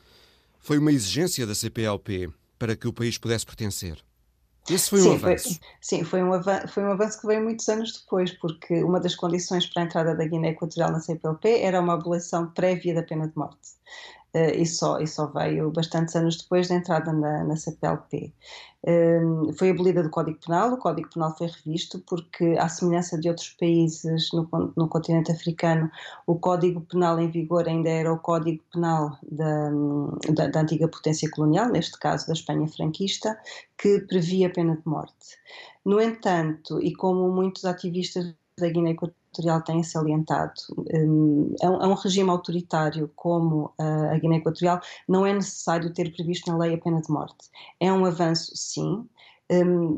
Foi 0.64 0.78
uma 0.78 0.94
exigência 0.94 1.46
da 1.46 1.54
CPLP 1.54 2.30
para 2.58 2.74
que 2.74 2.88
o 2.88 2.94
país 2.94 3.18
pudesse 3.18 3.46
pertencer. 3.46 4.02
Esse 4.70 4.90
foi 4.92 5.02
sim, 5.02 5.10
um 5.10 5.14
avanço. 5.14 5.50
Foi, 5.50 5.60
sim, 5.82 6.04
foi 6.06 6.24
um, 6.24 6.32
avanço, 6.32 6.68
foi 6.70 6.84
um 6.84 6.92
avanço 6.94 7.20
que 7.20 7.28
veio 7.28 7.44
muitos 7.44 7.68
anos 7.68 7.92
depois, 8.00 8.32
porque 8.32 8.82
uma 8.82 8.98
das 8.98 9.14
condições 9.14 9.66
para 9.66 9.84
a 9.84 9.86
entrada 9.86 10.16
da 10.16 10.26
Guiné 10.26 10.52
Equatorial 10.52 10.94
na 10.94 11.02
CPLP 11.02 11.60
era 11.60 11.82
uma 11.82 11.96
abolição 11.96 12.50
prévia 12.50 12.96
da 12.96 13.04
pena 13.04 13.28
de 13.28 13.38
morte. 13.38 13.60
Uh, 14.36 14.50
e, 14.58 14.66
só, 14.66 15.00
e 15.00 15.06
só 15.06 15.28
veio 15.28 15.70
bastantes 15.70 16.16
anos 16.16 16.38
depois 16.38 16.68
da 16.68 16.76
entrada 16.76 17.14
na, 17.14 17.44
na 17.44 17.56
CPLP. 17.56 18.34
Ehm, 18.86 19.54
foi 19.54 19.70
abolida 19.70 20.04
do 20.04 20.10
Código 20.10 20.40
Penal, 20.46 20.74
o 20.74 20.78
Código 20.78 21.10
Penal 21.10 21.36
foi 21.38 21.48
revisto 21.48 22.00
porque, 22.06 22.56
à 22.60 22.68
semelhança 22.68 23.18
de 23.18 23.30
outros 23.30 23.50
países 23.52 24.30
no, 24.34 24.50
no 24.76 24.90
continente 24.90 25.32
africano, 25.32 25.90
o 26.28 26.36
Código 26.38 26.82
Penal 26.82 27.18
em 27.20 27.32
vigor 27.32 27.68
ainda 27.68 27.90
era 27.90 28.12
o 28.12 28.20
Código 28.20 28.62
Penal 28.74 29.18
da, 29.32 29.70
da, 30.34 30.48
da 30.48 30.62
antiga 30.62 30.88
potência 30.90 31.30
colonial, 31.32 31.70
neste 31.70 31.98
caso 31.98 32.28
da 32.28 32.34
Espanha 32.34 32.68
franquista, 32.68 33.40
que 33.78 34.00
previa 34.02 34.48
a 34.48 34.52
pena 34.52 34.76
de 34.76 34.86
morte. 34.86 35.38
No 35.86 36.02
entanto, 36.02 36.82
e 36.82 36.94
como 36.94 37.32
muitos 37.32 37.64
ativistas 37.64 38.34
da 38.58 38.68
Guiné 38.68 38.96
Equatorial 39.34 39.62
têm 39.64 39.84
salientado, 39.84 40.54
um, 40.94 41.56
é, 41.62 41.70
um, 41.70 41.82
é 41.82 41.88
um 41.88 41.94
regime 41.94 42.30
autoritário 42.30 43.12
como 43.16 43.74
a 43.80 44.18
Guiné 44.18 44.38
Equatorial, 44.38 44.80
não 45.08 45.26
é 45.26 45.34
necessário 45.34 45.94
ter 45.94 46.14
previsto 46.14 46.52
na 46.52 46.58
lei 46.58 46.76
a 46.76 46.78
pena 46.78 47.02
de 47.02 47.12
morte. 47.12 47.50
É 47.80 47.92
um 47.92 48.06
avanço, 48.06 48.52
sim, 48.56 48.84
Hum, 48.84 49.08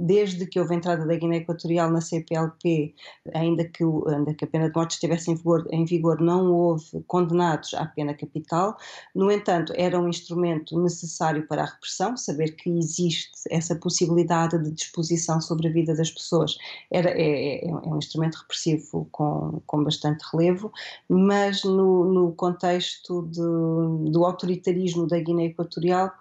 desde 0.01 0.45
que 0.47 0.59
houve 0.59 0.73
a 0.73 0.77
entrada 0.77 1.05
da 1.05 1.15
Guiné 1.15 1.37
Equatorial 1.37 1.91
na 1.91 2.01
CPLP, 2.01 2.95
ainda 3.33 3.63
que, 3.63 3.83
ainda 4.07 4.33
que 4.33 4.43
a 4.43 4.47
pena 4.47 4.69
de 4.69 4.75
morte 4.75 4.91
estivesse 4.91 5.31
em 5.31 5.35
vigor, 5.35 5.67
em 5.71 5.85
vigor, 5.85 6.19
não 6.19 6.51
houve 6.51 7.03
condenados 7.07 7.73
à 7.73 7.85
pena 7.85 8.13
capital. 8.13 8.77
No 9.13 9.31
entanto, 9.31 9.71
era 9.75 9.99
um 9.99 10.09
instrumento 10.09 10.79
necessário 10.81 11.47
para 11.47 11.63
a 11.63 11.65
repressão, 11.65 12.17
saber 12.17 12.55
que 12.55 12.69
existe 12.69 13.31
essa 13.49 13.75
possibilidade 13.75 14.61
de 14.61 14.71
disposição 14.71 15.39
sobre 15.39 15.67
a 15.67 15.71
vida 15.71 15.95
das 15.95 16.11
pessoas. 16.11 16.57
Era, 16.91 17.09
é, 17.11 17.65
é, 17.65 17.67
é 17.67 17.71
um 17.71 17.97
instrumento 17.97 18.35
repressivo 18.35 19.07
com, 19.11 19.61
com 19.65 19.83
bastante 19.83 20.23
relevo, 20.31 20.71
mas 21.07 21.63
no, 21.63 22.05
no 22.05 22.31
contexto 22.33 23.21
de, 23.27 24.11
do 24.11 24.25
autoritarismo 24.25 25.07
da 25.07 25.19
Guiné 25.19 25.45
Equatorial, 25.45 26.11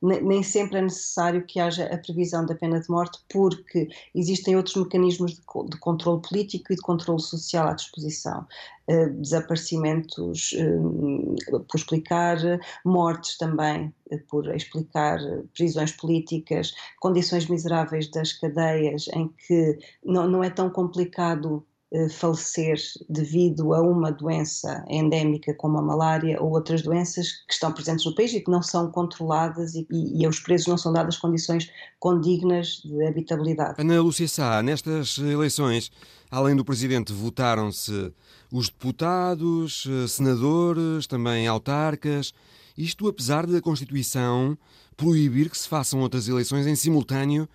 nem 0.00 0.42
sempre 0.42 0.78
é 0.78 0.82
necessário 0.82 1.44
que 1.44 1.58
haja 1.58 1.86
a 1.86 1.98
previsão 1.98 2.46
da 2.46 2.54
pena 2.54 2.80
de 2.80 2.88
morte, 2.88 3.18
porque 3.28 3.88
existem 4.14 4.56
outros 4.56 4.76
mecanismos 4.76 5.32
de, 5.32 5.40
de 5.40 5.78
controle 5.78 6.22
político 6.22 6.72
e 6.72 6.76
de 6.76 6.82
controle 6.82 7.20
social 7.20 7.68
à 7.68 7.74
disposição. 7.74 8.46
Uh, 8.88 9.10
desaparecimentos 9.20 10.52
uh, 10.52 11.60
por 11.60 11.76
explicar, 11.76 12.38
mortes 12.84 13.36
também 13.36 13.92
uh, 14.10 14.18
por 14.30 14.48
explicar 14.54 15.18
prisões 15.54 15.92
políticas, 15.92 16.72
condições 17.00 17.46
miseráveis 17.48 18.10
das 18.10 18.32
cadeias 18.32 19.08
em 19.08 19.28
que 19.46 19.78
não, 20.02 20.26
não 20.26 20.42
é 20.42 20.48
tão 20.48 20.70
complicado 20.70 21.66
falecer 22.10 22.76
devido 23.08 23.72
a 23.72 23.80
uma 23.80 24.12
doença 24.12 24.84
endémica 24.88 25.54
como 25.54 25.78
a 25.78 25.82
malária 25.82 26.40
ou 26.40 26.50
outras 26.50 26.82
doenças 26.82 27.32
que 27.46 27.54
estão 27.54 27.72
presentes 27.72 28.04
no 28.04 28.14
país 28.14 28.32
e 28.34 28.40
que 28.40 28.50
não 28.50 28.62
são 28.62 28.90
controladas 28.90 29.74
e, 29.74 29.86
e, 29.90 30.20
e 30.20 30.26
aos 30.26 30.38
presos 30.38 30.66
não 30.66 30.76
são 30.76 30.92
dadas 30.92 31.16
condições 31.16 31.70
condignas 31.98 32.82
de 32.84 33.06
habitabilidade. 33.06 33.80
Ana 33.80 34.02
Lúcia 34.02 34.28
Sá, 34.28 34.62
nestas 34.62 35.16
eleições, 35.16 35.90
além 36.30 36.54
do 36.54 36.64
Presidente, 36.64 37.12
votaram-se 37.12 38.12
os 38.52 38.68
deputados, 38.68 39.86
eh, 39.88 40.06
senadores, 40.08 41.06
também 41.06 41.46
autarcas, 41.46 42.34
isto 42.76 43.08
apesar 43.08 43.46
da 43.46 43.60
Constituição 43.60 44.56
proibir 44.96 45.48
que 45.48 45.56
se 45.56 45.68
façam 45.68 46.00
outras 46.00 46.28
eleições 46.28 46.66
em 46.66 46.74
simultâneo 46.74 47.48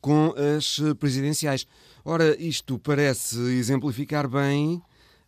com 0.00 0.34
as 0.56 0.80
presidenciais. 0.98 1.66
Ora, 2.04 2.36
isto 2.40 2.78
parece 2.78 3.38
exemplificar 3.58 4.28
bem 4.28 4.82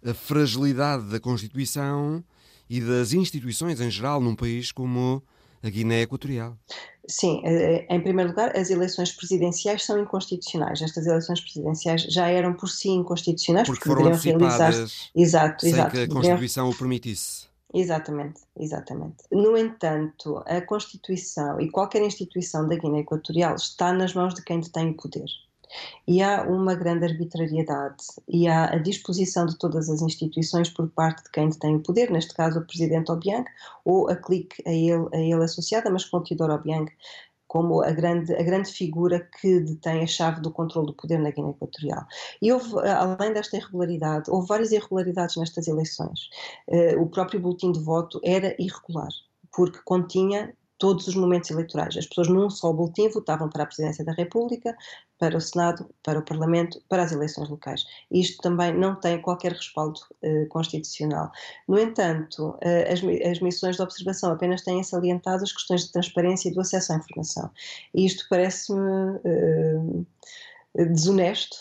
a 0.05 0.15
fragilidade 0.15 1.05
da 1.11 1.19
Constituição 1.19 2.23
e 2.71 2.81
das 2.81 3.13
instituições 3.13 3.81
em 3.81 3.91
geral 3.91 4.21
num 4.21 4.37
país 4.37 4.71
como 4.71 5.23
a 5.63 5.69
Guiné 5.69 6.03
Equatorial. 6.03 6.57
Sim, 7.09 7.41
eh, 7.43 7.87
em 7.89 8.01
primeiro 8.01 8.31
lugar, 8.31 8.55
as 8.55 8.69
eleições 8.69 9.11
presidenciais 9.11 9.85
são 9.85 9.99
inconstitucionais. 9.99 10.83
Estas 10.83 11.07
eleições 11.07 11.41
presidenciais 11.41 12.03
já 12.03 12.29
eram 12.29 12.53
por 12.53 12.69
si 12.69 12.91
inconstitucionais 12.91 13.67
porque, 13.67 13.83
porque 13.83 14.03
foram 14.03 14.13
antecipadas 14.13 15.11
exato, 15.15 15.63
sem 15.63 15.73
exato, 15.73 15.93
que 15.93 16.01
a 16.03 16.09
Constituição 16.09 16.69
o 16.69 16.75
permitisse. 16.75 17.48
Exatamente, 17.73 18.41
exatamente. 18.59 19.25
No 19.31 19.57
entanto, 19.57 20.43
a 20.47 20.61
Constituição 20.63 21.61
e 21.61 21.71
qualquer 21.71 22.03
instituição 22.03 22.67
da 22.67 22.77
Guiné 22.77 23.01
Equatorial 23.01 23.57
está 23.57 23.93
nas 23.93 24.15
mãos 24.15 24.35
de 24.35 24.43
quem 24.43 24.61
detém 24.61 24.91
o 24.91 24.97
poder. 24.97 25.27
E 26.07 26.23
há 26.23 26.45
uma 26.45 26.75
grande 26.75 27.05
arbitrariedade 27.05 28.05
e 28.27 28.49
há 28.49 28.73
a 28.73 28.79
disposição 28.79 29.45
de 29.45 29.59
todas 29.59 29.91
as 29.91 30.01
instituições 30.01 30.71
por 30.71 30.89
parte 30.89 31.25
de 31.25 31.31
quem 31.31 31.51
detém 31.51 31.77
o 31.77 31.81
poder, 31.81 32.11
neste 32.11 32.33
caso 32.33 32.61
o 32.61 32.67
Presidente 32.67 33.13
Obiang 33.13 33.45
ou 33.85 34.09
a 34.09 34.17
clique 34.17 34.63
a 34.67 34.73
ele, 34.73 35.07
a 35.13 35.19
ele 35.19 35.45
associada, 35.45 35.91
mas 35.91 36.07
com 36.07 36.23
Tidor 36.23 36.49
Obiang 36.51 36.91
como 37.49 37.83
a 37.83 37.91
grande, 37.91 38.33
a 38.35 38.43
grande 38.43 38.71
figura 38.71 39.27
que 39.41 39.61
detém 39.61 40.03
a 40.03 40.07
chave 40.07 40.41
do 40.43 40.51
controle 40.51 40.87
do 40.87 40.95
poder 40.95 41.19
na 41.19 41.31
Guiné 41.31 41.51
Equatorial. 41.51 42.07
E 42.41 42.53
houve, 42.53 42.79
além 42.87 43.33
desta 43.33 43.57
irregularidade, 43.57 44.31
houve 44.31 44.47
várias 44.47 44.71
irregularidades 44.71 45.37
nestas 45.37 45.67
eleições. 45.67 46.29
Uh, 46.69 47.01
o 47.01 47.09
próprio 47.09 47.41
boletim 47.41 47.73
de 47.73 47.81
voto 47.81 48.21
era 48.23 48.55
irregular, 48.59 49.09
porque 49.51 49.81
continha 49.85 50.55
todos 50.79 51.07
os 51.09 51.15
momentos 51.15 51.51
eleitorais. 51.51 51.97
As 51.97 52.07
pessoas 52.07 52.29
num 52.29 52.49
só 52.49 52.73
boletim 52.73 53.09
votavam 53.09 53.49
para 53.51 53.65
a 53.65 53.67
Presidência 53.67 54.05
da 54.05 54.13
República, 54.13 54.77
para 55.19 55.37
o 55.37 55.41
Senado, 55.41 55.89
para 56.03 56.19
o 56.19 56.25
Parlamento, 56.25 56.81
para 56.89 57.03
as 57.03 57.13
eleições 57.13 57.49
locais. 57.49 57.85
Isto 58.11 58.41
também 58.41 58.73
não 58.73 58.95
tem 58.95 59.21
qualquer 59.21 59.53
respaldo 59.53 60.01
eh, 60.23 60.47
constitucional. 60.47 61.31
No 61.67 61.79
entanto, 61.79 62.57
eh, 62.61 62.93
as, 62.93 63.01
as, 63.31 63.41
missões 63.41 63.77
de 63.77 63.83
observação 63.83 64.33
apenas 64.33 64.63
têm 64.63 64.83
salientado 64.83 65.43
as 65.43 65.53
questões 65.53 65.87
de 65.87 65.93
transparência 65.93 66.49
e 66.49 66.55
do 66.55 66.61
acesso 66.61 66.93
à 66.93 66.97
informação. 66.97 67.51
E 67.93 68.07
isto 68.07 68.27
parece-me 68.31 69.19
eh, 69.25 70.85
desonesto 70.85 71.57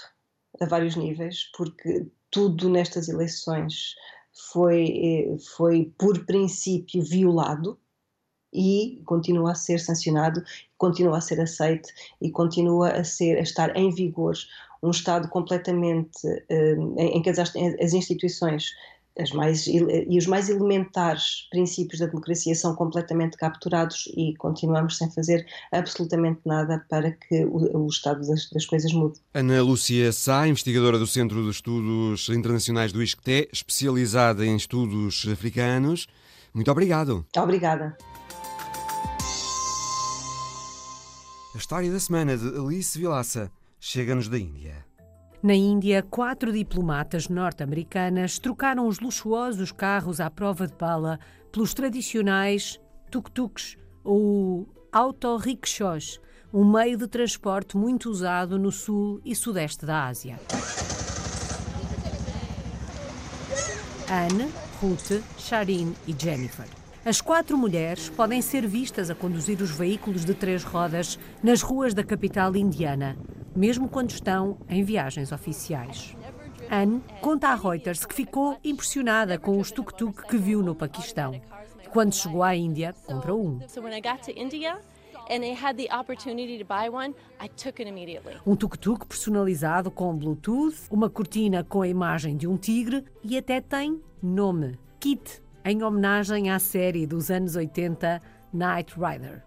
a 0.62 0.66
vários 0.66 0.96
níveis, 0.96 1.50
porque 1.58 2.08
tudo 2.30 2.70
nestas 2.70 3.10
eleições 3.10 3.96
foi, 4.52 4.86
eh, 4.88 5.38
foi 5.56 5.92
por 5.98 6.26
princípio 6.26 7.02
violado 7.02 7.80
e 8.54 9.02
continua 9.06 9.52
a 9.52 9.56
ser 9.56 9.80
sancionado, 9.80 10.44
continua 10.78 11.18
a 11.18 11.22
ser 11.22 11.40
aceito 11.42 11.90
e 12.22 12.32
continua 12.32 12.90
a, 12.90 13.04
ser, 13.04 13.38
a 13.38 13.42
estar 13.42 13.76
em 13.76 13.90
vigor 13.90 14.36
um 14.82 14.92
Estado 14.92 15.28
completamente 15.30 16.28
um, 16.50 16.96
em, 17.00 17.18
em, 17.18 17.22
que 17.22 17.30
as, 17.30 17.40
as 17.40 17.94
instituições 17.94 18.72
as 19.20 19.32
mais, 19.32 19.66
e 19.68 20.18
os 20.18 20.28
mais 20.28 20.50
elementares 20.50 21.48
princípios 21.50 22.00
da 22.00 22.06
democracia 22.06 22.54
são 22.54 22.76
completamente 22.76 23.36
capturados 23.36 24.08
e 24.16 24.36
continuamos 24.36 24.98
sem 24.98 25.10
fazer 25.10 25.46
absolutamente 25.72 26.42
nada 26.46 26.86
para 26.90 27.12
que 27.12 27.44
o, 27.46 27.86
o 27.86 27.88
estado 27.88 28.26
das, 28.28 28.50
das, 28.50 28.66
coisas 28.66 28.94
mude. 28.94 29.20
Ana 29.34 29.62
Lúcia 29.62 30.12
Sá, 30.12 30.48
investigadora 30.48 31.00
do 31.00 31.08
Centro 31.08 31.44
de 31.44 31.50
Estudos 31.50 32.30
Internacionais 32.30 32.92
do 32.92 33.02
ISCTE, 33.02 33.50
especializada 33.52 34.46
em 34.46 34.56
estudos 34.56 35.28
africanos. 35.32 36.08
Muito 36.54 36.70
obrigado. 36.72 37.26
Obrigada. 37.36 37.98
A 41.58 41.60
história 41.60 41.92
da 41.92 42.00
semana 42.00 42.38
de 42.38 42.48
Alice 42.50 42.96
Vilaça 43.00 43.52
chega-nos 43.80 44.30
da 44.30 44.38
Índia. 44.38 44.86
Na 45.42 45.56
Índia, 45.56 46.04
quatro 46.04 46.54
diplomatas 46.54 47.28
norte-americanas 47.30 48.38
trocaram 48.38 48.88
os 48.88 49.00
luxuosos 49.00 49.72
carros 49.72 50.20
à 50.20 50.30
prova 50.30 50.68
de 50.68 50.76
bala 50.76 51.20
pelos 51.52 51.74
tradicionais 51.74 52.80
tuk-tuks 53.10 53.76
ou 54.04 54.70
auto-rickshaws, 54.92 56.20
um 56.54 56.64
meio 56.64 56.96
de 56.96 57.08
transporte 57.08 57.76
muito 57.76 58.08
usado 58.08 58.60
no 58.60 58.72
sul 58.72 59.20
e 59.26 59.36
sudeste 59.36 59.84
da 59.84 60.06
Ásia. 60.06 60.40
Anne, 64.08 64.48
Ruth, 64.80 65.24
Sharin 65.40 65.96
e 66.08 66.16
Jennifer. 66.16 66.87
As 67.08 67.22
quatro 67.22 67.58
mulheres 67.58 68.10
podem 68.10 68.42
ser 68.42 68.68
vistas 68.68 69.10
a 69.10 69.16
conduzir 69.16 69.62
os 69.62 69.72
veículos 69.72 70.26
de 70.26 70.34
três 70.34 70.66
rodas 70.66 71.18
nas 71.42 71.62
ruas 71.62 71.94
da 71.94 72.04
capital 72.04 72.54
indiana, 72.54 73.18
mesmo 73.56 73.88
quando 73.88 74.10
estão 74.10 74.58
em 74.68 74.84
viagens 74.84 75.32
oficiais. 75.32 76.14
Anne 76.70 77.02
conta 77.22 77.48
à 77.48 77.56
Reuters 77.56 78.06
que 78.06 78.14
ficou 78.14 78.58
impressionada 78.62 79.40
com 79.40 79.58
os 79.58 79.72
tuk-tuk 79.72 80.28
que 80.28 80.36
viu 80.36 80.62
no 80.62 80.76
Paquistão. 80.76 81.40
Quando 81.94 82.14
chegou 82.14 82.44
à 82.44 82.54
Índia, 82.54 82.94
comprou 83.06 83.42
um. 83.42 83.60
Um 88.46 88.54
tuk-tuk 88.58 89.06
personalizado 89.06 89.90
com 89.90 90.14
Bluetooth, 90.14 90.76
uma 90.92 91.10
cortina 91.10 91.64
com 91.64 91.82
a 91.82 91.88
imagem 91.88 92.36
de 92.36 92.50
um 92.50 92.58
tigre 92.58 93.06
e 93.24 93.38
até 93.38 93.62
tem 93.62 94.02
nome: 94.22 94.78
Kit 95.00 95.47
em 95.70 95.84
homenagem 95.84 96.50
à 96.50 96.60
série 96.60 97.06
dos 97.06 97.30
anos 97.30 97.58
80 97.58 98.22
Knight 98.54 98.96
Rider. 98.96 99.44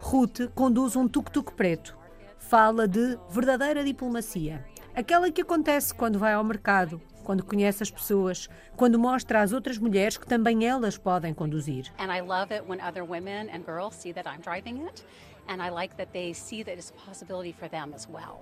Ruth 0.00 0.50
conduz 0.54 0.96
um 0.96 1.06
tuk-tuk 1.06 1.52
preto. 1.52 1.94
Fala 2.38 2.88
de 2.88 3.18
verdadeira 3.28 3.84
diplomacia. 3.84 4.64
Aquela 4.94 5.30
que 5.30 5.42
acontece 5.42 5.92
quando 5.94 6.18
vai 6.18 6.32
ao 6.32 6.42
mercado, 6.42 6.98
quando 7.24 7.44
conhece 7.44 7.82
as 7.82 7.90
pessoas, 7.90 8.48
quando 8.74 8.98
mostra 8.98 9.42
às 9.42 9.52
outras 9.52 9.76
mulheres 9.76 10.16
que 10.16 10.26
também 10.26 10.66
elas 10.66 10.96
podem 10.96 11.34
conduzir. 11.34 11.92
And 11.98 12.10
I 12.10 12.22
love 12.22 12.50
it 12.50 12.64
when 12.66 12.80
other 12.80 13.04
women 13.04 13.50
and 13.52 13.64
girls 13.66 13.96
see 13.96 14.14
that 14.14 14.26
I'm 14.26 14.40
driving 14.40 14.86
it. 14.86 15.04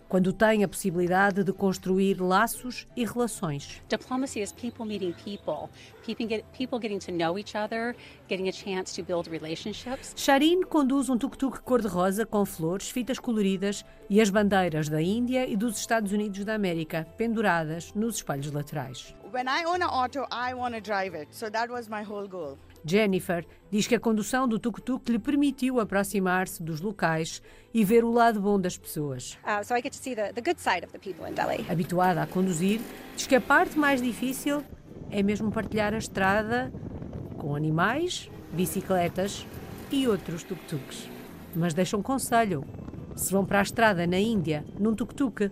Quando 0.08 0.32
tem 0.32 0.64
a 0.64 0.68
possibilidade 0.68 1.44
de 1.44 1.52
construir 1.52 2.20
laços 2.20 2.86
e 2.96 3.04
relações. 3.04 3.80
Diplomacy 3.88 4.40
is 4.40 4.52
people 4.52 4.84
meeting 4.84 5.12
people, 5.12 5.70
people 6.04 6.80
getting 6.80 6.98
to 6.98 7.12
know 7.12 7.38
each 7.38 7.56
other, 7.56 7.94
getting 8.28 8.48
a 8.48 8.52
chance 8.52 8.92
to 8.92 9.06
build 9.06 9.30
relationships. 9.30 10.14
Sharin 10.16 10.62
conduz 10.62 11.08
um 11.08 11.16
tuk-tuk 11.16 11.60
cor-de-rosa 11.60 12.26
com 12.26 12.44
flores, 12.44 12.90
fitas 12.90 13.20
coloridas 13.20 13.84
e 14.10 14.20
as 14.20 14.28
bandeiras 14.28 14.88
da 14.88 15.00
Índia 15.00 15.48
e 15.48 15.56
dos 15.56 15.78
Estados 15.78 16.10
Unidos 16.10 16.44
da 16.44 16.54
América 16.54 17.06
penduradas 17.16 17.92
nos 17.94 18.16
espelhos 18.16 18.50
laterais. 18.50 19.14
When 19.32 19.46
I 19.46 19.64
own 19.66 19.82
an 19.82 19.90
auto, 19.90 20.26
I 20.32 20.54
want 20.54 20.74
to 20.74 20.80
drive 20.80 21.14
it. 21.14 21.28
So 21.30 21.50
that 21.50 21.70
was 21.70 21.88
my 21.88 22.02
whole 22.02 22.26
goal. 22.26 22.58
Jennifer 22.86 23.44
diz 23.70 23.86
que 23.86 23.94
a 23.96 24.00
condução 24.00 24.46
do 24.46 24.60
tuk-tuk 24.60 25.10
lhe 25.10 25.18
permitiu 25.18 25.80
aproximar-se 25.80 26.62
dos 26.62 26.80
locais 26.80 27.42
e 27.74 27.84
ver 27.84 28.04
o 28.04 28.12
lado 28.12 28.40
bom 28.40 28.60
das 28.60 28.78
pessoas. 28.78 29.36
Uh, 29.44 29.64
so 29.64 29.74
the, 29.74 30.32
the 30.32 31.72
Habituada 31.72 32.22
a 32.22 32.26
conduzir, 32.26 32.80
diz 33.16 33.26
que 33.26 33.34
a 33.34 33.40
parte 33.40 33.76
mais 33.76 34.00
difícil 34.00 34.62
é 35.10 35.22
mesmo 35.22 35.50
partilhar 35.50 35.94
a 35.94 35.98
estrada 35.98 36.72
com 37.36 37.54
animais, 37.56 38.30
bicicletas 38.52 39.46
e 39.90 40.06
outros 40.06 40.44
tuk-tuks. 40.44 41.08
Mas 41.54 41.74
deixa 41.74 41.96
um 41.96 42.02
conselho: 42.02 42.64
se 43.16 43.32
vão 43.32 43.44
para 43.44 43.58
a 43.60 43.62
estrada 43.62 44.06
na 44.06 44.18
Índia 44.18 44.64
num 44.78 44.94
tuk-tuk, 44.94 45.50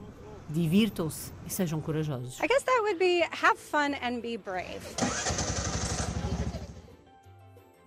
divirtam-se 0.49 1.33
e 1.47 1.51
sejam 1.51 1.81
corajosos. 1.81 2.39
I 2.41 2.47
guess 2.47 2.63
that 2.63 2.81
would 2.83 2.99
be 2.99 3.23
have 3.43 3.59
fun 3.59 3.95
and 4.03 4.21
be 4.21 4.37
brave. 4.37 5.44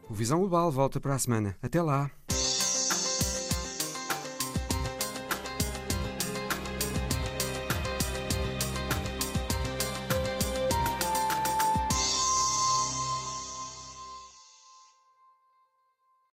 O 0.10 0.14
Visão 0.14 0.40
Global 0.40 0.72
volta 0.72 1.00
para 1.00 1.16
a 1.16 1.20
semana. 1.20 1.58
Até 1.62 1.82
lá! 1.82 2.17